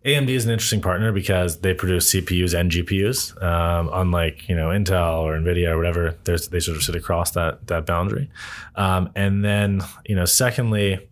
AMD 0.06 0.30
is 0.30 0.46
an 0.46 0.52
interesting 0.52 0.82
partner 0.82 1.12
because 1.12 1.60
they 1.60 1.74
produce 1.74 2.14
CPUs 2.14 2.58
and 2.58 2.72
GPUs, 2.72 3.42
um, 3.44 3.90
unlike 3.92 4.48
you 4.48 4.56
know 4.56 4.68
Intel 4.70 5.20
or 5.20 5.38
Nvidia 5.38 5.70
or 5.70 5.78
whatever. 5.78 6.16
There's, 6.24 6.48
they 6.48 6.60
sort 6.60 6.78
of 6.78 6.84
sit 6.84 6.96
across 6.96 7.32
that 7.32 7.68
that 7.68 7.86
boundary. 7.86 8.30
Um, 8.76 9.12
and 9.16 9.44
then 9.44 9.82
you 10.06 10.16
know, 10.16 10.26
secondly, 10.26 11.10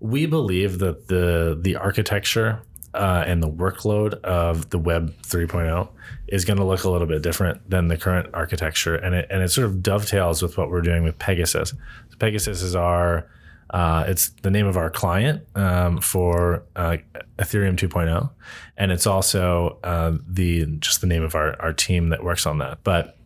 we 0.00 0.26
believe 0.26 0.80
that 0.80 1.08
the 1.08 1.58
the 1.60 1.76
architecture 1.76 2.60
uh, 2.96 3.24
and 3.26 3.42
the 3.42 3.48
workload 3.48 4.14
of 4.22 4.70
the 4.70 4.78
Web 4.78 5.14
3.0 5.22 5.88
is 6.28 6.44
going 6.44 6.58
to 6.58 6.64
look 6.64 6.84
a 6.84 6.90
little 6.90 7.06
bit 7.06 7.22
different 7.22 7.68
than 7.68 7.88
the 7.88 7.96
current 7.96 8.28
architecture, 8.34 8.96
and 8.96 9.14
it 9.14 9.26
and 9.30 9.42
it 9.42 9.48
sort 9.50 9.66
of 9.66 9.82
dovetails 9.82 10.42
with 10.42 10.56
what 10.58 10.70
we're 10.70 10.80
doing 10.80 11.04
with 11.04 11.18
PegaSys. 11.18 11.68
So 11.68 12.16
PegaSys 12.18 12.62
is 12.62 12.74
our 12.74 13.28
uh, 13.70 14.04
it's 14.06 14.30
the 14.42 14.50
name 14.50 14.66
of 14.66 14.76
our 14.76 14.90
client 14.90 15.42
um, 15.54 16.00
for 16.00 16.64
uh, 16.76 16.96
Ethereum 17.38 17.76
2.0, 17.76 18.30
and 18.76 18.92
it's 18.92 19.06
also 19.06 19.78
uh, 19.82 20.16
the 20.26 20.66
just 20.78 21.00
the 21.00 21.06
name 21.06 21.22
of 21.22 21.34
our 21.34 21.60
our 21.60 21.72
team 21.72 22.10
that 22.10 22.24
works 22.24 22.46
on 22.46 22.58
that. 22.58 22.82
But 22.84 23.16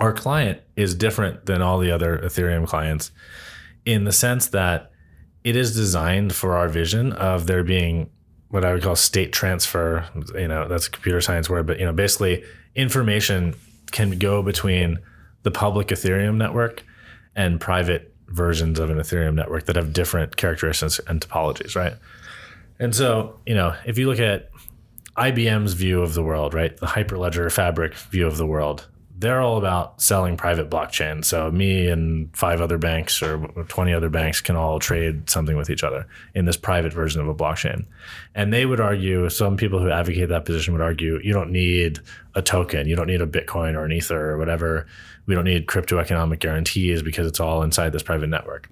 our 0.00 0.12
client 0.12 0.60
is 0.76 0.94
different 0.94 1.46
than 1.46 1.62
all 1.62 1.78
the 1.78 1.90
other 1.90 2.18
Ethereum 2.18 2.66
clients 2.66 3.10
in 3.84 4.04
the 4.04 4.12
sense 4.12 4.48
that 4.48 4.90
it 5.44 5.56
is 5.56 5.74
designed 5.74 6.34
for 6.34 6.56
our 6.56 6.68
vision 6.68 7.12
of 7.12 7.46
there 7.46 7.62
being 7.62 8.10
what 8.54 8.64
I 8.64 8.72
would 8.72 8.84
call 8.84 8.94
state 8.94 9.32
transfer. 9.32 10.08
You 10.32 10.46
know, 10.46 10.68
that's 10.68 10.86
a 10.86 10.90
computer 10.92 11.20
science 11.20 11.50
word, 11.50 11.66
but 11.66 11.80
you 11.80 11.84
know, 11.84 11.92
basically 11.92 12.44
information 12.76 13.56
can 13.90 14.16
go 14.16 14.44
between 14.44 15.00
the 15.42 15.50
public 15.50 15.88
Ethereum 15.88 16.36
network 16.36 16.84
and 17.34 17.60
private 17.60 18.14
versions 18.28 18.78
of 18.78 18.90
an 18.90 18.98
Ethereum 18.98 19.34
network 19.34 19.66
that 19.66 19.74
have 19.74 19.92
different 19.92 20.36
characteristics 20.36 21.00
and 21.08 21.20
topologies, 21.20 21.74
right? 21.74 21.94
And 22.78 22.94
so, 22.94 23.40
you 23.44 23.56
know, 23.56 23.74
if 23.84 23.98
you 23.98 24.06
look 24.06 24.20
at 24.20 24.50
IBM's 25.16 25.72
view 25.72 26.00
of 26.00 26.14
the 26.14 26.22
world, 26.22 26.54
right, 26.54 26.76
the 26.76 26.86
Hyperledger 26.86 27.50
Fabric 27.50 27.96
view 27.96 28.24
of 28.24 28.36
the 28.36 28.46
world, 28.46 28.86
they're 29.16 29.40
all 29.40 29.58
about 29.58 30.02
selling 30.02 30.36
private 30.36 30.68
blockchain. 30.68 31.24
So 31.24 31.50
me 31.50 31.88
and 31.88 32.36
five 32.36 32.60
other 32.60 32.78
banks 32.78 33.22
or 33.22 33.38
20 33.68 33.94
other 33.94 34.08
banks 34.08 34.40
can 34.40 34.56
all 34.56 34.80
trade 34.80 35.30
something 35.30 35.56
with 35.56 35.70
each 35.70 35.84
other 35.84 36.06
in 36.34 36.46
this 36.46 36.56
private 36.56 36.92
version 36.92 37.20
of 37.20 37.28
a 37.28 37.34
blockchain. 37.34 37.86
And 38.34 38.52
they 38.52 38.66
would 38.66 38.80
argue, 38.80 39.28
some 39.30 39.56
people 39.56 39.78
who 39.78 39.88
advocate 39.88 40.30
that 40.30 40.44
position 40.44 40.72
would 40.74 40.82
argue, 40.82 41.20
you 41.22 41.32
don't 41.32 41.52
need 41.52 42.00
a 42.34 42.42
token, 42.42 42.88
you 42.88 42.96
don't 42.96 43.06
need 43.06 43.20
a 43.20 43.26
Bitcoin 43.26 43.74
or 43.74 43.84
an 43.84 43.92
Ether 43.92 44.32
or 44.32 44.36
whatever. 44.36 44.86
We 45.26 45.36
don't 45.36 45.44
need 45.44 45.68
crypto 45.68 46.00
economic 46.00 46.40
guarantees 46.40 47.00
because 47.02 47.28
it's 47.28 47.38
all 47.38 47.62
inside 47.62 47.92
this 47.92 48.02
private 48.02 48.28
network. 48.28 48.68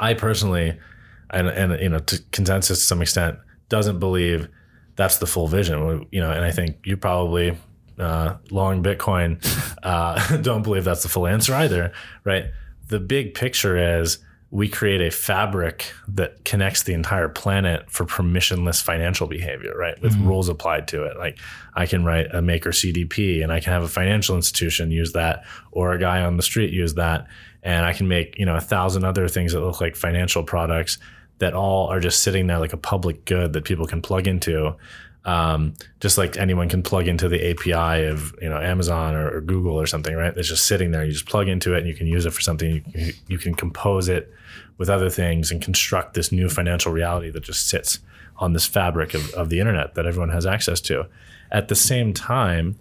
I 0.00 0.14
personally, 0.14 0.76
and, 1.30 1.46
and 1.46 1.80
you 1.80 1.88
know, 1.88 2.00
to 2.00 2.16
ConsenSys 2.16 2.66
to 2.66 2.74
some 2.76 3.00
extent, 3.00 3.38
doesn't 3.68 4.00
believe 4.00 4.48
that's 4.96 5.18
the 5.18 5.26
full 5.26 5.46
vision. 5.46 6.06
You 6.10 6.20
know, 6.20 6.32
and 6.32 6.44
I 6.44 6.50
think 6.50 6.78
you 6.84 6.96
probably 6.96 7.56
uh, 7.98 8.36
long 8.50 8.82
Bitcoin, 8.82 9.44
uh, 9.82 10.36
don't 10.42 10.62
believe 10.62 10.84
that's 10.84 11.02
the 11.02 11.08
full 11.08 11.26
answer 11.26 11.54
either, 11.54 11.92
right? 12.24 12.46
The 12.88 13.00
big 13.00 13.34
picture 13.34 14.00
is 14.00 14.18
we 14.50 14.68
create 14.68 15.00
a 15.00 15.10
fabric 15.10 15.92
that 16.06 16.44
connects 16.44 16.84
the 16.84 16.94
entire 16.94 17.28
planet 17.28 17.90
for 17.90 18.04
permissionless 18.04 18.82
financial 18.82 19.26
behavior, 19.26 19.76
right? 19.76 20.00
With 20.00 20.16
rules 20.18 20.48
applied 20.48 20.86
to 20.88 21.02
it. 21.04 21.18
Like 21.18 21.38
I 21.74 21.86
can 21.86 22.04
write 22.04 22.32
a 22.32 22.40
maker 22.40 22.70
CDP 22.70 23.42
and 23.42 23.52
I 23.52 23.58
can 23.58 23.72
have 23.72 23.82
a 23.82 23.88
financial 23.88 24.36
institution 24.36 24.92
use 24.92 25.12
that 25.12 25.44
or 25.72 25.92
a 25.92 25.98
guy 25.98 26.22
on 26.22 26.36
the 26.36 26.44
street 26.44 26.72
use 26.72 26.94
that. 26.94 27.26
And 27.64 27.84
I 27.84 27.92
can 27.92 28.06
make, 28.06 28.38
you 28.38 28.46
know, 28.46 28.54
a 28.54 28.60
thousand 28.60 29.04
other 29.04 29.26
things 29.26 29.52
that 29.52 29.60
look 29.60 29.80
like 29.80 29.96
financial 29.96 30.44
products 30.44 30.98
that 31.38 31.52
all 31.52 31.88
are 31.88 32.00
just 32.00 32.22
sitting 32.22 32.46
there 32.46 32.58
like 32.58 32.72
a 32.72 32.78
public 32.78 33.24
good 33.24 33.52
that 33.52 33.64
people 33.64 33.86
can 33.86 34.00
plug 34.00 34.28
into. 34.28 34.74
Um, 35.26 35.74
just 35.98 36.18
like 36.18 36.36
anyone 36.36 36.68
can 36.68 36.84
plug 36.84 37.08
into 37.08 37.28
the 37.28 37.50
API 37.50 38.06
of 38.06 38.32
you 38.40 38.48
know 38.48 38.58
Amazon 38.58 39.16
or, 39.16 39.28
or, 39.36 39.40
Google 39.40 39.74
or 39.74 39.84
something, 39.84 40.14
right? 40.14 40.32
It's 40.36 40.48
just 40.48 40.66
sitting 40.66 40.92
there. 40.92 41.04
You 41.04 41.10
just 41.10 41.26
plug 41.26 41.48
into 41.48 41.74
it 41.74 41.78
and 41.78 41.88
you 41.88 41.94
can 41.94 42.06
use 42.06 42.26
it 42.26 42.32
for 42.32 42.40
something. 42.40 42.84
You, 42.94 43.12
you 43.26 43.38
can 43.38 43.54
compose 43.54 44.08
it 44.08 44.32
with 44.78 44.88
other 44.88 45.10
things 45.10 45.50
and 45.50 45.60
construct 45.60 46.14
this 46.14 46.30
new 46.30 46.48
financial 46.48 46.92
reality 46.92 47.30
that 47.30 47.42
just 47.42 47.68
sits 47.68 47.98
on 48.38 48.52
this 48.52 48.66
fabric 48.66 49.14
of, 49.14 49.28
of 49.30 49.48
the 49.48 49.58
internet 49.58 49.96
that 49.96 50.06
everyone 50.06 50.30
has 50.30 50.46
access 50.46 50.80
to. 50.82 51.06
At 51.50 51.66
the 51.68 51.74
same 51.74 52.12
time, 52.12 52.78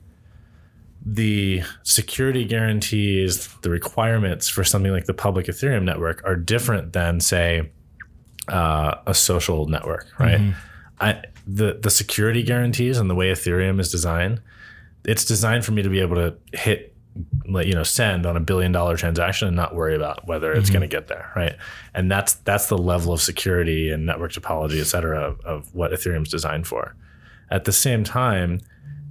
the 1.06 1.64
security 1.84 2.46
guarantees, 2.46 3.48
the 3.62 3.70
requirements 3.70 4.50
for 4.50 4.64
something 4.64 4.92
like 4.92 5.06
the 5.06 5.14
public 5.14 5.46
Ethereum 5.46 5.84
network 5.84 6.22
are 6.26 6.36
different 6.36 6.94
than, 6.94 7.20
say, 7.20 7.72
uh, 8.48 8.96
a 9.06 9.14
social 9.14 9.68
network, 9.68 10.08
right? 10.20 10.40
Mm-hmm. 10.40 10.60
I, 11.00 11.24
the 11.48 11.80
the 11.82 11.90
security 11.90 12.44
guarantees 12.44 12.98
and 12.98 13.10
the 13.10 13.16
way 13.16 13.32
Ethereum 13.32 13.80
is 13.80 13.92
designed, 13.92 14.42
it's 15.04 15.26
designed 15.26 15.66
for 15.66 15.72
me 15.72 15.82
to 15.82 15.90
be 15.90 16.00
able 16.00 16.16
to 16.16 16.36
hit 16.54 16.96
like 17.48 17.68
you 17.68 17.74
know 17.74 17.84
send 17.84 18.26
on 18.26 18.36
a 18.36 18.40
billion 18.40 18.72
dollar 18.72 18.98
transaction 18.98 19.48
and 19.48 19.56
not 19.56 19.74
worry 19.74 19.96
about 19.96 20.28
whether 20.28 20.52
it's 20.52 20.66
mm-hmm. 20.66 20.80
going 20.80 20.90
to 20.90 20.96
get 20.96 21.08
there 21.08 21.32
right? 21.36 21.56
And 21.94 22.12
that's 22.12 22.34
that's 22.34 22.68
the 22.68 22.78
level 22.78 23.14
of 23.14 23.22
security 23.22 23.90
and 23.90 24.06
network 24.06 24.34
topology 24.34 24.82
et 24.82 24.86
cetera 24.86 25.20
of, 25.20 25.40
of 25.42 25.74
what 25.74 25.92
ethereum's 25.92 26.30
designed 26.30 26.68
for. 26.68 26.96
At 27.50 27.64
the 27.64 27.72
same 27.72 28.04
time 28.04 28.62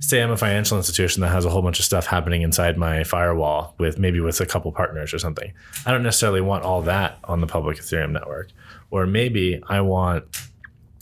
say 0.01 0.23
i'm 0.23 0.31
a 0.31 0.37
financial 0.37 0.77
institution 0.77 1.23
that 1.23 1.31
has 1.31 1.47
a 1.47 1.51
whole 1.51 1.63
bunch 1.63 1.79
of 1.79 1.85
stuff 1.85 2.05
happening 2.05 2.43
inside 2.43 2.77
my 2.77 3.05
firewall 3.05 3.75
with 3.79 3.99
maybe 3.99 4.21
with 4.21 4.39
a 4.39 4.45
couple 4.45 4.71
partners 4.71 5.15
or 5.15 5.19
something 5.19 5.51
i 5.87 5.91
don't 5.91 6.03
necessarily 6.03 6.43
want 6.43 6.63
all 6.63 6.83
that 6.83 7.19
on 7.25 7.41
the 7.41 7.47
public 7.47 7.79
ethereum 7.79 8.11
network. 8.11 8.51
Or 8.91 9.07
maybe 9.07 9.63
i 9.69 9.81
want 9.81 10.25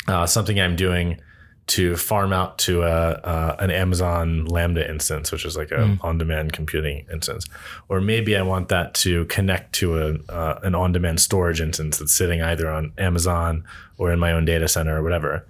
uh, 0.09 0.27
something 0.27 0.61
i'm 0.61 0.77
doing 0.77 1.21
to 1.69 1.97
farm 1.97 2.33
out 2.33 2.59
to 2.59 2.83
a, 2.83 2.87
uh, 2.87 3.57
an 3.61 3.71
Amazon 3.71 4.45
Lambda 4.47 4.89
instance, 4.91 5.31
which 5.31 5.45
is 5.45 5.57
like 5.57 5.71
a 5.71 5.77
mm. 5.77 5.99
on-demand 6.03 6.53
computing 6.53 7.07
instance, 7.13 7.47
or 7.89 8.01
maybe 8.01 8.37
I 8.37 8.43
want 8.43 8.69
that 8.69 8.95
to 8.95 9.25
connect 9.27 9.73
to 9.77 9.99
a 9.99 10.33
uh, 10.33 10.61
an 10.65 10.75
on-demand 10.75 11.21
storage 11.21 11.61
instance 11.61 11.99
that's 11.99 12.13
sitting 12.13 12.43
either 12.43 12.69
on 12.69 12.93
Amazon 12.99 13.65
or 13.97 14.13
in 14.13 14.19
my 14.19 14.33
own 14.33 14.45
data 14.45 14.67
center 14.67 14.99
or 14.99 15.03
whatever. 15.03 15.47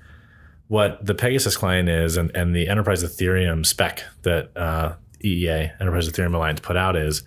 What 0.69 1.05
the 1.05 1.15
PegaSys 1.15 1.57
client 1.57 1.89
is, 1.89 2.17
and, 2.17 2.31
and 2.37 2.55
the 2.55 2.69
Enterprise 2.69 3.03
Ethereum 3.03 3.65
spec 3.65 4.05
that 4.23 4.51
uh, 4.57 4.95
EEA 5.25 5.81
Enterprise 5.81 6.09
Ethereum 6.09 6.35
Alliance 6.35 6.61
put 6.61 6.77
out 6.77 6.95
is, 6.95 7.23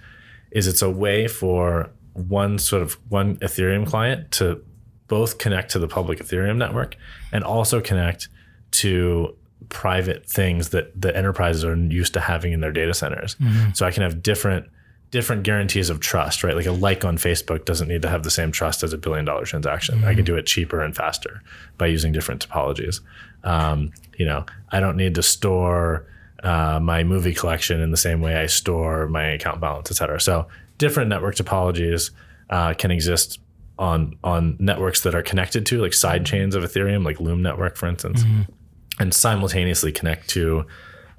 is 0.52 0.68
it's 0.68 0.82
a 0.82 0.90
way 0.90 1.28
for 1.28 1.90
one 2.14 2.58
sort 2.60 2.82
of 2.82 2.94
one 3.10 3.38
Ethereum 3.38 3.86
client 3.86 4.32
to 4.32 4.64
both 5.08 5.38
connect 5.38 5.72
to 5.72 5.80
the 5.80 5.88
public 5.88 6.20
Ethereum 6.20 6.58
network 6.58 6.96
and 7.32 7.44
also 7.44 7.82
connect 7.82 8.30
to 8.72 9.36
private 9.70 10.26
things 10.26 10.70
that 10.70 11.00
the 11.00 11.16
enterprises 11.16 11.64
are 11.64 11.76
used 11.76 12.14
to 12.14 12.20
having 12.20 12.54
in 12.54 12.60
their 12.60 12.72
data 12.72 12.94
centers. 12.94 13.36
Mm-hmm. 13.36 13.72
So 13.74 13.86
I 13.86 13.92
can 13.92 14.04
have 14.04 14.22
different 14.22 14.68
different 15.12 15.44
guarantees 15.44 15.90
of 15.90 16.00
trust, 16.00 16.44
right? 16.44 16.56
Like 16.56 16.66
a 16.66 16.72
like 16.72 17.06
on 17.06 17.18
Facebook 17.18 17.64
doesn't 17.64 17.88
need 17.88 18.02
to 18.02 18.10
have 18.10 18.24
the 18.24 18.30
same 18.30 18.52
trust 18.52 18.84
as 18.84 18.92
a 18.92 18.98
billion 18.98 19.24
dollar 19.24 19.46
transaction. 19.46 20.00
Mm-hmm. 20.00 20.08
I 20.08 20.16
can 20.16 20.26
do 20.26 20.36
it 20.36 20.46
cheaper 20.46 20.82
and 20.82 20.96
faster 20.96 21.42
by 21.78 21.86
using 21.86 22.12
different 22.12 22.46
topologies. 22.46 23.00
Um, 23.44 23.92
you 24.18 24.26
know, 24.26 24.46
I 24.72 24.80
don't 24.80 24.98
need 24.98 25.16
to 25.16 25.24
store 25.24 26.06
uh, 26.44 26.80
my 26.82 27.04
movie 27.04 27.34
collection 27.34 27.80
in 27.80 27.92
the 27.92 27.98
same 27.98 28.20
way 28.20 28.36
I 28.36 28.48
store 28.48 29.08
my 29.08 29.28
account 29.28 29.62
balance, 29.62 29.90
et 29.90 29.96
cetera. 29.96 30.20
So 30.20 30.48
different 30.80 31.10
network 31.10 31.36
topologies 31.36 32.12
uh, 32.50 32.74
can 32.74 32.92
exist 32.92 33.40
on 33.78 34.18
on 34.24 34.56
networks 34.60 35.02
that 35.02 35.14
are 35.16 35.22
connected 35.24 35.66
to 35.68 35.82
like 35.82 35.94
side 35.94 36.26
chains 36.26 36.56
of 36.56 36.64
Ethereum, 36.64 37.04
like 37.04 37.20
Loom 37.20 37.42
network, 37.42 37.76
for 37.76 37.88
instance. 37.88 38.24
Mm-hmm 38.24 38.52
and 39.00 39.14
simultaneously 39.14 39.92
connect 39.92 40.30
to 40.30 40.66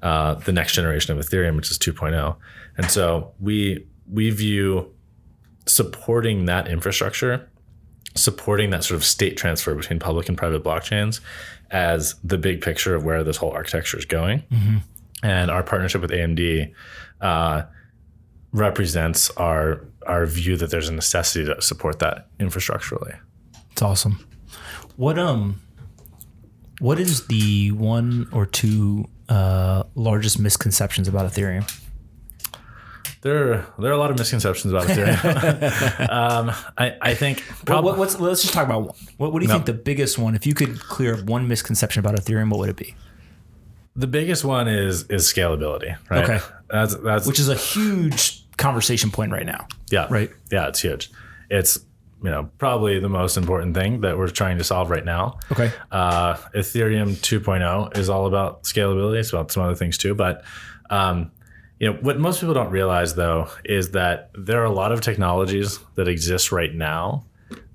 uh, 0.03 0.35
the 0.35 0.51
next 0.51 0.73
generation 0.73 1.17
of 1.17 1.23
Ethereum, 1.23 1.55
which 1.55 1.71
is 1.71 1.77
2.0. 1.77 2.35
And 2.77 2.89
so 2.89 3.33
we 3.39 3.85
we 4.11 4.29
view 4.29 4.93
supporting 5.65 6.45
that 6.45 6.67
infrastructure, 6.67 7.49
supporting 8.15 8.69
that 8.69 8.83
sort 8.83 8.95
of 8.95 9.03
state 9.03 9.35
transfer 9.35 9.75
between 9.75 9.99
public 9.99 10.29
and 10.29 10.37
private 10.37 10.63
blockchains, 10.63 11.19
as 11.71 12.15
the 12.23 12.37
big 12.37 12.61
picture 12.61 12.95
of 12.95 13.03
where 13.03 13.23
this 13.23 13.37
whole 13.37 13.51
architecture 13.51 13.97
is 13.97 14.05
going. 14.05 14.39
Mm-hmm. 14.51 14.77
And 15.23 15.51
our 15.51 15.63
partnership 15.63 16.01
with 16.01 16.11
AMD 16.11 16.71
uh, 17.21 17.63
represents 18.51 19.29
our 19.31 19.85
our 20.05 20.25
view 20.25 20.55
that 20.57 20.71
there's 20.71 20.87
a 20.87 20.93
necessity 20.93 21.45
to 21.45 21.61
support 21.61 21.99
that 21.99 22.27
infrastructurally. 22.39 23.19
It's 23.71 23.81
awesome. 23.81 24.25
What 24.95 25.19
um 25.19 25.61
what 26.79 26.99
is 26.99 27.27
the 27.27 27.71
one 27.71 28.27
or 28.31 28.45
two 28.45 29.07
uh, 29.29 29.83
largest 29.95 30.39
misconceptions 30.39 31.07
about 31.07 31.31
Ethereum? 31.31 31.69
There, 33.21 33.53
are, 33.53 33.73
there 33.79 33.89
are 33.89 33.93
a 33.95 33.97
lot 33.97 34.11
of 34.11 34.17
misconceptions 34.17 34.71
about 34.71 34.87
Ethereum. 34.87 36.09
um, 36.09 36.51
I, 36.77 36.95
I 37.01 37.13
think. 37.15 37.43
Prob- 37.65 37.83
what, 37.83 37.97
what's, 37.97 38.19
let's 38.19 38.41
just 38.43 38.53
talk 38.53 38.65
about 38.65 38.81
one. 38.83 38.95
What, 39.17 39.33
what 39.33 39.39
do 39.39 39.45
you 39.45 39.49
no. 39.49 39.55
think 39.55 39.65
the 39.65 39.73
biggest 39.73 40.19
one? 40.19 40.35
If 40.35 40.45
you 40.45 40.53
could 40.53 40.79
clear 40.79 41.15
up 41.15 41.23
one 41.23 41.47
misconception 41.47 41.99
about 41.99 42.15
Ethereum, 42.15 42.51
what 42.51 42.59
would 42.59 42.69
it 42.69 42.75
be? 42.75 42.95
The 43.95 44.07
biggest 44.07 44.45
one 44.45 44.67
is 44.67 45.05
is 45.05 45.23
scalability, 45.23 45.97
right? 46.11 46.23
Okay, 46.23 46.39
that's 46.69 46.95
that's 46.97 47.25
which 47.25 47.39
is 47.39 47.49
a 47.49 47.55
huge 47.55 48.36
conversation 48.57 49.11
point 49.11 49.31
right 49.31 49.45
now. 49.45 49.67
Yeah, 49.91 50.07
right. 50.09 50.29
Yeah, 50.51 50.67
it's 50.67 50.81
huge. 50.81 51.11
It's 51.49 51.79
you 52.23 52.29
know 52.29 52.49
probably 52.57 52.99
the 52.99 53.09
most 53.09 53.37
important 53.37 53.75
thing 53.75 54.01
that 54.01 54.17
we're 54.17 54.29
trying 54.29 54.57
to 54.57 54.63
solve 54.63 54.89
right 54.89 55.05
now. 55.05 55.39
Okay. 55.51 55.71
Uh, 55.91 56.35
Ethereum 56.55 57.15
2.0 57.15 57.97
is 57.97 58.09
all 58.09 58.25
about 58.25 58.63
scalability. 58.63 59.19
It's 59.19 59.29
about 59.31 59.51
some 59.51 59.63
other 59.63 59.75
things 59.75 59.97
too, 59.97 60.15
but 60.15 60.43
um, 60.89 61.31
you 61.79 61.91
know 61.91 61.97
what 62.01 62.19
most 62.19 62.39
people 62.39 62.55
don't 62.55 62.71
realize 62.71 63.15
though 63.15 63.49
is 63.63 63.91
that 63.91 64.31
there 64.33 64.61
are 64.61 64.65
a 64.65 64.71
lot 64.71 64.91
of 64.91 65.01
technologies 65.01 65.79
that 65.95 66.07
exist 66.07 66.51
right 66.51 66.73
now 66.73 67.25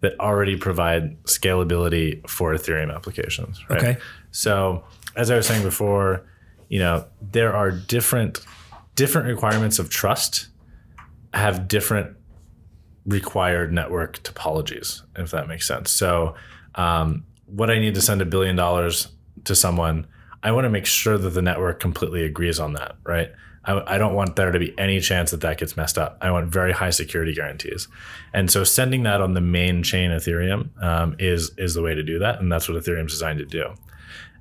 that 0.00 0.18
already 0.18 0.56
provide 0.56 1.22
scalability 1.24 2.28
for 2.28 2.52
Ethereum 2.52 2.92
applications. 2.92 3.64
Right? 3.70 3.78
Okay. 3.78 3.96
So 4.32 4.84
as 5.14 5.30
I 5.30 5.36
was 5.36 5.46
saying 5.46 5.62
before, 5.62 6.26
you 6.68 6.80
know 6.80 7.06
there 7.20 7.54
are 7.54 7.70
different 7.70 8.40
different 8.96 9.28
requirements 9.28 9.78
of 9.78 9.88
trust 9.88 10.48
have 11.34 11.68
different 11.68 12.16
required 13.06 13.72
network 13.72 14.22
topologies, 14.22 15.02
if 15.16 15.30
that 15.30 15.48
makes 15.48 15.66
sense. 15.66 15.90
So, 15.90 16.34
um, 16.74 17.24
what 17.46 17.70
I 17.70 17.78
need 17.78 17.94
to 17.94 18.00
send 18.00 18.22
a 18.22 18.24
billion 18.24 18.56
dollars 18.56 19.08
to 19.44 19.54
someone, 19.54 20.06
I 20.42 20.52
want 20.52 20.64
to 20.64 20.70
make 20.70 20.86
sure 20.86 21.18
that 21.18 21.30
the 21.30 21.42
network 21.42 21.80
completely 21.80 22.24
agrees 22.24 22.58
on 22.58 22.74
that, 22.74 22.96
right? 23.04 23.30
I, 23.64 23.94
I, 23.94 23.98
don't 23.98 24.14
want 24.14 24.36
there 24.36 24.50
to 24.50 24.58
be 24.58 24.76
any 24.78 25.00
chance 25.00 25.30
that 25.30 25.42
that 25.42 25.58
gets 25.58 25.76
messed 25.76 25.96
up. 25.96 26.18
I 26.20 26.30
want 26.30 26.48
very 26.48 26.72
high 26.72 26.90
security 26.90 27.32
guarantees, 27.32 27.88
and 28.32 28.50
so 28.50 28.64
sending 28.64 29.04
that 29.04 29.20
on 29.20 29.34
the 29.34 29.40
main 29.40 29.82
chain 29.82 30.10
Ethereum 30.10 30.70
um, 30.82 31.14
is 31.18 31.52
is 31.58 31.74
the 31.74 31.82
way 31.82 31.94
to 31.94 32.02
do 32.02 32.18
that, 32.18 32.40
and 32.40 32.50
that's 32.50 32.68
what 32.68 32.82
Ethereum's 32.82 33.12
designed 33.12 33.38
to 33.38 33.44
do. 33.44 33.74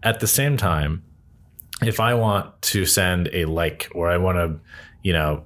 At 0.02 0.22
the 0.22 0.28
same 0.28 0.58
time, 0.58 1.04
if 1.84 2.00
I 2.00 2.14
want 2.16 2.62
to 2.64 2.86
send 2.86 3.30
a 3.34 3.46
like 3.46 3.90
or 3.94 4.10
I 4.10 4.18
want 4.18 4.38
to, 4.38 4.60
you 5.04 5.14
know, 5.14 5.44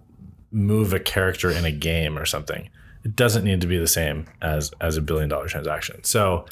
move 0.55 0.93
a 0.93 0.99
character 0.99 1.51
in 1.51 1.65
a 1.65 1.71
game 1.71 2.17
or 2.17 2.25
something, 2.25 2.69
it 3.03 3.15
doesn't 3.15 3.43
need 3.43 3.61
to 3.61 3.67
be 3.67 3.77
the 3.77 3.87
same 3.87 4.25
as 4.41 4.71
as 4.81 4.97
a 4.97 5.01
billion 5.01 5.29
dollar 5.29 5.47
transaction. 5.47 6.03
So 6.03 6.45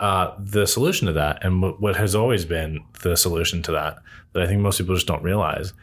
uh, 0.00 0.34
the 0.38 0.66
solution 0.66 1.06
to 1.06 1.12
that, 1.12 1.44
and 1.44 1.60
w- 1.60 1.76
what 1.78 1.94
has 1.96 2.14
always 2.14 2.44
been 2.46 2.80
the 3.02 3.16
solution 3.16 3.62
to 3.62 3.72
that, 3.72 3.98
that 4.32 4.42
I 4.42 4.46
think 4.46 4.62
most 4.62 4.78
people 4.78 4.94
just 4.94 5.06
don't 5.06 5.22
realize, 5.22 5.74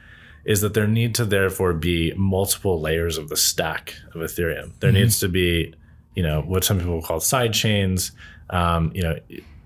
is 0.43 0.61
that 0.61 0.73
there 0.73 0.87
need 0.87 1.13
to 1.15 1.25
therefore 1.25 1.73
be 1.73 2.13
multiple 2.17 2.81
layers 2.81 3.17
of 3.17 3.29
the 3.29 3.37
stack 3.37 3.93
of 4.15 4.21
Ethereum. 4.21 4.71
There 4.79 4.89
mm-hmm. 4.89 5.01
needs 5.01 5.19
to 5.19 5.29
be, 5.29 5.73
you 6.15 6.23
know, 6.23 6.41
what 6.41 6.63
some 6.63 6.79
people 6.79 7.01
call 7.01 7.19
side 7.19 7.53
chains, 7.53 8.11
um, 8.49 8.91
you 8.95 9.03
know, 9.03 9.19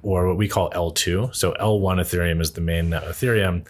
or 0.04 0.28
what 0.28 0.38
we 0.38 0.50
call 0.50 0.70
L2. 0.72 1.34
So 1.34 1.54
L1 1.54 2.02
Ethereum 2.02 2.42
is 2.42 2.52
the 2.52 2.62
main 2.62 2.90
net 2.90 3.04
Ethereum. 3.04 3.66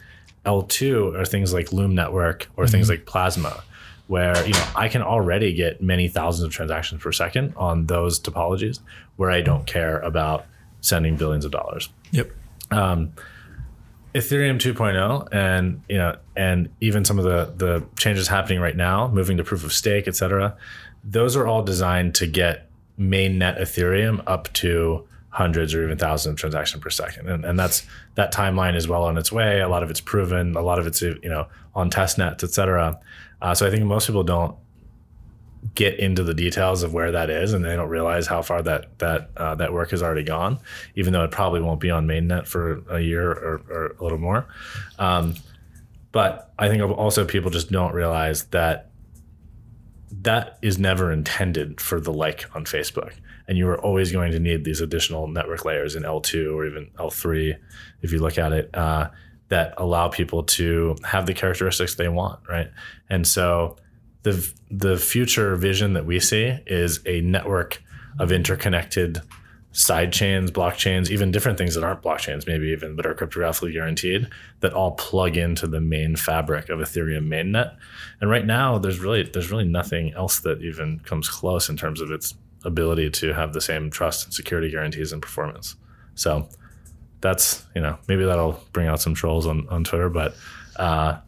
L2 0.45 1.19
are 1.19 1.25
things 1.25 1.53
like 1.53 1.71
Loom 1.71 1.93
Network 1.93 2.49
or 2.57 2.63
mm-hmm. 2.63 2.71
things 2.71 2.89
like 2.89 3.05
Plasma 3.05 3.63
where 4.11 4.45
you 4.45 4.51
know 4.51 4.67
I 4.75 4.89
can 4.89 5.01
already 5.01 5.53
get 5.53 5.81
many 5.81 6.09
thousands 6.09 6.45
of 6.45 6.51
transactions 6.51 7.01
per 7.01 7.13
second 7.13 7.53
on 7.55 7.85
those 7.85 8.19
topologies 8.19 8.79
where 9.15 9.31
I 9.31 9.39
don't 9.39 9.65
care 9.65 9.99
about 9.99 10.45
sending 10.81 11.15
billions 11.15 11.45
of 11.45 11.51
dollars. 11.51 11.87
Yep. 12.11 12.29
Um, 12.71 13.13
Ethereum 14.13 14.59
2.0 14.59 15.29
and 15.31 15.81
you 15.87 15.97
know 15.97 16.17
and 16.35 16.67
even 16.81 17.05
some 17.05 17.19
of 17.19 17.23
the 17.23 17.53
the 17.55 17.85
changes 17.97 18.27
happening 18.27 18.59
right 18.59 18.75
now, 18.75 19.07
moving 19.07 19.37
to 19.37 19.45
proof 19.45 19.63
of 19.63 19.71
stake, 19.71 20.09
et 20.09 20.15
cetera, 20.17 20.57
those 21.05 21.37
are 21.37 21.47
all 21.47 21.63
designed 21.63 22.13
to 22.15 22.27
get 22.27 22.69
mainnet 22.99 23.61
Ethereum 23.61 24.21
up 24.27 24.51
to 24.51 25.07
hundreds 25.29 25.73
or 25.73 25.85
even 25.85 25.97
thousands 25.97 26.33
of 26.33 26.37
transactions 26.37 26.83
per 26.83 26.89
second. 26.89 27.29
And, 27.29 27.45
and 27.45 27.57
that's 27.57 27.87
that 28.15 28.33
timeline 28.33 28.75
is 28.75 28.89
well 28.89 29.03
on 29.03 29.17
its 29.17 29.31
way. 29.31 29.61
A 29.61 29.69
lot 29.69 29.83
of 29.83 29.89
it's 29.89 30.01
proven, 30.01 30.57
a 30.57 30.61
lot 30.61 30.79
of 30.79 30.85
it's 30.85 31.01
you 31.01 31.17
know 31.23 31.47
on 31.73 31.89
test 31.89 32.17
nets, 32.17 32.43
et 32.43 32.51
cetera. 32.51 32.99
Uh, 33.41 33.53
so 33.55 33.67
I 33.67 33.69
think 33.69 33.85
most 33.85 34.07
people 34.07 34.23
don't 34.23 34.55
get 35.75 35.99
into 35.99 36.23
the 36.23 36.33
details 36.33 36.83
of 36.83 36.93
where 36.93 37.11
that 37.11 37.29
is, 37.29 37.53
and 37.53 37.63
they 37.63 37.75
don't 37.75 37.89
realize 37.89 38.27
how 38.27 38.41
far 38.41 38.61
that 38.63 38.97
that 38.99 39.29
uh, 39.37 39.55
that 39.55 39.73
work 39.73 39.91
has 39.91 40.01
already 40.01 40.23
gone, 40.23 40.59
even 40.95 41.13
though 41.13 41.23
it 41.23 41.31
probably 41.31 41.61
won't 41.61 41.79
be 41.79 41.91
on 41.91 42.07
mainnet 42.07 42.47
for 42.47 42.83
a 42.89 42.99
year 42.99 43.31
or, 43.31 43.61
or 43.69 43.95
a 43.99 44.03
little 44.03 44.17
more. 44.17 44.47
Um, 44.99 45.35
but 46.11 46.51
I 46.59 46.67
think 46.67 46.81
also 46.81 47.25
people 47.25 47.51
just 47.51 47.71
don't 47.71 47.93
realize 47.93 48.45
that 48.45 48.91
that 50.21 50.59
is 50.61 50.77
never 50.77 51.11
intended 51.11 51.79
for 51.79 51.99
the 51.99 52.11
like 52.11 52.45
on 52.55 52.65
Facebook. 52.65 53.13
And 53.47 53.57
you 53.57 53.67
are 53.69 53.79
always 53.81 54.11
going 54.11 54.31
to 54.33 54.39
need 54.39 54.63
these 54.63 54.81
additional 54.81 55.27
network 55.27 55.65
layers 55.65 55.95
in 55.95 56.03
L2 56.03 56.53
or 56.53 56.65
even 56.65 56.87
L3, 56.97 57.57
if 58.01 58.11
you 58.11 58.19
look 58.19 58.37
at 58.37 58.51
it, 58.51 58.69
uh, 58.73 59.09
that 59.51 59.73
allow 59.75 60.07
people 60.07 60.43
to 60.43 60.95
have 61.03 61.25
the 61.25 61.33
characteristics 61.33 61.95
they 61.95 62.07
want, 62.07 62.39
right? 62.49 62.71
And 63.09 63.27
so 63.27 63.75
the 64.23 64.49
the 64.69 64.97
future 64.97 65.57
vision 65.57 65.91
that 65.93 66.05
we 66.05 66.21
see 66.21 66.57
is 66.65 67.01
a 67.05 67.19
network 67.19 67.83
of 68.17 68.31
interconnected 68.31 69.21
side 69.73 70.13
chains, 70.13 70.51
blockchains, 70.51 71.09
even 71.09 71.31
different 71.31 71.57
things 71.57 71.75
that 71.75 71.83
aren't 71.83 72.01
blockchains, 72.01 72.47
maybe 72.47 72.67
even 72.67 72.95
but 72.95 73.05
are 73.05 73.13
cryptographically 73.13 73.73
guaranteed, 73.73 74.27
that 74.61 74.73
all 74.73 74.91
plug 74.91 75.35
into 75.35 75.67
the 75.67 75.81
main 75.81 76.15
fabric 76.15 76.69
of 76.69 76.79
Ethereum 76.79 77.27
mainnet. 77.27 77.75
And 78.21 78.29
right 78.29 78.45
now, 78.45 78.77
there's 78.77 78.99
really 78.99 79.23
there's 79.23 79.51
really 79.51 79.67
nothing 79.67 80.13
else 80.13 80.39
that 80.39 80.61
even 80.61 80.99
comes 80.99 81.27
close 81.27 81.67
in 81.67 81.75
terms 81.75 81.99
of 81.99 82.09
its 82.09 82.35
ability 82.63 83.09
to 83.09 83.33
have 83.33 83.51
the 83.51 83.59
same 83.59 83.89
trust 83.89 84.23
and 84.23 84.33
security 84.33 84.71
guarantees 84.71 85.11
and 85.11 85.21
performance. 85.21 85.75
So 86.15 86.47
that's 87.21 87.65
you 87.75 87.81
know 87.81 87.97
maybe 88.07 88.25
that'll 88.25 88.59
bring 88.73 88.87
out 88.87 89.01
some 89.01 89.13
trolls 89.13 89.47
on 89.47 89.67
on 89.69 89.83
Twitter, 89.83 90.09
but. 90.09 90.35
Uh, 90.75 91.19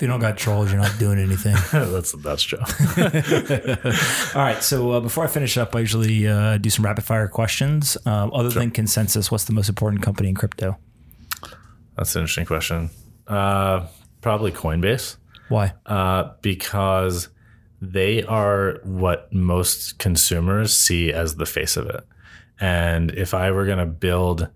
if 0.00 0.04
you 0.04 0.08
don't 0.08 0.20
got 0.20 0.38
trolls, 0.38 0.72
you're 0.72 0.80
not 0.80 0.98
doing 0.98 1.18
anything. 1.18 1.54
that's 1.92 2.12
that's 2.12 2.42
true. 2.42 2.58
All 4.34 4.42
right. 4.42 4.62
So 4.62 4.92
uh, 4.92 5.00
before 5.00 5.24
I 5.24 5.26
finish 5.26 5.58
up, 5.58 5.76
I 5.76 5.80
usually 5.80 6.26
uh, 6.26 6.56
do 6.56 6.70
some 6.70 6.86
rapid 6.86 7.04
fire 7.04 7.28
questions. 7.28 7.98
Um, 8.06 8.32
other 8.32 8.50
sure. 8.50 8.62
than 8.62 8.70
ConsenSys, 8.70 9.30
what's 9.30 9.44
the 9.44 9.52
most 9.52 9.68
important 9.68 10.00
company 10.00 10.30
in 10.30 10.34
crypto? 10.34 10.78
That's 11.98 12.16
an 12.16 12.22
interesting 12.22 12.46
question. 12.46 12.88
Uh, 13.26 13.88
probably 14.22 14.52
Coinbase. 14.52 15.16
Why? 15.50 15.74
Uh, 15.84 16.30
because 16.40 17.28
they 17.82 18.22
are 18.22 18.80
what 18.84 19.30
most 19.34 19.98
consumers 19.98 20.72
see 20.72 21.12
as 21.12 21.36
the 21.36 21.44
face 21.44 21.76
of 21.76 21.86
it. 21.90 22.06
And 22.58 23.10
if 23.10 23.34
I 23.34 23.50
were 23.50 23.66
going 23.66 23.78
to 23.78 23.86
build 23.86 24.48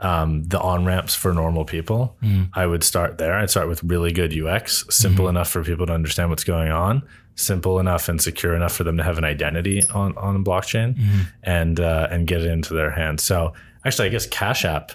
um, 0.00 0.44
the 0.44 0.58
on 0.60 0.84
ramps 0.84 1.14
for 1.14 1.32
normal 1.32 1.64
people, 1.64 2.16
mm. 2.22 2.48
I 2.54 2.66
would 2.66 2.82
start 2.82 3.18
there. 3.18 3.34
I'd 3.34 3.50
start 3.50 3.68
with 3.68 3.82
really 3.84 4.12
good 4.12 4.36
UX, 4.36 4.84
simple 4.90 5.26
mm-hmm. 5.26 5.36
enough 5.36 5.50
for 5.50 5.62
people 5.62 5.86
to 5.86 5.92
understand 5.92 6.30
what's 6.30 6.44
going 6.44 6.70
on, 6.70 7.02
simple 7.34 7.78
enough 7.78 8.08
and 8.08 8.20
secure 8.20 8.54
enough 8.54 8.72
for 8.72 8.84
them 8.84 8.96
to 8.96 9.02
have 9.04 9.18
an 9.18 9.24
identity 9.24 9.82
on 9.94 10.16
on 10.16 10.42
blockchain, 10.42 10.96
mm-hmm. 10.96 11.20
and 11.42 11.80
uh, 11.80 12.08
and 12.10 12.26
get 12.26 12.40
it 12.40 12.50
into 12.50 12.74
their 12.74 12.90
hands. 12.90 13.22
So 13.22 13.52
actually, 13.84 14.08
I 14.08 14.10
guess 14.10 14.26
Cash 14.26 14.64
App. 14.64 14.92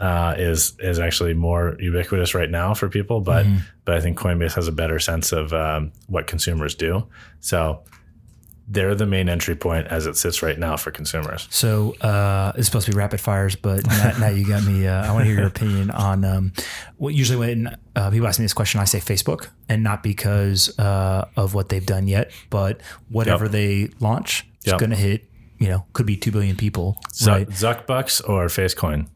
Uh, 0.00 0.34
is 0.36 0.72
is 0.80 0.98
actually 0.98 1.32
more 1.32 1.76
ubiquitous 1.78 2.34
right 2.34 2.50
now 2.50 2.74
for 2.74 2.88
people, 2.88 3.20
but 3.20 3.46
mm-hmm. 3.46 3.58
but 3.84 3.94
I 3.94 4.00
think 4.00 4.18
Coinbase 4.18 4.54
has 4.54 4.66
a 4.66 4.72
better 4.72 4.98
sense 4.98 5.30
of 5.30 5.52
um, 5.52 5.92
what 6.08 6.26
consumers 6.26 6.74
do. 6.74 7.06
So 7.38 7.84
they're 8.68 8.94
the 8.94 9.06
main 9.06 9.28
entry 9.28 9.54
point 9.54 9.86
as 9.88 10.06
it 10.06 10.16
sits 10.16 10.42
right 10.42 10.58
now 10.58 10.76
for 10.76 10.90
consumers. 10.90 11.48
So 11.50 11.94
uh, 12.00 12.52
it's 12.56 12.66
supposed 12.66 12.86
to 12.86 12.92
be 12.92 12.98
rapid 12.98 13.20
fires, 13.20 13.56
but 13.56 13.86
now, 13.86 14.12
now 14.20 14.28
you 14.28 14.46
got 14.46 14.64
me. 14.64 14.86
Uh, 14.86 15.04
I 15.06 15.12
want 15.12 15.24
to 15.24 15.26
hear 15.26 15.38
your 15.38 15.48
opinion 15.48 15.90
on 15.90 16.24
um, 16.24 16.52
what 16.96 17.14
usually 17.14 17.38
when 17.38 17.76
uh, 17.96 18.10
people 18.10 18.26
ask 18.26 18.38
me 18.38 18.44
this 18.44 18.54
question, 18.54 18.80
I 18.80 18.84
say 18.84 18.98
Facebook, 18.98 19.48
and 19.68 19.82
not 19.82 20.02
because 20.02 20.78
uh, 20.78 21.28
of 21.36 21.54
what 21.54 21.68
they've 21.68 21.84
done 21.84 22.08
yet, 22.08 22.30
but 22.50 22.80
whatever 23.08 23.44
yep. 23.46 23.52
they 23.52 23.90
launch, 24.00 24.46
it's 24.58 24.68
yep. 24.68 24.78
going 24.78 24.90
to 24.90 24.96
hit. 24.96 25.28
You 25.58 25.68
know, 25.68 25.86
could 25.92 26.06
be 26.06 26.16
two 26.16 26.32
billion 26.32 26.56
people. 26.56 26.96
Z- 27.14 27.30
right? 27.30 27.48
Zuck 27.48 27.86
bucks 27.86 28.20
or 28.20 28.46
Facecoin. 28.46 29.06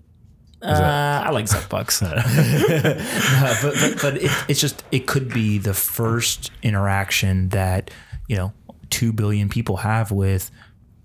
Uh, 0.62 1.22
I 1.26 1.30
like 1.30 1.44
Zuckbucks, 1.46 2.02
uh, 2.06 3.62
but 3.62 3.74
but, 3.74 4.02
but 4.02 4.22
it, 4.22 4.30
it's 4.48 4.60
just 4.60 4.82
it 4.90 5.06
could 5.06 5.32
be 5.32 5.58
the 5.58 5.74
first 5.74 6.50
interaction 6.62 7.50
that 7.50 7.90
you 8.26 8.36
know 8.36 8.52
2 8.90 9.12
billion 9.12 9.48
people 9.48 9.78
have 9.78 10.10
with 10.10 10.50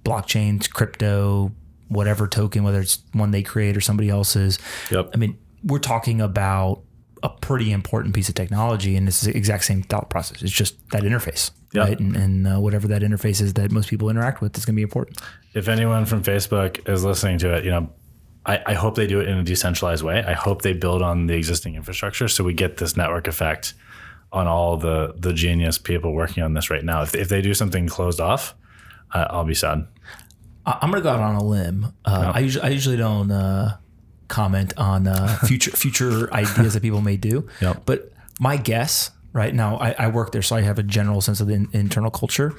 blockchains, 0.03 0.69
crypto, 0.69 1.51
whatever 1.87 2.27
token, 2.27 2.63
whether 2.63 2.79
it's 2.79 3.03
one 3.13 3.31
they 3.31 3.43
create 3.43 3.75
or 3.75 3.81
somebody 3.81 4.09
else's. 4.09 4.59
Yep. 4.89 5.11
I 5.13 5.17
mean, 5.17 5.37
we're 5.63 5.79
talking 5.79 6.21
about 6.21 6.81
a 7.23 7.29
pretty 7.29 7.71
important 7.71 8.15
piece 8.15 8.29
of 8.29 8.35
technology, 8.35 8.95
and 8.95 9.07
it's 9.07 9.21
the 9.21 9.35
exact 9.35 9.65
same 9.65 9.83
thought 9.83 10.09
process. 10.09 10.41
It's 10.41 10.51
just 10.51 10.75
that 10.89 11.03
interface, 11.03 11.51
yep. 11.73 11.87
right? 11.87 11.99
And, 11.99 12.15
and 12.15 12.47
uh, 12.47 12.59
whatever 12.59 12.87
that 12.87 13.01
interface 13.01 13.41
is 13.41 13.53
that 13.53 13.71
most 13.71 13.89
people 13.89 14.09
interact 14.09 14.41
with 14.41 14.57
is 14.57 14.65
going 14.65 14.73
to 14.73 14.77
be 14.77 14.83
important. 14.83 15.19
If 15.53 15.67
anyone 15.67 16.05
from 16.05 16.23
Facebook 16.23 16.87
is 16.89 17.03
listening 17.03 17.37
to 17.39 17.53
it, 17.55 17.65
you 17.65 17.71
know, 17.71 17.89
I, 18.45 18.61
I 18.65 18.73
hope 18.73 18.95
they 18.95 19.05
do 19.05 19.19
it 19.19 19.27
in 19.27 19.37
a 19.37 19.43
decentralized 19.43 20.03
way. 20.03 20.23
I 20.23 20.33
hope 20.33 20.63
they 20.63 20.73
build 20.73 21.01
on 21.01 21.27
the 21.27 21.35
existing 21.35 21.75
infrastructure 21.75 22.27
so 22.27 22.43
we 22.43 22.53
get 22.53 22.77
this 22.77 22.97
network 22.97 23.27
effect 23.27 23.75
on 24.31 24.47
all 24.47 24.77
the 24.77 25.13
the 25.17 25.33
genius 25.33 25.77
people 25.77 26.13
working 26.13 26.43
on 26.43 26.53
this 26.53 26.69
right 26.69 26.83
now. 26.83 27.01
If, 27.01 27.15
if 27.15 27.29
they 27.29 27.41
do 27.41 27.53
something 27.53 27.87
closed 27.87 28.19
off, 28.19 28.55
uh, 29.13 29.27
I'll 29.29 29.45
be 29.45 29.55
sad. 29.55 29.87
I'm 30.65 30.91
gonna 30.91 31.01
go 31.01 31.09
out 31.09 31.19
on 31.19 31.35
a 31.35 31.43
limb. 31.43 31.93
Uh, 32.05 32.31
I 32.35 32.39
usually 32.39 32.63
I 32.63 32.69
usually 32.69 32.97
don't 32.97 33.31
uh, 33.31 33.77
comment 34.27 34.73
on 34.77 35.07
uh, 35.07 35.37
future 35.45 35.71
future 35.71 36.33
ideas 36.33 36.73
that 36.73 36.81
people 36.81 37.01
may 37.01 37.17
do. 37.17 37.47
Yep. 37.61 37.83
But 37.85 38.11
my 38.39 38.57
guess 38.57 39.11
right 39.33 39.53
now, 39.53 39.77
I, 39.77 39.95
I, 39.97 40.07
work 40.07 40.33
there, 40.33 40.41
so 40.41 40.57
I 40.57 40.61
have 40.61 40.77
a 40.77 40.83
general 40.83 41.21
sense 41.21 41.39
of 41.39 41.47
the 41.47 41.53
in, 41.53 41.69
internal 41.71 42.11
culture. 42.11 42.53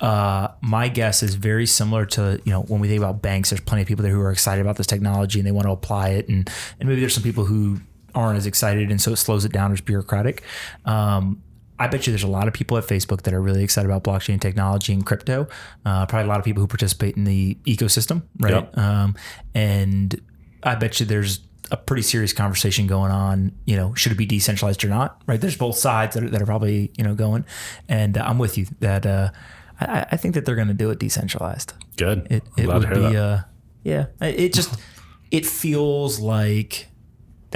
Uh, 0.00 0.48
my 0.60 0.88
guess 0.88 1.22
is 1.22 1.34
very 1.34 1.66
similar 1.66 2.04
to 2.04 2.40
you 2.44 2.52
know 2.52 2.62
when 2.62 2.80
we 2.80 2.88
think 2.88 2.98
about 2.98 3.22
banks. 3.22 3.50
There's 3.50 3.60
plenty 3.60 3.82
of 3.82 3.88
people 3.88 4.02
there 4.02 4.12
who 4.12 4.20
are 4.20 4.32
excited 4.32 4.60
about 4.60 4.76
this 4.76 4.86
technology 4.86 5.38
and 5.38 5.46
they 5.46 5.52
want 5.52 5.66
to 5.66 5.72
apply 5.72 6.10
it, 6.10 6.28
and 6.28 6.50
and 6.78 6.88
maybe 6.88 7.00
there's 7.00 7.14
some 7.14 7.22
people 7.22 7.44
who 7.44 7.80
aren't 8.16 8.38
as 8.38 8.46
excited, 8.46 8.90
and 8.90 9.00
so 9.00 9.12
it 9.12 9.16
slows 9.16 9.44
it 9.44 9.52
down. 9.52 9.70
It's 9.70 9.80
bureaucratic. 9.80 10.42
Um, 10.84 11.42
I 11.78 11.88
bet 11.88 12.06
you 12.06 12.12
there's 12.12 12.22
a 12.22 12.28
lot 12.28 12.48
of 12.48 12.54
people 12.54 12.78
at 12.78 12.84
Facebook 12.84 13.22
that 13.22 13.34
are 13.34 13.40
really 13.40 13.62
excited 13.62 13.88
about 13.90 14.02
blockchain 14.02 14.40
technology 14.40 14.92
and 14.92 15.04
crypto. 15.04 15.46
Uh, 15.84 16.06
probably 16.06 16.24
a 16.24 16.28
lot 16.28 16.38
of 16.38 16.44
people 16.44 16.62
who 16.62 16.66
participate 16.66 17.16
in 17.16 17.24
the 17.24 17.54
ecosystem, 17.66 18.22
right? 18.38 18.54
Yep. 18.54 18.78
Um, 18.78 19.14
and 19.54 20.20
I 20.62 20.74
bet 20.74 20.98
you 20.98 21.06
there's 21.06 21.40
a 21.70 21.76
pretty 21.76 22.02
serious 22.02 22.32
conversation 22.32 22.86
going 22.86 23.12
on. 23.12 23.52
You 23.66 23.76
know, 23.76 23.94
should 23.94 24.12
it 24.12 24.18
be 24.18 24.26
decentralized 24.26 24.84
or 24.84 24.88
not? 24.88 25.22
Right? 25.26 25.40
There's 25.40 25.56
both 25.56 25.76
sides 25.76 26.14
that 26.14 26.24
are, 26.24 26.30
that 26.30 26.40
are 26.40 26.46
probably 26.46 26.92
you 26.96 27.04
know 27.04 27.14
going, 27.14 27.44
and 27.88 28.16
uh, 28.16 28.24
I'm 28.24 28.38
with 28.38 28.56
you 28.56 28.66
that 28.80 29.04
uh, 29.04 29.30
I, 29.78 30.06
I, 30.12 30.16
think 30.16 30.34
that 30.34 30.46
they're 30.46 30.56
going 30.56 30.68
to 30.68 30.74
do 30.74 30.90
it 30.90 30.98
decentralized. 30.98 31.74
Good. 31.98 32.26
It, 32.30 32.44
it 32.56 32.68
would 32.68 32.88
be, 32.88 33.16
uh, 33.16 33.40
yeah. 33.84 34.06
It 34.20 34.54
just 34.54 34.80
it 35.30 35.44
feels 35.44 36.20
like 36.20 36.88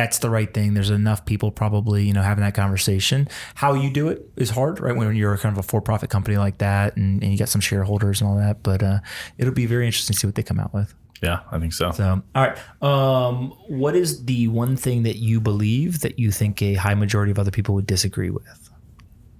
that's 0.01 0.21
the 0.21 0.31
right 0.31 0.53
thing. 0.55 0.73
There's 0.73 0.89
enough 0.89 1.27
people 1.27 1.51
probably, 1.51 2.05
you 2.07 2.15
know, 2.15 2.23
having 2.23 2.43
that 2.43 2.55
conversation. 2.55 3.29
How 3.55 3.75
you 3.75 3.91
do 3.91 4.09
it 4.09 4.27
is 4.35 4.49
hard, 4.49 4.81
right? 4.81 4.97
When 4.97 5.15
you're 5.15 5.37
kind 5.37 5.53
of 5.53 5.59
a 5.63 5.63
for-profit 5.63 6.09
company 6.09 6.39
like 6.39 6.57
that 6.59 6.97
and, 6.97 7.23
and 7.23 7.31
you 7.31 7.39
got 7.39 7.51
some 7.51 7.61
shareholders 7.61 8.23
and 8.23 8.31
all 8.31 8.37
that, 8.37 8.63
but 8.63 8.83
uh, 8.83 9.01
it'll 9.37 9.53
be 9.53 9.67
very 9.67 9.85
interesting 9.85 10.15
to 10.15 10.19
see 10.19 10.27
what 10.27 10.37
they 10.37 10.43
come 10.43 10.59
out 10.59 10.73
with. 10.73 10.95
Yeah, 11.23 11.41
I 11.53 11.59
think 11.59 11.75
so. 11.75 11.91
So, 11.91 12.23
all 12.35 12.47
right. 12.47 12.57
Um, 12.83 13.51
what 13.69 13.95
is 13.95 14.25
the 14.25 14.49
one 14.49 14.75
thing 14.75 15.03
that 15.03 15.17
you 15.17 15.39
believe 15.39 16.01
that 16.01 16.19
you 16.19 16.31
think 16.31 16.63
a 16.63 16.75
high 16.77 16.95
majority 16.95 17.31
of 17.31 17.39
other 17.39 17.51
people 17.51 17.75
would 17.75 17.87
disagree 17.87 18.31
with? 18.31 18.71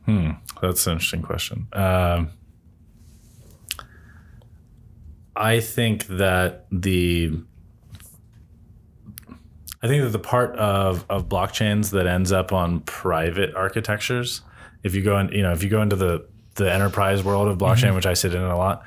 Hmm, 0.05 0.33
that's 0.61 0.87
an 0.87 0.93
interesting 0.93 1.23
question. 1.23 1.69
Um, 1.73 2.33
I 5.35 5.61
think 5.61 6.07
that 6.09 6.67
the 6.71 7.41
I 9.83 9.89
think 9.89 10.03
that 10.03 10.11
the 10.11 10.19
part 10.19 10.57
of, 10.57 11.07
of 11.09 11.29
blockchains 11.29 11.91
that 11.93 12.07
ends 12.07 12.33
up 12.33 12.53
on 12.53 12.81
private 12.81 13.55
architectures, 13.55 14.43
if 14.83 14.95
you 14.95 15.03
go 15.03 15.19
in, 15.19 15.29
you 15.29 15.43
know, 15.43 15.53
if 15.53 15.63
you 15.63 15.69
go 15.69 15.83
into 15.83 15.97
the 15.97 16.27
the 16.57 16.71
enterprise 16.71 17.23
world 17.23 17.49
of 17.49 17.59
blockchain, 17.59 17.85
mm-hmm. 17.87 17.97
which 17.97 18.07
I 18.07 18.15
sit 18.15 18.35
in 18.35 18.43
a 18.43 18.57
lot, 18.57 18.85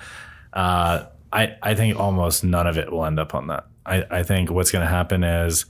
uh, 0.53 1.05
I 1.31 1.55
I 1.61 1.73
think 1.75 1.99
almost 1.99 2.43
none 2.43 2.67
of 2.67 2.77
it 2.77 2.91
will 2.91 3.05
end 3.05 3.19
up 3.19 3.33
on 3.33 3.47
that. 3.47 3.65
I, 3.85 4.05
I 4.09 4.23
think 4.23 4.51
what's 4.51 4.71
going 4.71 4.85
to 4.85 4.89
happen 4.89 5.23
is 5.23 5.65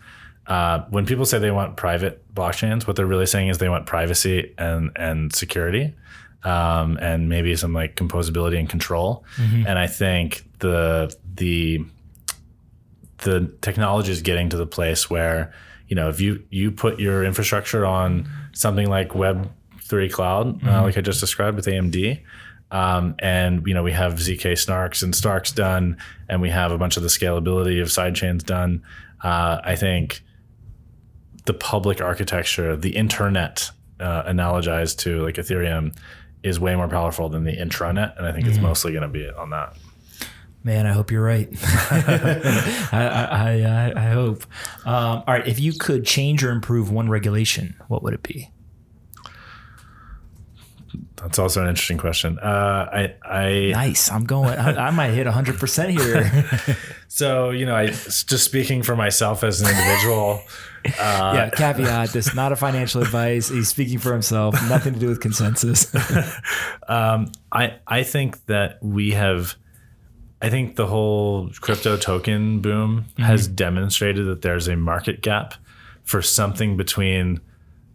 uh, 0.47 0.81
when 0.89 1.05
people 1.05 1.25
say 1.25 1.39
they 1.39 1.51
want 1.51 1.77
private 1.77 2.21
blockchains, 2.33 2.85
what 2.85 2.95
they're 2.95 3.05
really 3.05 3.25
saying 3.25 3.47
is 3.47 3.57
they 3.57 3.69
want 3.69 3.85
privacy 3.85 4.53
and 4.57 4.91
and 4.95 5.33
security, 5.33 5.95
um, 6.43 6.97
and 7.01 7.29
maybe 7.29 7.55
some 7.55 7.73
like 7.73 7.95
composability 7.95 8.59
and 8.59 8.69
control. 8.69 9.23
Mm-hmm. 9.37 9.67
And 9.67 9.79
I 9.79 9.87
think 9.87 10.43
the 10.59 11.15
the 11.35 11.85
the 13.23 13.51
technology 13.61 14.11
is 14.11 14.21
getting 14.21 14.49
to 14.49 14.57
the 14.57 14.67
place 14.67 15.09
where 15.09 15.53
you 15.87 15.95
know 15.95 16.09
if 16.09 16.21
you 16.21 16.43
you 16.49 16.71
put 16.71 16.99
your 16.99 17.23
infrastructure 17.23 17.85
on 17.85 18.29
something 18.53 18.89
like 18.89 19.15
Web 19.15 19.51
three 19.81 20.09
cloud, 20.09 20.47
uh, 20.47 20.51
mm-hmm. 20.51 20.69
uh, 20.69 20.81
like 20.83 20.97
I 20.97 21.01
just 21.01 21.19
described 21.19 21.55
with 21.55 21.65
AMD, 21.65 22.21
Um, 22.71 23.13
and 23.19 23.65
you 23.67 23.73
know 23.75 23.83
we 23.83 23.91
have 23.91 24.13
zk 24.15 24.53
snarks 24.53 25.03
and 25.03 25.15
starks 25.15 25.51
done 25.51 25.97
and 26.27 26.41
we 26.41 26.49
have 26.49 26.71
a 26.71 26.77
bunch 26.77 26.97
of 26.97 27.03
the 27.03 27.09
scalability 27.09 27.79
of 27.79 27.89
sidechains 27.89 28.43
done 28.43 28.81
uh, 29.21 29.61
i 29.63 29.75
think 29.75 30.23
the 31.45 31.53
public 31.53 32.01
architecture 32.01 32.75
the 32.75 32.95
internet 32.95 33.69
uh, 33.99 34.23
analogized 34.23 34.97
to 34.97 35.21
like 35.21 35.35
ethereum 35.35 35.95
is 36.41 36.59
way 36.59 36.75
more 36.75 36.87
powerful 36.87 37.29
than 37.29 37.43
the 37.43 37.55
intranet 37.55 38.17
and 38.17 38.25
i 38.25 38.31
think 38.31 38.47
it's 38.47 38.57
mostly 38.57 38.91
going 38.91 39.03
to 39.03 39.07
be 39.07 39.29
on 39.29 39.51
that 39.51 39.77
Man, 40.63 40.85
I 40.87 40.93
hope 40.93 41.11
you're 41.11 41.23
right. 41.23 41.49
I, 41.91 42.89
I, 42.91 43.61
I, 43.61 43.93
I 43.95 44.09
hope. 44.11 44.45
Um, 44.85 44.95
all 44.95 45.23
right, 45.27 45.45
if 45.45 45.59
you 45.59 45.73
could 45.73 46.05
change 46.05 46.43
or 46.43 46.51
improve 46.51 46.89
one 46.89 47.09
regulation, 47.09 47.75
what 47.87 48.01
would 48.03 48.13
it 48.13 48.23
be? 48.23 48.49
that's 51.23 51.39
also 51.39 51.61
an 51.61 51.69
interesting 51.69 51.97
question 51.97 52.37
uh, 52.39 52.89
i 52.91 53.15
i 53.23 53.71
Nice. 53.71 54.11
I'm 54.11 54.25
going. 54.25 54.59
I, 54.59 54.87
I 54.87 54.91
might 54.91 55.11
hit 55.11 55.25
100 55.25 55.57
percent 55.57 55.91
here. 55.91 56.49
so 57.07 57.49
you 57.49 57.65
know 57.65 57.75
i 57.75 57.87
just 57.87 58.43
speaking 58.43 58.83
for 58.83 58.95
myself 58.95 59.43
as 59.43 59.61
an 59.61 59.69
individual 59.69 60.41
yeah. 60.85 61.49
Caveat: 61.55 62.11
This 62.11 62.27
is 62.27 62.35
not 62.35 62.51
a 62.51 62.57
financial 62.57 63.01
advice. 63.01 63.47
He's 63.47 63.69
speaking 63.69 63.99
for 63.99 64.11
himself. 64.11 64.53
Nothing 64.67 64.93
to 64.95 64.99
do 64.99 65.07
with 65.07 65.21
ConsenSys. 65.21 65.87
Um, 66.89 67.31
I 67.53 67.75
I 67.87 68.03
think 68.03 68.45
that 68.47 68.83
we 68.83 69.11
have. 69.11 69.55
I 70.43 70.49
think 70.49 70.75
the 70.75 70.85
whole 70.85 71.49
crypto 71.61 71.95
token 71.97 72.59
boom 72.59 73.05
has 73.17 73.47
demonstrated 73.47 74.27
that 74.27 74.41
there's 74.41 74.67
a 74.67 74.75
market 74.75 75.21
gap 75.21 75.55
for 76.03 76.21
something 76.21 76.75
between 76.77 77.39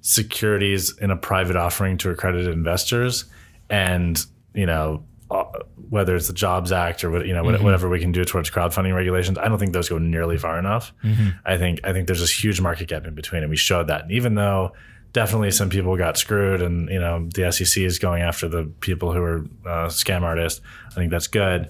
securities 0.01 0.97
in 0.99 1.11
a 1.11 1.17
private 1.17 1.57
offering 1.57 1.99
to 1.99 2.11
accredited 2.11 2.49
investors 2.53 3.27
and 3.69 4.25
you 4.55 4.65
know 4.65 5.03
uh, 5.31 5.45
whether 5.91 6.17
it's 6.17 6.27
the 6.29 6.33
Jobs 6.33 6.73
Act 6.73 7.05
or 7.05 7.23
you 7.25 7.35
know 7.35 7.45
what- 7.45 7.63
whatever 7.63 7.89
we 7.91 8.01
can 8.01 8.13
do 8.13 8.25
towards 8.25 8.51
crowdfunding 8.51 8.95
regulations. 8.95 9.37
I 9.37 9.47
don't 9.49 9.59
think 9.59 9.73
those 9.75 9.91
go 9.91 9.99
nearly 9.99 10.39
far 10.39 10.59
enough. 10.59 10.93
I 11.45 11.59
think 11.59 11.81
I 11.85 11.93
think 11.93 12.07
there's 12.07 12.21
this 12.21 12.43
huge 12.45 12.61
market 12.63 12.89
gap 12.89 13.07
in 13.07 13.15
between, 13.15 13.43
and 13.43 13.51
we 13.51 13.57
showed 13.57 13.89
that. 13.89 14.03
And 14.05 14.13
even 14.13 14.35
though 14.37 14.73
definitely 15.13 15.51
some 15.51 15.69
people 15.69 15.95
got 15.99 16.17
screwed, 16.17 16.63
and 16.63 16.89
you 16.89 16.99
know 16.99 17.29
the 17.35 17.53
SEC 17.53 17.83
is 17.85 17.99
going 17.99 18.23
after 18.23 18.49
the 18.49 18.65
people 18.81 19.13
who 19.13 19.21
are 19.23 19.39
uh, 19.67 19.89
scam 19.89 20.23
artists, 20.23 20.63
I 20.91 20.95
think 20.95 21.11
that's 21.11 21.27
good. 21.27 21.69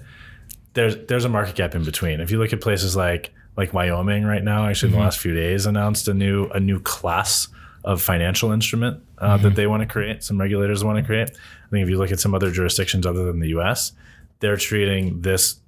There's 0.75 0.97
there's 1.07 1.25
a 1.25 1.29
market 1.29 1.55
gap 1.55 1.75
in 1.75 1.85
between. 1.85 2.21
If 2.21 2.31
you 2.31 2.39
look 2.39 2.53
at 2.53 2.61
places 2.61 2.97
like 2.97 3.33
like 3.57 3.73
Wyoming 3.73 4.25
right 4.25 4.43
now, 4.43 4.67
actually 4.67 4.93
in 4.93 4.99
the 4.99 5.03
last 5.03 5.19
few 5.19 5.35
days 5.35 5.67
announced 5.67 6.09
a 6.09 6.15
new 6.15 6.49
a 6.49 6.61
new 6.61 6.81
class 6.81 7.49
of 7.85 8.03
financial 8.03 8.53
instrument 8.53 9.03
uh, 9.19 9.37
that 9.39 9.55
they 9.55 9.67
want 9.67 9.83
to 9.83 9.89
create. 9.89 10.23
Some 10.23 10.41
regulators 10.41 10.85
want 10.85 10.99
to 10.99 11.05
create. 11.05 11.31
I 11.31 11.71
think 11.71 11.83
if 11.83 11.89
you 11.89 11.97
look 11.97 12.13
at 12.13 12.21
some 12.21 12.35
other 12.35 12.51
jurisdictions 12.51 13.07
other 13.07 13.25
than 13.25 13.41
the 13.41 13.49
U.S., 13.49 13.93
they're 14.41 14.57
treating 14.57 15.23
this 15.23 15.61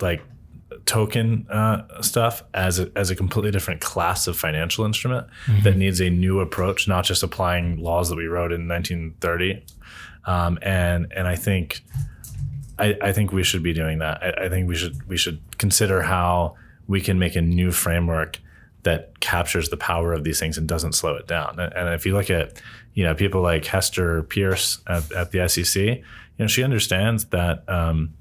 like 0.00 0.22
token 0.84 1.46
uh, 1.48 2.02
stuff 2.02 2.44
as 2.54 2.78
a, 2.78 2.90
as 2.96 3.10
a 3.10 3.16
completely 3.16 3.50
different 3.50 3.80
class 3.80 4.26
of 4.26 4.36
financial 4.36 4.84
instrument 4.84 5.26
that 5.62 5.76
needs 5.76 6.00
a 6.00 6.10
new 6.10 6.40
approach, 6.40 6.88
not 6.88 7.04
just 7.04 7.22
applying 7.22 7.76
laws 7.78 8.08
that 8.08 8.16
we 8.16 8.26
wrote 8.26 8.52
in 8.52 8.68
1930. 8.68 9.64
Um, 10.24 10.58
and 10.62 11.12
and 11.14 11.26
I 11.26 11.36
think 11.36 11.82
I, 12.78 12.96
I 13.00 13.12
think 13.12 13.32
we 13.32 13.42
should 13.42 13.62
be 13.62 13.72
doing 13.72 13.98
that. 13.98 14.22
I, 14.22 14.46
I 14.46 14.48
think 14.48 14.68
we 14.68 14.76
should 14.76 15.06
we 15.08 15.16
should 15.16 15.40
consider 15.58 16.02
how 16.02 16.56
we 16.86 17.00
can 17.00 17.18
make 17.18 17.36
a 17.36 17.42
new 17.42 17.70
framework 17.70 18.40
that 18.84 19.20
captures 19.20 19.68
the 19.68 19.76
power 19.76 20.12
of 20.12 20.24
these 20.24 20.38
things 20.38 20.56
and 20.56 20.68
doesn't 20.68 20.92
slow 20.92 21.14
it 21.16 21.26
down. 21.26 21.58
And, 21.58 21.72
and 21.74 21.88
if 21.94 22.06
you 22.06 22.14
look 22.14 22.30
at 22.30 22.60
you 22.94 23.04
know 23.04 23.14
people 23.14 23.42
like 23.42 23.64
Hester 23.64 24.22
Peirce 24.22 24.78
at, 24.86 25.10
at 25.12 25.30
the 25.32 25.48
SEC, 25.48 25.82
you 25.82 26.04
know 26.38 26.46
she 26.46 26.62
understands 26.62 27.26
that 27.26 27.68
um, 27.68 28.14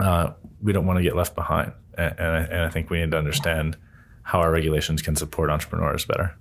uh, 0.00 0.32
we 0.62 0.72
don't 0.72 0.86
want 0.86 0.98
to 0.98 1.02
get 1.02 1.16
left 1.16 1.34
behind, 1.34 1.72
and, 1.96 2.14
and, 2.18 2.28
I, 2.28 2.40
and 2.40 2.60
I 2.62 2.68
think 2.68 2.90
we 2.90 3.00
need 3.00 3.10
to 3.10 3.18
understand 3.18 3.76
how 4.24 4.40
our 4.40 4.50
regulations 4.50 5.02
can 5.02 5.16
support 5.16 5.50
entrepreneurs 5.50 6.04
better. 6.04 6.34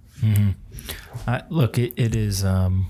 Uh, 1.28 1.42
look, 1.50 1.78
it, 1.78 1.94
it 1.96 2.16
is. 2.16 2.46
Um, 2.46 2.88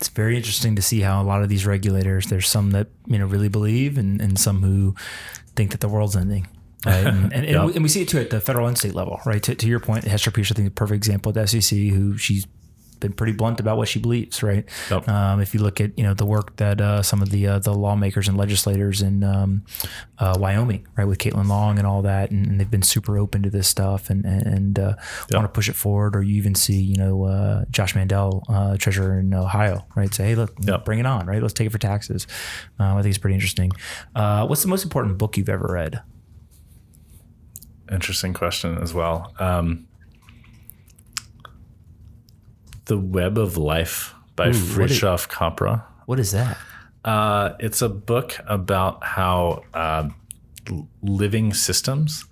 it's 0.00 0.08
very 0.08 0.34
interesting 0.34 0.76
to 0.76 0.82
see 0.82 1.00
how 1.00 1.20
a 1.20 1.24
lot 1.24 1.42
of 1.42 1.50
these 1.50 1.66
regulators. 1.66 2.26
There's 2.26 2.48
some 2.48 2.70
that 2.70 2.86
you 3.06 3.18
know 3.18 3.26
really 3.26 3.48
believe, 3.48 3.98
and, 3.98 4.18
and 4.20 4.38
some 4.38 4.62
who 4.62 4.94
think 5.54 5.72
that 5.72 5.80
the 5.80 5.88
world's 5.88 6.16
ending. 6.16 6.48
Right? 6.86 7.06
And, 7.06 7.30
and, 7.34 7.44
and, 7.44 7.64
we, 7.66 7.74
and 7.74 7.82
we 7.82 7.88
see 7.90 8.00
it 8.00 8.08
too 8.08 8.18
at 8.18 8.30
the 8.30 8.40
federal 8.40 8.66
and 8.66 8.78
state 8.78 8.94
level, 8.94 9.20
right? 9.26 9.42
To, 9.42 9.54
to 9.54 9.66
your 9.66 9.78
point, 9.78 10.04
Hester 10.04 10.30
Peirce, 10.30 10.52
I 10.52 10.54
think, 10.54 10.66
is 10.66 10.70
a 10.70 10.74
perfect 10.74 10.96
example 10.96 11.28
at 11.30 11.34
the 11.34 11.60
SEC, 11.60 11.78
who 11.78 12.16
she's 12.16 12.46
been 13.00 13.12
pretty 13.12 13.32
blunt 13.32 13.58
about 13.60 13.76
what 13.76 13.88
she 13.88 13.98
believes, 13.98 14.42
right? 14.42 14.64
Yep. 14.90 15.08
Um, 15.08 15.40
if 15.40 15.54
you 15.54 15.60
look 15.60 15.80
at 15.80 15.96
you 15.98 16.04
know 16.04 16.14
the 16.14 16.26
work 16.26 16.56
that 16.56 16.80
uh, 16.80 17.02
some 17.02 17.22
of 17.22 17.30
the 17.30 17.46
uh, 17.46 17.58
the 17.58 17.72
lawmakers 17.74 18.28
and 18.28 18.36
legislators 18.36 19.02
in 19.02 19.24
um, 19.24 19.64
uh, 20.18 20.36
Wyoming, 20.38 20.86
right, 20.96 21.06
with 21.06 21.18
Caitlin 21.18 21.48
Long 21.48 21.78
and 21.78 21.86
all 21.86 22.02
that, 22.02 22.30
and, 22.30 22.46
and 22.46 22.60
they've 22.60 22.70
been 22.70 22.82
super 22.82 23.18
open 23.18 23.42
to 23.42 23.50
this 23.50 23.66
stuff 23.68 24.10
and 24.10 24.24
and, 24.24 24.78
uh, 24.78 24.94
want 25.32 25.44
to 25.44 25.48
push 25.48 25.68
it 25.68 25.74
forward. 25.74 26.14
Or 26.14 26.22
you 26.22 26.36
even 26.36 26.54
see 26.54 26.80
you 26.80 26.96
know 26.96 27.24
uh, 27.24 27.64
Josh 27.70 27.94
Mandel, 27.94 28.42
uh, 28.48 28.76
treasurer 28.76 29.18
in 29.18 29.32
Ohio, 29.34 29.86
right, 29.96 30.12
say, 30.14 30.24
hey, 30.26 30.34
look, 30.34 30.54
Yep. 30.60 30.84
bring 30.84 30.98
it 30.98 31.06
on, 31.06 31.26
right? 31.26 31.40
Let's 31.42 31.54
take 31.54 31.66
it 31.66 31.70
for 31.70 31.78
taxes. 31.78 32.26
Um, 32.78 32.96
I 32.96 33.02
think 33.02 33.12
it's 33.14 33.18
pretty 33.18 33.34
interesting. 33.34 33.72
Uh, 34.14 34.46
what's 34.46 34.62
the 34.62 34.68
most 34.68 34.84
important 34.84 35.18
book 35.18 35.36
you've 35.36 35.48
ever 35.48 35.66
read? 35.70 36.02
Interesting 37.90 38.32
question 38.34 38.78
as 38.78 38.94
well. 38.94 39.34
Um, 39.40 39.86
the 42.90 42.98
Web 42.98 43.38
of 43.38 43.56
Life 43.56 44.14
by 44.36 44.46
Ooh, 44.46 44.48
what 44.50 44.56
is- 44.90 44.98
Fritjof 45.00 45.28
Capra. 45.28 45.84
What 46.06 46.18
is 46.18 46.32
that? 46.32 46.58
Uh, 47.04 47.54
it's 47.60 47.80
a 47.82 47.88
book 47.88 48.36
about 48.46 49.02
how 49.04 49.62
uh, 49.74 50.08
living 51.02 51.54
systems 51.54 52.24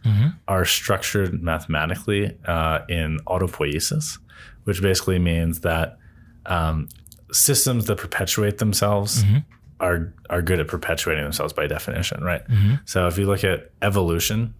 are 0.46 0.64
structured 0.64 1.42
mathematically 1.42 2.36
uh, 2.46 2.80
in 2.88 3.18
autopoiesis, 3.26 4.18
which 4.64 4.82
basically 4.82 5.18
means 5.18 5.60
that 5.60 5.98
um, 6.46 6.88
systems 7.32 7.86
that 7.86 7.96
perpetuate 7.98 8.58
themselves 8.58 9.22
are 9.80 10.12
are 10.28 10.42
good 10.42 10.58
at 10.60 10.66
perpetuating 10.66 11.22
themselves 11.24 11.52
by 11.52 11.66
definition, 11.66 12.22
right? 12.24 12.42
So 12.84 13.06
if 13.06 13.16
you 13.18 13.26
look 13.26 13.44
at 13.44 13.70
evolution, 13.80 14.54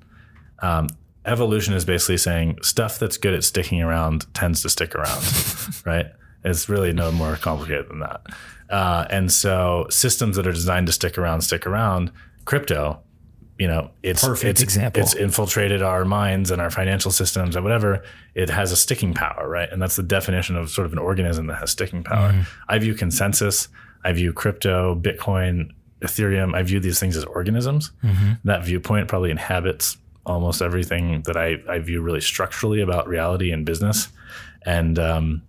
um, 0.61 0.87
evolution 1.29 1.75
is 1.75 1.85
basically 1.85 2.17
saying 2.17 2.59
stuff 2.63 2.99
that's 2.99 3.17
good 3.17 3.35
at 3.35 3.45
sticking 3.45 3.83
around 3.83 4.33
tends 4.35 4.63
to 4.63 4.71
stick 4.71 4.95
around, 4.95 5.23
right? 5.87 6.07
It's 6.45 6.69
really 6.69 6.93
no 6.93 7.13
more 7.13 7.37
complicated 7.37 7.89
than 7.89 8.01
that. 8.01 8.23
Uh, 8.71 9.07
and 9.11 9.33
so 9.33 9.87
systems 9.91 10.37
that 10.37 10.47
are 10.47 10.53
designed 10.53 10.87
to 10.87 10.93
stick 10.93 11.19
around 11.19 11.43
stick 11.43 11.67
around. 11.67 12.13
Crypto, 12.45 13.01
you 13.59 13.67
know, 13.67 13.91
it's 14.03 14.25
Perfect 14.25 14.51
it's, 14.51 14.63
example. 14.63 15.03
It's 15.03 15.15
infiltrated 15.15 15.83
our 15.83 16.05
minds 16.05 16.51
and 16.51 16.63
our 16.63 16.71
financial 16.71 17.11
systems 17.11 17.57
and 17.57 17.65
whatever. 17.65 18.05
It 18.35 18.51
has 18.51 18.73
a 18.73 18.77
sticking 18.77 19.15
power, 19.15 19.49
right? 19.49 19.69
And 19.71 19.83
that's 19.83 19.97
the 19.97 20.03
definition 20.03 20.57
of 20.57 20.71
sort 20.71 20.87
of 20.87 20.93
an 20.93 20.99
organism 20.99 21.47
that 21.49 21.59
has 21.59 21.73
sticking 21.73 22.05
power. 22.05 22.33
Mm-hmm. 22.33 22.43
I 22.69 22.79
view 22.79 22.95
ConsenSys. 22.95 23.69
I 24.05 24.13
view 24.13 24.33
crypto, 24.33 24.95
Bitcoin, 24.95 25.73
Ethereum. 26.01 26.55
I 26.55 26.63
view 26.63 26.79
these 26.79 27.01
things 27.01 27.17
as 27.17 27.25
organisms. 27.25 27.91
Mm-hmm. 28.05 28.33
That 28.45 28.65
viewpoint 28.65 29.09
probably 29.09 29.31
inhabits 29.31 29.97
almost 30.29 30.63
everything 30.63 31.23
that 31.23 31.37
I, 31.37 31.57
I 31.69 31.79
view 31.79 32.01
really 32.01 32.21
structurally 32.21 32.81
about 32.81 33.09
reality 33.09 33.51
and 33.51 33.65
business. 33.65 34.09
And 34.67 34.99
um, 34.99 35.43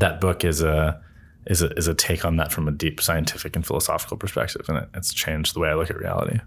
that 0.00 0.20
book 0.20 0.44
is 0.44 0.60
a 0.60 1.00
is 1.46 1.62
a 1.62 1.70
is 1.74 1.88
a 1.88 1.94
take 1.94 2.24
on 2.24 2.36
that 2.36 2.52
from 2.52 2.68
a 2.68 2.70
deep 2.70 3.00
scientific 3.00 3.56
and 3.56 3.66
philosophical 3.66 4.16
perspective, 4.16 4.66
and 4.68 4.78
it, 4.78 4.88
it's 4.94 5.12
changed 5.12 5.54
the 5.54 5.60
way 5.60 5.68
I 5.68 5.74
look 5.74 5.90
at 5.90 5.98
reality. 5.98 6.38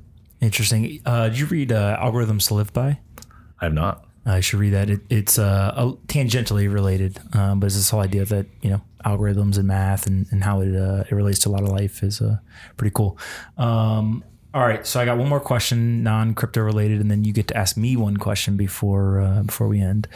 Interesting. 0.42 1.02
Uh, 1.06 1.30
did 1.30 1.40
you 1.40 1.46
read 1.48 1.72
uh, 1.72 1.98
Algorithms 2.00 2.48
to 2.48 2.54
Live 2.54 2.74
By? 2.74 3.00
I 3.60 3.66
have 3.66 3.74
not. 3.74 4.06
I 4.26 4.42
should 4.42 4.60
read 4.60 4.74
that. 4.74 4.90
It, 4.90 5.02
it's 5.10 5.40
uh, 5.40 5.74
a- 5.76 6.08
tangentially 6.08 6.72
related, 6.72 7.18
um, 7.34 7.60
but 7.60 7.68
it's 7.68 7.76
this 7.76 7.90
whole 7.90 8.02
idea 8.02 8.26
that 8.26 8.46
you 8.62 8.70
know 8.70 8.82
algorithms 9.06 9.58
and 9.58 9.68
math 9.68 10.06
and, 10.06 10.28
and 10.32 10.44
how 10.44 10.62
it 10.62 10.76
uh, 10.76 11.06
it 11.10 11.16
relates 11.16 11.40
to 11.40 11.50
a 11.50 11.52
lot 11.52 11.64
of 11.64 11.70
life 11.70 12.04
is 12.04 12.22
uh, 12.22 12.38
pretty 12.76 12.94
cool. 12.94 13.18
Um, 13.58 14.24
all 14.58 14.68
right, 14.68 14.88
so 14.88 15.00
I 15.00 15.06
got 15.06 15.20
one 15.20 15.30
more 15.30 15.40
question, 15.40 16.02
non 16.02 16.34
crypto 16.34 16.62
related, 16.62 17.00
and 17.00 17.12
then 17.12 17.24
you 17.24 17.32
get 17.32 17.48
to 17.50 17.56
ask 17.58 17.78
me 17.78 17.96
one 17.96 18.18
question 18.18 18.58
before 18.58 19.22
uh, 19.22 19.44
before 19.44 19.68
we 19.68 19.80
end. 19.80 20.08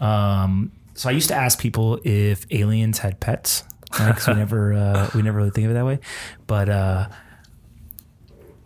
Um, 0.00 0.70
so 0.94 1.08
I 1.08 1.12
used 1.12 1.26
to 1.28 1.34
ask 1.34 1.58
people 1.58 1.98
if 2.04 2.46
aliens 2.52 2.98
had 2.98 3.18
pets, 3.18 3.64
because 3.90 4.28
we 4.28 4.34
never 4.36 4.72
uh, 4.72 5.10
we 5.16 5.22
never 5.22 5.38
really 5.38 5.50
think 5.50 5.64
of 5.64 5.72
it 5.72 5.74
that 5.74 5.84
way, 5.84 5.98
but. 6.46 6.68
Uh, 6.68 7.08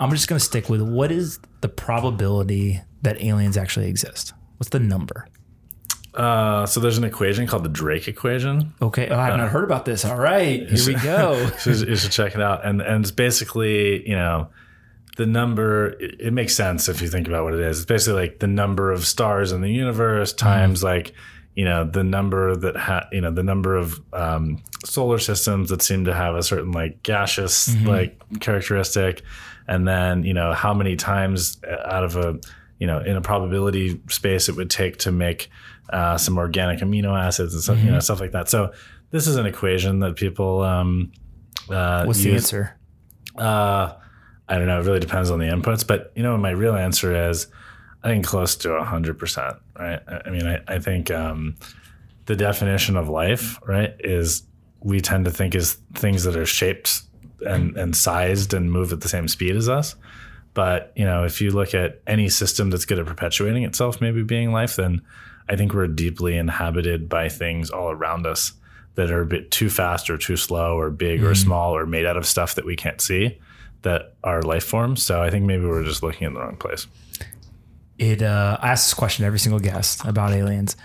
I'm 0.01 0.11
just 0.11 0.26
going 0.26 0.41
to 0.41 0.45
stick 0.45 0.68
with 0.68 0.83
what 0.83 1.12
is 1.12 1.39
the 1.61 1.68
probability 1.68 2.80
that 3.03 3.22
aliens 3.22 3.57
actually 3.57 3.87
exist? 3.87 4.33
What's 4.57 4.70
the 4.70 4.80
number? 4.80 5.28
Uh, 6.12 6.66
so 6.66 6.80
there's 6.80 6.99
an 6.99 7.05
equation 7.05 7.47
called 7.47 7.62
the 7.62 7.68
Drake 7.68 8.09
equation. 8.09 8.74
Okay. 8.83 9.09
Oh, 9.09 9.16
I've 9.16 9.39
not 9.39 9.51
heard 9.51 9.62
about 9.62 9.85
this. 9.85 10.05
All 10.05 10.18
right. 10.18 10.68
Here 10.68 10.87
we 10.89 10.95
go. 11.03 11.41
you, 11.41 11.59
should, 11.59 11.89
you 11.89 11.95
should 11.95 12.11
check 12.11 12.35
it 12.35 12.41
out. 12.41 12.66
And 12.66 12.83
and 12.83 13.05
it's 13.05 13.12
basically 13.12 14.09
you 14.09 14.16
know 14.16 14.49
the 15.17 15.27
number. 15.27 15.89
It, 16.01 16.21
it 16.21 16.33
makes 16.33 16.55
sense 16.57 16.89
if 16.89 17.03
you 17.03 17.09
think 17.09 17.29
about 17.29 17.45
what 17.45 17.55
it 17.55 17.61
is. 17.61 17.79
It's 17.81 17.87
basically 17.87 18.21
like 18.23 18.39
the 18.39 18.47
number 18.47 18.91
of 18.93 19.07
stars 19.07 19.53
in 19.53 19.61
the 19.61 19.71
universe 19.71 20.33
times 20.33 20.83
like 20.83 21.13
you 21.55 21.65
know 21.67 21.85
the 21.85 22.03
number 22.03 22.57
that 22.57 22.77
ha- 22.77 23.07
you 23.13 23.21
know 23.21 23.31
the 23.31 23.43
number 23.43 23.77
of 23.77 24.01
um, 24.15 24.63
solar 24.85 25.19
systems 25.19 25.69
that 25.69 25.83
seem 25.83 26.07
to 26.07 26.15
have 26.15 26.35
a 26.35 26.43
certain 26.43 26.73
like 26.73 27.03
gaseous 27.03 27.69
Mm-hmm. 27.69 27.87
like 27.89 28.23
characteristic 28.41 29.23
and 29.69 29.87
then 29.87 30.25
you 30.25 30.33
know 30.35 30.53
how 30.55 30.73
many 30.75 30.97
times 30.97 31.61
out 31.85 32.05
of 32.05 32.17
a 32.17 32.39
you 32.79 32.87
know 32.87 33.01
in 33.01 33.17
a 33.17 33.21
probability 33.21 34.01
space 34.09 34.49
it 34.49 34.57
would 34.57 34.71
take 34.71 34.97
to 34.99 35.13
make 35.13 35.51
uh, 35.91 36.17
some 36.17 36.39
organic 36.39 36.81
amino 36.81 37.17
acids 37.19 37.53
and 37.53 37.63
stuff 37.63 37.77
Mm-hmm. 37.77 37.87
you 37.87 37.93
know 37.93 38.01
stuff 38.01 38.19
like 38.21 38.33
that 38.33 38.49
so 38.49 38.73
this 39.11 39.27
is 39.27 39.37
an 39.37 39.45
equation 39.45 39.99
that 40.01 40.17
people 40.17 40.63
um, 40.63 41.13
uh, 41.69 42.05
What's 42.07 42.23
the 42.23 42.33
answer? 42.33 42.79
Uh, 43.37 43.93
I 44.53 44.59
don't 44.59 44.66
know. 44.66 44.80
It 44.80 44.84
really 44.84 45.00
depends 45.00 45.30
on 45.30 45.38
the 45.38 45.46
inputs, 45.46 45.86
but 45.86 46.12
you 46.14 46.22
know, 46.22 46.36
my 46.36 46.50
real 46.50 46.74
answer 46.74 47.30
is, 47.30 47.46
I 48.03 48.09
think 48.09 48.26
close 48.26 48.55
to 48.57 48.84
hundred 48.84 49.18
percent. 49.18 49.57
Right. 49.78 50.00
I 50.07 50.28
mean, 50.28 50.46
I, 50.46 50.61
I 50.68 50.78
think 50.78 51.11
um, 51.11 51.57
the 52.26 52.36
definition 52.36 52.98
of 52.98 53.09
life, 53.09 53.59
right, 53.66 53.94
is 54.00 54.42
we 54.80 55.00
tend 55.00 55.24
to 55.24 55.30
think 55.30 55.55
is 55.55 55.78
things 55.94 56.24
that 56.24 56.36
are 56.36 56.44
shaped 56.44 57.00
and 57.46 57.78
and 57.78 57.96
sized 57.96 58.53
and 58.53 58.70
move 58.70 58.92
at 58.92 59.00
the 59.00 59.09
same 59.09 59.26
speed 59.26 59.57
as 59.57 59.70
us. 59.70 59.96
But 60.53 60.92
you 60.96 61.07
know, 61.07 61.24
if 61.24 61.40
you 61.40 61.50
look 61.50 61.74
at 61.74 62.03
any 62.07 62.28
system 62.28 62.68
that's 62.68 62.84
good 62.84 62.98
at 62.98 63.07
perpetuating 63.07 63.62
itself, 63.62 64.03
maybe 64.03 64.22
being 64.22 64.53
life, 64.53 64.76
then 64.76 65.00
I 65.48 65.57
think 65.57 65.72
we're 65.72 65.86
deeply 65.88 66.36
inhabited 66.36 67.09
by 67.09 67.30
things 67.30 67.70
all 67.70 67.90
around 67.90 68.26
us 68.26 68.53
that 68.96 69.11
are 69.11 69.22
a 69.22 69.26
bit 69.26 69.50
too 69.50 69.70
fast 69.70 70.11
or 70.11 70.18
too 70.18 70.36
slow 70.36 70.78
or 70.78 70.90
big 70.90 71.24
or 71.24 71.34
small 71.34 71.74
or 71.74 71.86
made 71.86 72.05
out 72.05 72.18
of 72.18 72.26
stuff 72.26 72.57
that 72.57 72.66
we 72.66 72.76
can't 72.76 73.00
see 73.00 73.40
that 73.83 74.14
are 74.24 74.43
life 74.43 74.64
forms. 74.64 75.03
So 75.03 75.22
I 75.22 75.30
think 75.30 75.45
maybe 75.45 75.64
we're 75.64 75.85
just 75.85 76.03
looking 76.03 76.26
in 76.26 76.35
the 76.35 76.41
wrong 76.41 76.57
place. 76.57 76.87
It 77.99 78.22
uh, 78.22 78.59
I 78.61 78.70
ask 78.70 78.87
this 78.87 78.95
question 78.95 79.22
to 79.22 79.26
every 79.26 79.39
single 79.39 79.61
guest 79.61 80.05
about 80.05 80.33
aliens, 80.33 80.76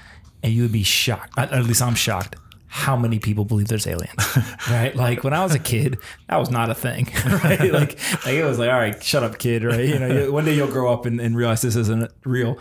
and 0.43 0.53
you 0.53 0.63
would 0.63 0.71
be 0.71 0.83
shocked. 0.83 1.33
At 1.37 1.63
least 1.63 1.81
I'm 1.81 1.95
shocked. 1.95 2.35
How 2.69 2.97
many 2.97 3.17
people 3.17 3.45
believe 3.45 3.69
there's 3.69 3.87
aliens? 3.87 4.37
right? 4.69 4.93
Like 4.95 5.23
when 5.23 5.33
I 5.33 5.41
was 5.41 5.55
a 5.55 5.59
kid, 5.59 5.97
that 6.27 6.37
was 6.37 6.51
not 6.51 6.69
a 6.69 6.75
thing. 6.75 7.07
Right? 7.25 7.59
Like, 7.73 7.97
like 8.25 8.33
it 8.33 8.43
was 8.43 8.59
like, 8.59 8.69
all 8.69 8.77
right, 8.77 9.01
shut 9.01 9.23
up, 9.23 9.39
kid. 9.39 9.63
Right? 9.63 9.87
You 9.87 9.99
know, 9.99 10.31
one 10.31 10.45
day 10.45 10.53
you'll 10.53 10.67
grow 10.67 10.91
up 10.91 11.05
and, 11.05 11.19
and 11.21 11.35
realize 11.35 11.61
this 11.61 11.75
isn't 11.75 12.11
real. 12.25 12.59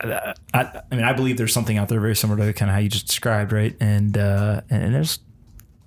I, 0.00 0.34
I 0.52 0.82
mean, 0.94 1.04
I 1.04 1.12
believe 1.12 1.38
there's 1.38 1.54
something 1.54 1.78
out 1.78 1.88
there 1.88 2.00
very 2.00 2.16
similar 2.16 2.44
to 2.46 2.52
kind 2.52 2.70
of 2.70 2.74
how 2.74 2.80
you 2.80 2.88
just 2.88 3.06
described, 3.06 3.52
right? 3.52 3.74
And 3.80 4.18
uh, 4.18 4.62
and 4.68 4.94
there's 4.94 5.20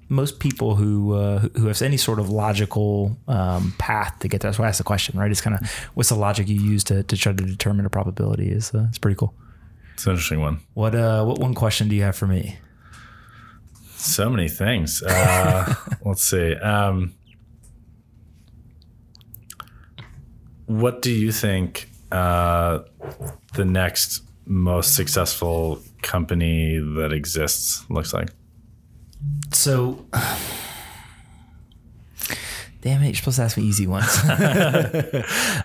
most 0.10 0.40
people 0.40 0.76
who 0.76 1.14
uh, 1.14 1.40
who 1.56 1.68
have 1.68 1.82
any 1.82 1.98
sort 1.98 2.20
of 2.20 2.30
logical 2.30 3.16
um, 3.28 3.74
path 3.78 4.18
to 4.20 4.28
get 4.28 4.42
there. 4.42 4.50
That's 4.50 4.60
why 4.60 4.66
I 4.66 4.70
asked 4.70 4.80
the 4.80 4.84
question, 4.84 5.18
right? 5.20 5.30
It's 5.30 5.42
kind 5.42 5.56
of 5.56 5.70
what's 5.94 6.10
the 6.10 6.16
logic 6.16 6.50
you 6.50 6.60
use 6.60 6.84
to, 6.86 7.04
to 7.04 7.16
try 7.16 7.32
to 7.32 7.44
determine 7.44 7.86
a 7.86 7.90
probability 7.90 8.50
is 8.50 8.74
uh, 8.74 8.88
it's 8.90 8.98
pretty 8.98 9.16
cool. 9.16 9.34
It's 9.94 10.06
an 10.06 10.14
interesting 10.14 10.42
one. 10.42 10.62
What 10.74 10.96
uh 10.96 11.24
what 11.24 11.40
one 11.40 11.54
question 11.54 11.88
do 11.88 11.96
you 11.96 12.04
have 12.04 12.16
for 12.16 12.28
me? 12.28 12.58
So 13.96 14.30
many 14.30 14.50
things. 14.50 15.04
Uh, 15.04 15.76
let's 16.06 16.24
see. 16.24 16.56
Um, 16.56 17.14
what 20.66 21.02
do 21.02 21.12
you 21.12 21.32
think 21.32 21.90
uh, 22.12 22.80
the 23.56 23.66
next 23.66 24.22
most 24.46 24.96
successful 24.96 25.82
company 26.02 26.80
that 26.80 27.12
exists 27.12 27.88
looks 27.90 28.14
like? 28.14 28.30
So, 29.54 30.06
damn 32.82 33.02
it, 33.04 33.08
you're 33.08 33.16
supposed 33.16 33.38
to 33.38 33.44
ask 33.44 33.58
me 33.58 33.64
easy 33.64 33.88
ones. 33.88 34.08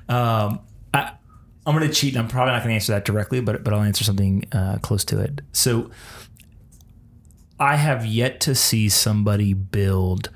um, 0.09 0.61
I, 0.93 1.13
I'm 1.67 1.77
going 1.77 1.89
to 1.89 1.95
cheat, 1.95 2.15
and 2.15 2.23
I'm 2.23 2.29
probably 2.29 2.53
not 2.53 2.59
going 2.61 2.71
to 2.71 2.75
answer 2.75 2.93
that 2.93 3.05
directly, 3.05 3.41
but 3.41 3.65
but 3.65 3.73
I'll 3.73 3.83
answer 3.83 4.05
something 4.05 4.45
uh, 4.53 4.79
close 4.83 5.05
to 5.07 5.21
it. 5.21 5.41
So, 5.53 5.91
I 7.59 7.77
have 7.77 8.05
yet 8.05 8.41
to 8.43 8.55
see 8.55 8.89
somebody 8.89 9.53
build 9.53 10.31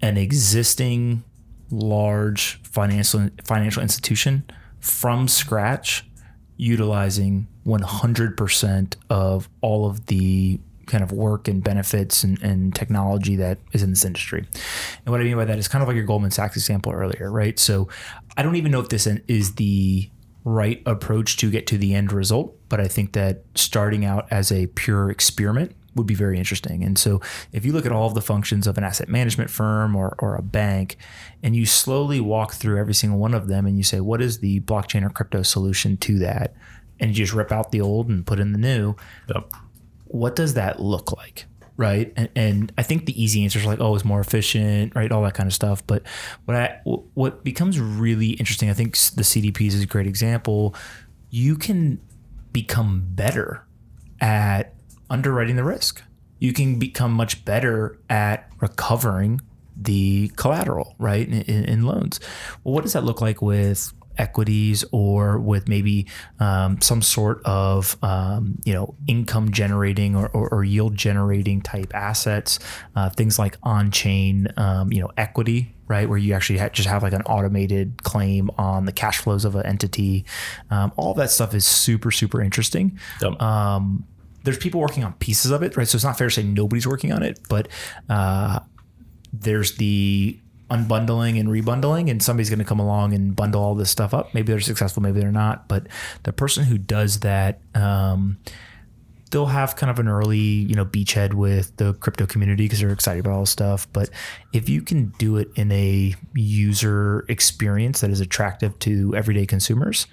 an 0.00 0.16
existing 0.16 1.24
large 1.70 2.60
financial 2.62 3.30
financial 3.44 3.82
institution 3.82 4.44
from 4.80 5.28
scratch 5.28 6.04
utilizing 6.56 7.48
100% 7.66 8.94
of 9.10 9.48
all 9.62 9.86
of 9.86 10.06
the 10.06 10.60
kind 10.86 11.02
of 11.02 11.12
work 11.12 11.48
and 11.48 11.62
benefits 11.62 12.24
and, 12.24 12.40
and 12.42 12.74
technology 12.74 13.36
that 13.36 13.58
is 13.72 13.82
in 13.82 13.90
this 13.90 14.04
industry. 14.04 14.46
And 15.04 15.12
what 15.12 15.20
I 15.20 15.24
mean 15.24 15.36
by 15.36 15.44
that 15.44 15.58
is 15.58 15.68
kind 15.68 15.82
of 15.82 15.88
like 15.88 15.96
your 15.96 16.04
Goldman 16.04 16.30
Sachs 16.30 16.56
example 16.56 16.92
earlier, 16.92 17.30
right? 17.30 17.58
So 17.58 17.88
I 18.36 18.42
don't 18.42 18.56
even 18.56 18.72
know 18.72 18.80
if 18.80 18.88
this 18.88 19.06
is 19.06 19.54
the 19.54 20.10
right 20.44 20.82
approach 20.86 21.36
to 21.38 21.50
get 21.50 21.66
to 21.68 21.78
the 21.78 21.94
end 21.94 22.12
result, 22.12 22.56
but 22.68 22.80
I 22.80 22.88
think 22.88 23.12
that 23.12 23.42
starting 23.54 24.04
out 24.04 24.26
as 24.30 24.50
a 24.50 24.66
pure 24.68 25.10
experiment 25.10 25.74
would 25.94 26.06
be 26.06 26.14
very 26.14 26.38
interesting. 26.38 26.82
And 26.82 26.98
so 26.98 27.20
if 27.52 27.64
you 27.64 27.72
look 27.72 27.86
at 27.86 27.92
all 27.92 28.06
of 28.06 28.14
the 28.14 28.22
functions 28.22 28.66
of 28.66 28.78
an 28.78 28.84
asset 28.84 29.08
management 29.08 29.50
firm 29.50 29.94
or, 29.94 30.16
or 30.18 30.34
a 30.36 30.42
bank, 30.42 30.96
and 31.42 31.54
you 31.54 31.66
slowly 31.66 32.20
walk 32.20 32.54
through 32.54 32.78
every 32.78 32.94
single 32.94 33.18
one 33.18 33.34
of 33.34 33.48
them 33.48 33.66
and 33.66 33.76
you 33.76 33.84
say, 33.84 34.00
what 34.00 34.22
is 34.22 34.38
the 34.38 34.60
blockchain 34.60 35.04
or 35.04 35.10
crypto 35.10 35.42
solution 35.42 35.96
to 35.98 36.18
that? 36.20 36.54
And 36.98 37.10
you 37.10 37.16
just 37.16 37.34
rip 37.34 37.52
out 37.52 37.72
the 37.72 37.80
old 37.80 38.08
and 38.08 38.26
put 38.26 38.38
in 38.38 38.52
the 38.52 38.58
new. 38.58 38.94
Yep. 39.28 39.52
What 40.12 40.36
does 40.36 40.54
that 40.54 40.80
look 40.80 41.12
like? 41.12 41.46
Right. 41.76 42.12
And, 42.16 42.28
and 42.36 42.72
I 42.76 42.82
think 42.82 43.06
the 43.06 43.20
easy 43.20 43.42
answers 43.42 43.64
are 43.64 43.68
like, 43.68 43.80
oh, 43.80 43.94
it's 43.94 44.04
more 44.04 44.20
efficient, 44.20 44.94
right? 44.94 45.10
All 45.10 45.22
that 45.22 45.34
kind 45.34 45.46
of 45.46 45.54
stuff. 45.54 45.84
But 45.86 46.02
what 46.44 46.56
I, 46.56 46.80
what 46.84 47.42
becomes 47.42 47.80
really 47.80 48.30
interesting, 48.32 48.70
I 48.70 48.74
think 48.74 48.92
the 48.92 49.22
CDPs 49.22 49.68
is 49.68 49.82
a 49.82 49.86
great 49.86 50.06
example. 50.06 50.74
You 51.30 51.56
can 51.56 52.00
become 52.52 53.08
better 53.14 53.66
at 54.20 54.74
underwriting 55.08 55.56
the 55.56 55.64
risk. 55.64 56.02
You 56.38 56.52
can 56.52 56.78
become 56.78 57.12
much 57.12 57.44
better 57.44 57.98
at 58.10 58.48
recovering 58.60 59.40
the 59.76 60.28
collateral, 60.36 60.94
right, 60.98 61.26
in, 61.26 61.42
in, 61.42 61.64
in 61.64 61.82
loans. 61.82 62.20
Well, 62.62 62.74
what 62.74 62.82
does 62.82 62.92
that 62.92 63.04
look 63.04 63.20
like 63.20 63.40
with 63.40 63.92
equities 64.18 64.84
or 64.92 65.38
with 65.38 65.68
maybe 65.68 66.06
um, 66.40 66.80
some 66.80 67.02
sort 67.02 67.40
of 67.44 67.96
um, 68.02 68.58
you 68.64 68.72
know 68.72 68.94
income 69.06 69.50
generating 69.50 70.16
or, 70.16 70.28
or, 70.28 70.48
or 70.48 70.64
yield 70.64 70.96
generating 70.96 71.60
type 71.60 71.94
assets, 71.94 72.58
uh, 72.96 73.08
things 73.10 73.38
like 73.38 73.56
on 73.62 73.90
chain 73.90 74.48
um, 74.56 74.92
you 74.92 75.00
know 75.00 75.10
equity 75.16 75.74
right 75.88 76.08
where 76.08 76.18
you 76.18 76.32
actually 76.32 76.58
ha- 76.58 76.68
just 76.70 76.88
have 76.88 77.02
like 77.02 77.12
an 77.12 77.22
automated 77.22 78.02
claim 78.02 78.50
on 78.56 78.86
the 78.86 78.92
cash 78.92 79.18
flows 79.18 79.44
of 79.44 79.54
an 79.56 79.66
entity. 79.66 80.24
Um, 80.70 80.92
all 80.96 81.14
that 81.14 81.30
stuff 81.30 81.54
is 81.54 81.66
super 81.66 82.10
super 82.10 82.40
interesting. 82.40 82.98
Yep. 83.20 83.40
Um, 83.40 84.04
there's 84.44 84.58
people 84.58 84.80
working 84.80 85.04
on 85.04 85.12
pieces 85.14 85.50
of 85.50 85.62
it, 85.62 85.76
right? 85.76 85.86
So 85.86 85.96
it's 85.96 86.04
not 86.04 86.18
fair 86.18 86.28
to 86.28 86.34
say 86.34 86.42
nobody's 86.42 86.86
working 86.86 87.12
on 87.12 87.22
it, 87.22 87.38
but 87.48 87.68
uh, 88.08 88.58
there's 89.32 89.76
the 89.76 90.38
unbundling 90.72 91.38
and 91.38 91.48
rebundling, 91.48 92.10
and 92.10 92.22
somebody's 92.22 92.50
going 92.50 92.58
to 92.58 92.64
come 92.64 92.80
along 92.80 93.12
and 93.12 93.36
bundle 93.36 93.62
all 93.62 93.74
this 93.74 93.90
stuff 93.90 94.14
up. 94.14 94.32
Maybe 94.34 94.52
they're 94.52 94.60
successful, 94.60 95.02
maybe 95.02 95.20
they're 95.20 95.30
not. 95.30 95.68
But 95.68 95.86
the 96.22 96.32
person 96.32 96.64
who 96.64 96.78
does 96.78 97.20
that, 97.20 97.60
um, 97.74 98.38
they'll 99.30 99.46
have 99.46 99.76
kind 99.76 99.90
of 99.90 99.98
an 99.98 100.08
early, 100.08 100.38
you 100.38 100.74
know, 100.74 100.84
beachhead 100.84 101.34
with 101.34 101.76
the 101.76 101.94
crypto 101.94 102.26
community 102.26 102.64
because 102.64 102.80
they're 102.80 102.92
excited 102.92 103.20
about 103.20 103.32
all 103.32 103.40
this 103.40 103.50
stuff. 103.50 103.86
But 103.92 104.10
if 104.52 104.68
you 104.68 104.82
can 104.82 105.12
do 105.18 105.36
it 105.36 105.50
in 105.54 105.72
a 105.72 106.14
user 106.34 107.24
experience 107.28 108.00
that 108.00 108.10
is 108.10 108.20
attractive 108.20 108.78
to 108.80 109.14
everyday 109.16 109.46
consumers, 109.46 110.06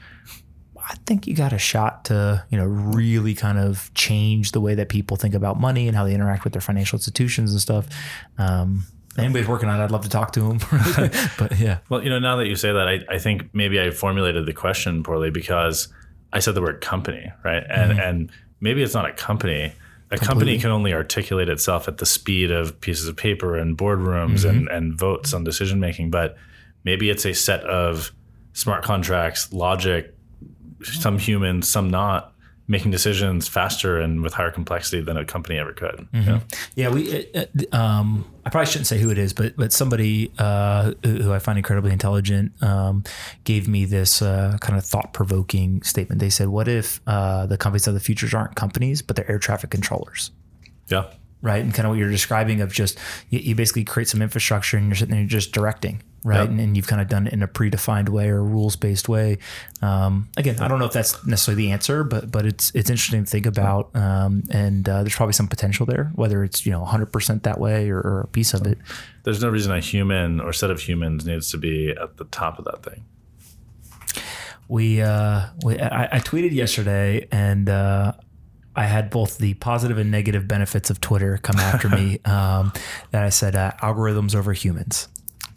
I 0.77 0.95
think 1.05 1.27
you 1.27 1.35
got 1.35 1.53
a 1.53 1.59
shot 1.59 2.05
to, 2.05 2.43
you 2.49 2.57
know, 2.57 2.65
really 2.65 3.35
kind 3.35 3.59
of 3.59 3.93
change 3.93 4.53
the 4.53 4.61
way 4.61 4.73
that 4.75 4.89
people 4.89 5.17
think 5.17 5.35
about 5.35 5.59
money 5.59 5.87
and 5.87 5.95
how 5.95 6.03
they 6.03 6.15
interact 6.15 6.43
with 6.43 6.53
their 6.53 6.61
financial 6.61 6.97
institutions 6.97 7.51
and 7.51 7.61
stuff. 7.61 7.87
Um, 8.37 8.85
anybody's 9.19 9.47
working 9.47 9.69
on 9.69 9.79
it, 9.79 9.83
I'd 9.83 9.91
love 9.91 10.03
to 10.03 10.09
talk 10.09 10.31
to 10.33 10.41
them. 10.41 10.57
but 11.37 11.57
yeah, 11.59 11.79
Well, 11.89 12.03
you 12.03 12.09
know, 12.09 12.19
now 12.19 12.35
that 12.37 12.47
you 12.47 12.55
say 12.55 12.71
that, 12.71 12.87
I, 12.87 12.99
I 13.09 13.19
think 13.19 13.49
maybe 13.53 13.79
I 13.79 13.91
formulated 13.91 14.45
the 14.45 14.53
question 14.53 15.03
poorly 15.03 15.29
because 15.29 15.87
I 16.33 16.39
said 16.39 16.55
the 16.55 16.61
word 16.61 16.81
company, 16.81 17.31
right? 17.43 17.63
And 17.69 17.91
mm-hmm. 17.91 17.99
and 17.99 18.31
maybe 18.61 18.83
it's 18.83 18.93
not 18.93 19.09
a 19.09 19.13
company. 19.13 19.73
A 20.11 20.17
company 20.17 20.57
can 20.57 20.71
only 20.71 20.91
articulate 20.91 21.49
itself 21.49 21.87
at 21.87 21.99
the 21.99 22.05
speed 22.05 22.49
of 22.49 22.81
pieces 22.81 23.07
of 23.07 23.15
paper 23.15 23.55
and 23.55 23.77
boardrooms 23.77 24.43
and, 24.43 24.61
mm-hmm. 24.61 24.75
and 24.75 24.97
votes 24.97 25.35
on 25.35 25.43
decision 25.43 25.79
making. 25.79 26.09
But 26.09 26.35
maybe 26.83 27.11
it's 27.11 27.25
a 27.25 27.33
set 27.33 27.61
of 27.61 28.11
smart 28.53 28.83
contracts, 28.83 29.53
logic, 29.53 30.15
some 30.81 31.19
human, 31.19 31.61
some 31.61 31.91
not, 31.91 32.33
making 32.69 32.91
decisions 32.91 33.47
faster 33.47 33.99
and 33.99 34.21
with 34.21 34.31
higher 34.31 34.51
complexity 34.51 35.01
than 35.01 35.17
a 35.17 35.25
company 35.25 35.57
ever 35.57 35.73
could. 35.73 36.07
you 36.13 36.21
know? 36.21 36.41
yeah. 36.75 36.89
We, 36.89 37.27
uh, 37.33 37.45
um, 37.75 38.31
I 38.45 38.51
probably 38.51 38.67
shouldn't 38.67 38.85
say 38.87 38.99
who 38.99 39.09
it 39.09 39.17
is, 39.17 39.33
but 39.33 39.57
but 39.57 39.73
somebody 39.73 40.31
uh, 40.37 40.93
who 41.03 41.23
who 41.23 41.33
I 41.33 41.39
find 41.39 41.57
incredibly 41.57 41.91
intelligent 41.91 42.51
um, 42.63 43.03
gave 43.43 43.67
me 43.67 43.85
this 43.85 44.21
uh, 44.21 44.57
kind 44.61 44.77
of 44.77 44.85
thought 44.85 45.13
provoking 45.13 45.81
statement. 45.81 46.21
They 46.21 46.29
said, 46.29 46.47
"What 46.47 46.67
if 46.67 47.01
uh, 47.07 47.47
the 47.47 47.57
companies 47.57 47.87
of 47.87 47.95
the 47.95 47.99
futures 47.99 48.33
aren't 48.33 48.55
companies, 48.55 49.01
but 49.01 49.15
they're 49.15 49.29
air 49.29 49.39
traffic 49.39 49.71
controllers?" 49.71 50.31
Yeah. 50.87 51.05
Right? 51.41 51.63
And 51.63 51.73
kind 51.73 51.85
of 51.85 51.91
what 51.91 51.99
you're 51.99 52.09
describing 52.09 52.61
of 52.61 52.71
just 52.71 52.97
you, 53.29 53.39
you 53.39 53.55
basically 53.55 53.83
create 53.83 54.07
some 54.07 54.21
infrastructure 54.21 54.77
and 54.77 54.87
you're 54.87 54.95
sitting 54.95 55.15
there 55.15 55.25
just 55.25 55.51
directing, 55.51 56.01
right? 56.23 56.41
Yep. 56.41 56.49
And, 56.49 56.59
and 56.59 56.75
you've 56.75 56.87
kind 56.87 57.01
of 57.01 57.07
done 57.07 57.27
it 57.27 57.33
in 57.33 57.41
a 57.41 57.47
predefined 57.47 58.09
way 58.09 58.29
or 58.29 58.43
rules 58.43 58.75
based 58.75 59.07
way. 59.07 59.37
Um, 59.81 60.29
again, 60.35 60.59
I 60.59 60.67
don't 60.67 60.79
know 60.79 60.85
if 60.85 60.91
that's 60.91 61.25
necessarily 61.25 61.63
the 61.63 61.71
answer, 61.71 62.03
but 62.03 62.29
but 62.29 62.45
it's 62.45 62.71
it's 62.75 62.89
interesting 62.89 63.23
to 63.23 63.29
think 63.29 63.45
about, 63.45 63.95
um, 63.95 64.43
and 64.49 64.87
uh, 64.87 65.03
there's 65.03 65.15
probably 65.15 65.33
some 65.33 65.47
potential 65.47 65.85
there, 65.85 66.11
whether 66.15 66.43
it's 66.43 66.65
you 66.65 66.71
know 66.71 66.83
100% 66.83 67.43
that 67.43 67.59
way 67.59 67.89
or, 67.89 67.99
or 67.99 68.21
a 68.21 68.27
piece 68.27 68.53
of 68.53 68.65
it. 68.67 68.77
There's 69.23 69.41
no 69.41 69.49
reason 69.49 69.71
a 69.71 69.79
human 69.79 70.39
or 70.41 70.51
set 70.53 70.71
of 70.71 70.81
humans 70.81 71.25
needs 71.25 71.51
to 71.51 71.57
be 71.57 71.91
at 71.91 72.17
the 72.17 72.25
top 72.25 72.59
of 72.59 72.65
that 72.65 72.83
thing. 72.83 73.05
We, 74.67 75.01
uh, 75.01 75.47
we 75.63 75.79
I, 75.79 76.17
I 76.17 76.19
tweeted 76.19 76.51
yesterday 76.51 77.27
and. 77.31 77.69
Uh, 77.69 78.13
I 78.79 78.85
had 78.85 79.09
both 79.09 79.39
the 79.39 79.55
positive 79.55 79.97
and 79.97 80.09
negative 80.09 80.47
benefits 80.47 80.89
of 80.89 81.01
Twitter 81.01 81.37
come 81.37 81.57
after 81.59 81.89
me. 81.89 82.19
Um, 82.29 82.71
that 83.11 83.23
I 83.23 83.29
said 83.29 83.55
uh, 83.55 83.71
algorithms 83.81 84.35
over 84.35 84.53
humans, 84.53 85.07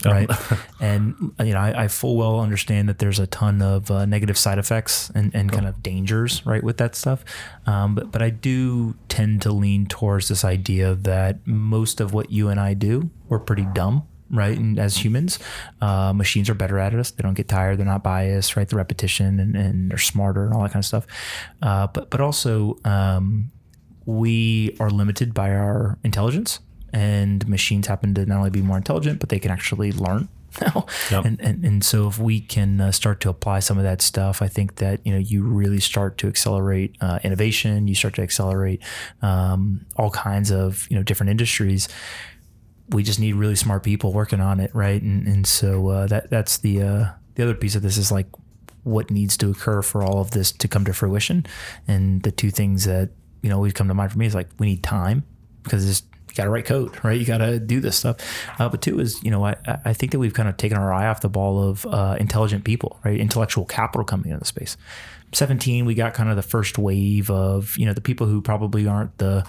right? 0.04 0.30
and 0.80 1.34
you 1.38 1.52
know, 1.52 1.58
I, 1.58 1.84
I, 1.84 1.88
full 1.88 2.16
well 2.16 2.40
understand 2.40 2.88
that 2.88 2.98
there's 2.98 3.18
a 3.18 3.26
ton 3.26 3.60
of 3.60 3.90
uh, 3.90 4.06
negative 4.06 4.38
side 4.38 4.58
effects 4.58 5.10
and, 5.10 5.34
and 5.34 5.52
kind 5.52 5.66
of 5.66 5.82
dangers, 5.82 6.44
right, 6.46 6.62
with 6.62 6.78
that 6.78 6.94
stuff. 6.94 7.24
Um, 7.66 7.94
but 7.94 8.10
but 8.10 8.22
I 8.22 8.30
do 8.30 8.94
tend 9.08 9.42
to 9.42 9.52
lean 9.52 9.86
towards 9.86 10.28
this 10.28 10.44
idea 10.44 10.94
that 10.94 11.46
most 11.46 12.00
of 12.00 12.14
what 12.14 12.30
you 12.30 12.48
and 12.48 12.58
I 12.58 12.74
do, 12.74 13.10
we're 13.28 13.40
pretty 13.40 13.66
dumb 13.74 14.08
right? 14.32 14.56
And 14.56 14.78
as 14.78 14.96
humans, 14.96 15.38
uh, 15.80 16.12
machines 16.12 16.48
are 16.48 16.54
better 16.54 16.78
at 16.78 16.94
us. 16.94 17.10
They 17.10 17.22
don't 17.22 17.34
get 17.34 17.48
tired. 17.48 17.78
They're 17.78 17.86
not 17.86 18.02
biased, 18.02 18.56
right? 18.56 18.68
The 18.68 18.76
repetition 18.76 19.38
and, 19.38 19.54
and 19.54 19.90
they're 19.90 19.98
smarter 19.98 20.44
and 20.44 20.54
all 20.54 20.62
that 20.62 20.72
kind 20.72 20.82
of 20.82 20.86
stuff. 20.86 21.06
Uh, 21.60 21.86
but 21.86 22.10
but 22.10 22.20
also, 22.20 22.78
um, 22.84 23.50
we 24.06 24.74
are 24.80 24.90
limited 24.90 25.34
by 25.34 25.50
our 25.50 25.98
intelligence, 26.02 26.60
and 26.92 27.46
machines 27.46 27.86
happen 27.86 28.14
to 28.14 28.26
not 28.26 28.38
only 28.38 28.50
be 28.50 28.62
more 28.62 28.76
intelligent, 28.76 29.20
but 29.20 29.28
they 29.28 29.38
can 29.38 29.50
actually 29.50 29.92
learn. 29.92 30.28
now. 30.60 30.86
Yep. 31.10 31.24
And, 31.24 31.40
and 31.40 31.64
and 31.64 31.84
so 31.84 32.08
if 32.08 32.18
we 32.18 32.40
can 32.40 32.80
uh, 32.80 32.92
start 32.92 33.20
to 33.20 33.30
apply 33.30 33.60
some 33.60 33.78
of 33.78 33.84
that 33.84 34.02
stuff, 34.02 34.42
I 34.42 34.48
think 34.48 34.76
that 34.76 35.00
you 35.06 35.12
know 35.12 35.18
you 35.18 35.42
really 35.42 35.80
start 35.80 36.18
to 36.18 36.28
accelerate 36.28 36.96
uh, 37.00 37.20
innovation. 37.22 37.88
You 37.88 37.94
start 37.94 38.14
to 38.14 38.22
accelerate 38.22 38.82
um, 39.22 39.86
all 39.96 40.10
kinds 40.10 40.50
of 40.50 40.86
you 40.90 40.96
know 40.96 41.02
different 41.02 41.30
industries 41.30 41.88
we 42.88 43.02
just 43.02 43.20
need 43.20 43.34
really 43.34 43.56
smart 43.56 43.82
people 43.82 44.12
working 44.12 44.40
on 44.40 44.60
it, 44.60 44.74
right? 44.74 45.00
And 45.00 45.26
and 45.26 45.46
so 45.46 45.88
uh, 45.88 46.06
that 46.08 46.30
that's 46.30 46.58
the 46.58 46.82
uh, 46.82 47.06
the 47.34 47.42
other 47.44 47.54
piece 47.54 47.74
of 47.74 47.82
this 47.82 47.96
is 47.96 48.12
like 48.12 48.26
what 48.84 49.10
needs 49.10 49.36
to 49.38 49.50
occur 49.50 49.80
for 49.82 50.02
all 50.02 50.20
of 50.20 50.32
this 50.32 50.52
to 50.52 50.68
come 50.68 50.84
to 50.84 50.92
fruition. 50.92 51.46
And 51.86 52.22
the 52.22 52.32
two 52.32 52.50
things 52.50 52.84
that 52.84 53.10
you 53.42 53.50
know 53.50 53.56
always 53.56 53.72
come 53.72 53.88
to 53.88 53.94
mind 53.94 54.12
for 54.12 54.18
me 54.18 54.26
is 54.26 54.34
like 54.34 54.48
we 54.58 54.66
need 54.66 54.82
time 54.82 55.24
because 55.62 55.88
it's 55.88 56.02
you 56.32 56.36
got 56.36 56.44
to 56.44 56.50
write 56.50 56.64
code, 56.64 57.04
right? 57.04 57.18
You 57.18 57.26
got 57.26 57.38
to 57.38 57.58
do 57.58 57.80
this 57.80 57.98
stuff. 57.98 58.16
Uh, 58.58 58.66
but 58.68 58.80
two 58.80 58.98
is, 59.00 59.22
you 59.22 59.30
know, 59.30 59.44
I, 59.44 59.54
I 59.84 59.92
think 59.92 60.12
that 60.12 60.18
we've 60.18 60.32
kind 60.32 60.48
of 60.48 60.56
taken 60.56 60.78
our 60.78 60.90
eye 60.90 61.06
off 61.06 61.20
the 61.20 61.28
ball 61.28 61.62
of 61.62 61.84
uh, 61.84 62.16
intelligent 62.18 62.64
people, 62.64 62.98
right? 63.04 63.20
Intellectual 63.20 63.66
capital 63.66 64.04
coming 64.04 64.28
into 64.28 64.38
the 64.38 64.46
space. 64.46 64.78
17, 65.34 65.84
we 65.84 65.94
got 65.94 66.14
kind 66.14 66.30
of 66.30 66.36
the 66.36 66.42
first 66.42 66.78
wave 66.78 67.30
of, 67.30 67.76
you 67.76 67.84
know, 67.84 67.92
the 67.92 68.00
people 68.00 68.26
who 68.26 68.40
probably 68.40 68.86
aren't 68.86 69.16
the, 69.18 69.44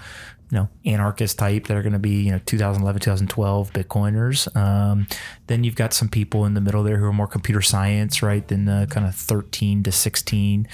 you 0.54 0.60
know, 0.60 0.70
anarchist 0.86 1.40
type 1.40 1.66
that 1.66 1.76
are 1.76 1.82
going 1.82 1.94
to 1.94 2.00
be, 2.00 2.22
you 2.22 2.32
know, 2.32 2.40
2011, 2.46 3.02
2012 3.02 3.74
Bitcoiners. 3.74 4.56
Um, 4.56 5.08
then 5.48 5.64
you've 5.64 5.76
got 5.76 5.96
some 5.96 6.08
people 6.08 6.46
in 6.46 6.54
the 6.54 6.62
middle 6.62 6.84
there 6.84 6.98
who 6.98 7.06
are 7.06 7.14
more 7.14 7.26
computer 7.26 7.62
science, 7.62 8.22
right? 8.22 8.48
than 8.48 8.66
the 8.66 8.86
kind 8.92 9.08
of 9.08 9.16
13 9.16 9.82
to 9.82 9.92
16. 9.92 10.68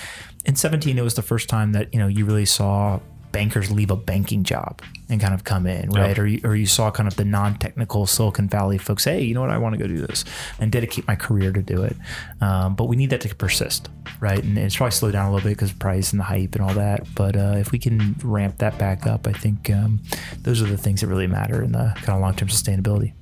In 0.44 0.56
17, 0.56 0.98
it 0.98 1.02
was 1.02 1.14
the 1.14 1.22
first 1.22 1.48
time 1.48 1.72
that, 1.72 1.94
you 1.94 2.00
know, 2.00 2.08
you 2.08 2.26
really 2.26 2.46
saw 2.46 3.00
bankers 3.32 3.72
leave 3.72 3.92
a 3.92 3.96
banking 3.96 4.44
job 4.44 4.82
and 5.10 5.20
kind 5.20 5.34
of 5.34 5.44
come 5.44 5.66
in, 5.68 5.90
right? 5.92 6.10
Yep. 6.10 6.20
Or, 6.20 6.26
you, 6.26 6.42
or 6.44 6.56
you 6.56 6.66
saw 6.66 6.92
kind 6.92 7.08
of 7.08 7.16
the 7.16 7.26
non-technical 7.26 8.06
Silicon 8.06 8.48
Valley 8.48 8.78
folks, 8.78 9.06
hey, 9.06 9.22
you 9.22 9.34
know 9.34 9.42
what, 9.42 9.50
I 9.50 9.58
want 9.58 9.74
to 9.74 9.80
go 9.80 9.88
do 9.88 10.06
this 10.06 10.26
and 10.60 10.72
dedicate 10.72 11.08
my 11.08 11.16
career 11.16 11.52
to 11.52 11.62
do 11.62 11.84
it. 11.84 11.96
Um, 12.42 12.76
but 12.76 12.86
we 12.86 12.96
need 12.96 13.10
that 13.12 13.22
to 13.22 13.36
persist, 13.36 13.90
right? 14.20 14.44
And 14.44 14.58
it's 14.58 14.76
probably 14.76 14.92
slowed 14.92 15.14
down 15.14 15.30
a 15.30 15.34
little 15.34 15.48
bit 15.48 15.58
because 15.58 15.72
price 15.74 16.12
and 16.12 16.20
the 16.20 16.26
hype 16.26 16.56
and 16.56 16.64
all 16.64 16.74
that. 16.74 17.08
But 17.16 17.36
uh, 17.36 17.56
if 17.58 17.72
we 17.72 17.80
can 17.80 18.16
ramp 18.24 18.58
that 18.58 18.78
back 18.78 19.06
up, 19.08 19.28
I 19.28 19.34
think 19.34 19.70
um, 19.70 20.02
those 20.42 20.62
are 20.62 20.68
the 20.68 20.78
things 20.78 21.02
that 21.02 21.08
really 21.08 21.28
matter 21.28 21.64
in 21.64 21.72
the 21.72 21.94
kind 21.98 22.16
of 22.16 22.22
long-term 22.22 22.50
sustainability. 22.50 23.14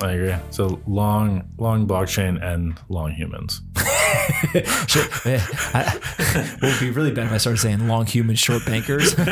I 0.00 0.12
agree. 0.12 0.34
So 0.50 0.80
long, 0.86 1.48
long 1.58 1.86
blockchain 1.86 2.42
and 2.42 2.78
long 2.88 3.12
humans. 3.12 3.62
I, 5.74 5.98
it 6.34 6.62
would 6.62 6.80
be 6.80 6.90
really 6.90 7.10
bad 7.12 7.26
if 7.26 7.32
I 7.32 7.36
started 7.38 7.58
saying 7.58 7.86
long 7.88 8.06
human 8.06 8.36
short 8.36 8.64
bankers. 8.66 9.16
right. 9.18 9.28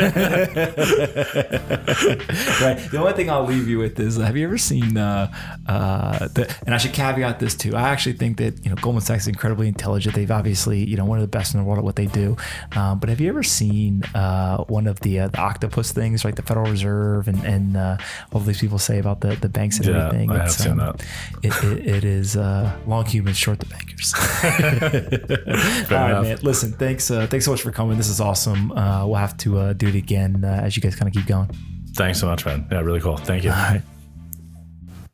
The 2.90 2.98
only 2.98 3.12
thing 3.12 3.30
I'll 3.30 3.44
leave 3.44 3.68
you 3.68 3.78
with 3.78 3.98
is: 4.00 4.16
Have 4.16 4.36
you 4.36 4.46
ever 4.46 4.58
seen? 4.58 4.96
Uh, 4.96 5.30
uh, 5.66 6.28
the, 6.28 6.54
and 6.66 6.74
I 6.74 6.78
should 6.78 6.92
caveat 6.92 7.38
this 7.40 7.54
too. 7.54 7.74
I 7.76 7.88
actually 7.90 8.14
think 8.14 8.38
that 8.38 8.64
you 8.64 8.70
know 8.70 8.76
Goldman 8.76 9.02
Sachs 9.02 9.22
is 9.24 9.28
incredibly 9.28 9.68
intelligent. 9.68 10.14
They've 10.14 10.30
obviously 10.30 10.84
you 10.84 10.96
know 10.96 11.04
one 11.04 11.18
of 11.18 11.22
the 11.22 11.28
best 11.28 11.54
in 11.54 11.60
the 11.60 11.64
world 11.64 11.78
at 11.78 11.84
what 11.84 11.96
they 11.96 12.06
do. 12.06 12.36
Um, 12.76 12.98
but 12.98 13.08
have 13.08 13.20
you 13.20 13.28
ever 13.28 13.42
seen 13.42 14.02
uh, 14.14 14.64
one 14.64 14.86
of 14.86 15.00
the 15.00 15.20
uh, 15.20 15.28
the 15.28 15.38
octopus 15.38 15.92
things, 15.92 16.24
right? 16.24 16.34
The 16.34 16.42
Federal 16.42 16.70
Reserve 16.70 17.28
and 17.28 17.42
and 17.44 17.76
uh, 17.76 17.96
all 18.32 18.40
these 18.40 18.60
people 18.60 18.78
say 18.78 18.98
about 18.98 19.20
the 19.20 19.36
the 19.36 19.48
banks 19.48 19.78
and 19.78 19.86
Yeah, 19.86 20.06
everything. 20.06 20.30
I 20.30 20.36
have 20.38 20.46
It's, 20.46 20.56
seen 20.56 20.72
um, 20.72 20.78
that. 20.78 21.04
It, 21.42 21.64
it, 21.64 21.86
it 21.86 22.04
is 22.04 22.36
uh, 22.36 22.76
long 22.86 23.04
humans, 23.06 23.36
short 23.36 23.58
the 23.58 23.66
bankers. 23.66 24.14
All 25.90 25.96
right, 25.96 26.22
man. 26.22 26.38
Listen, 26.42 26.72
thanks. 26.72 27.10
Uh, 27.10 27.26
thanks 27.26 27.44
so 27.44 27.50
much 27.50 27.62
for 27.62 27.70
coming. 27.70 27.96
This 27.96 28.08
is 28.08 28.20
awesome. 28.20 28.72
Uh, 28.72 29.06
we'll 29.06 29.16
have 29.16 29.36
to 29.38 29.58
uh, 29.58 29.72
do 29.72 29.88
it 29.88 29.94
again 29.94 30.44
uh, 30.44 30.60
as 30.62 30.76
you 30.76 30.82
guys 30.82 30.94
kind 30.96 31.08
of 31.08 31.14
keep 31.14 31.26
going. 31.26 31.50
Thanks 31.94 32.20
so 32.20 32.26
much, 32.26 32.44
man. 32.46 32.66
Yeah, 32.70 32.80
really 32.80 33.00
cool. 33.00 33.16
Thank 33.16 33.44
you. 33.44 33.50
All 33.50 33.56
right. 33.56 33.82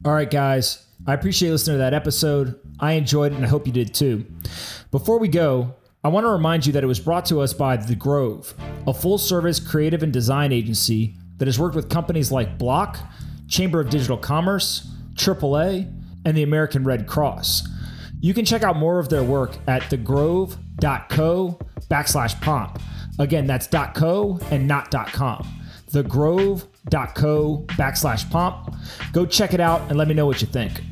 All 0.04 0.12
right, 0.12 0.30
guys. 0.30 0.86
I 1.06 1.14
appreciate 1.14 1.50
listening 1.50 1.74
to 1.76 1.78
that 1.78 1.94
episode. 1.94 2.58
I 2.80 2.92
enjoyed 2.92 3.32
it 3.32 3.36
and 3.36 3.44
I 3.44 3.48
hope 3.48 3.66
you 3.66 3.72
did 3.72 3.94
too. 3.94 4.26
Before 4.90 5.18
we 5.18 5.28
go, 5.28 5.74
I 6.04 6.08
want 6.08 6.24
to 6.24 6.30
remind 6.30 6.66
you 6.66 6.72
that 6.74 6.84
it 6.84 6.86
was 6.86 7.00
brought 7.00 7.26
to 7.26 7.40
us 7.40 7.52
by 7.52 7.76
The 7.76 7.94
Grove, 7.94 8.54
a 8.86 8.94
full 8.94 9.18
service 9.18 9.58
creative 9.58 10.02
and 10.02 10.12
design 10.12 10.52
agency 10.52 11.16
that 11.38 11.46
has 11.46 11.58
worked 11.58 11.74
with 11.74 11.88
companies 11.88 12.30
like 12.30 12.58
Bloq, 12.58 12.98
Chamber 13.48 13.80
of 13.80 13.90
Digital 13.90 14.16
Commerce, 14.16 14.88
AAA, 15.14 15.92
and 16.24 16.36
the 16.36 16.42
American 16.42 16.84
Red 16.84 17.06
Cross. 17.06 17.68
You 18.20 18.34
can 18.34 18.44
check 18.44 18.62
out 18.62 18.76
more 18.76 18.98
of 18.98 19.08
their 19.08 19.22
work 19.22 19.56
at 19.66 19.82
thegrove.co 19.82 21.58
backslash 21.90 22.40
pomp. 22.40 22.80
Again, 23.18 23.46
that's 23.46 23.68
.co 23.94 24.38
and 24.50 24.66
not 24.66 24.90
.com. 25.12 25.46
Thegrove.co 25.90 27.64
backslash 27.70 28.30
pomp. 28.30 28.74
Go 29.12 29.26
check 29.26 29.54
it 29.54 29.60
out 29.60 29.82
and 29.88 29.96
let 29.96 30.08
me 30.08 30.14
know 30.14 30.26
what 30.26 30.40
you 30.40 30.46
think. 30.46 30.82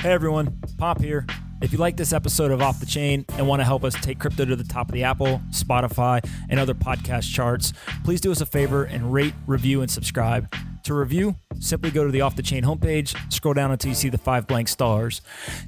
Hey 0.00 0.12
everyone, 0.12 0.58
Pomp 0.78 1.00
here. 1.00 1.26
If 1.60 1.72
you 1.72 1.78
like 1.78 1.98
this 1.98 2.14
episode 2.14 2.50
of 2.52 2.62
Off 2.62 2.80
the 2.80 2.86
Chain 2.86 3.26
and 3.36 3.46
want 3.46 3.60
to 3.60 3.64
help 3.64 3.84
us 3.84 3.92
take 3.94 4.18
crypto 4.18 4.46
to 4.46 4.56
the 4.56 4.64
top 4.64 4.88
of 4.88 4.94
the 4.94 5.04
Apple, 5.04 5.42
Spotify, 5.50 6.26
and 6.48 6.58
other 6.58 6.72
podcast 6.72 7.30
charts, 7.34 7.74
please 8.02 8.18
do 8.20 8.32
us 8.32 8.40
a 8.40 8.46
favor 8.46 8.84
and 8.84 9.12
rate, 9.12 9.34
review, 9.46 9.82
and 9.82 9.90
subscribe. 9.90 10.50
To 10.84 10.94
review, 10.94 11.36
simply 11.58 11.90
go 11.90 12.04
to 12.04 12.10
the 12.10 12.22
Off 12.22 12.36
the 12.36 12.42
Chain 12.42 12.64
homepage, 12.64 13.14
scroll 13.32 13.54
down 13.54 13.70
until 13.70 13.90
you 13.90 13.94
see 13.94 14.08
the 14.08 14.18
five 14.18 14.46
blank 14.46 14.66
stars. 14.68 15.20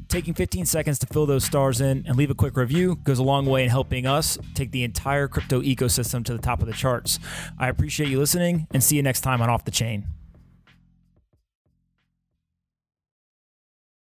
Taking 0.08 0.32
15 0.32 0.64
seconds 0.64 0.98
to 1.00 1.06
fill 1.06 1.26
those 1.26 1.44
stars 1.44 1.80
in 1.80 2.04
and 2.06 2.16
leave 2.16 2.30
a 2.30 2.34
quick 2.34 2.56
review 2.56 2.96
goes 3.04 3.18
a 3.18 3.22
long 3.22 3.46
way 3.46 3.64
in 3.64 3.70
helping 3.70 4.06
us 4.06 4.38
take 4.54 4.72
the 4.72 4.84
entire 4.84 5.28
crypto 5.28 5.60
ecosystem 5.60 6.24
to 6.24 6.32
the 6.32 6.38
top 6.40 6.60
of 6.60 6.66
the 6.66 6.72
charts. 6.72 7.18
I 7.58 7.68
appreciate 7.68 8.08
you 8.08 8.18
listening 8.18 8.66
and 8.72 8.82
see 8.82 8.96
you 8.96 9.02
next 9.02 9.20
time 9.20 9.42
on 9.42 9.50
Off 9.50 9.64
the 9.64 9.70
Chain. 9.70 10.06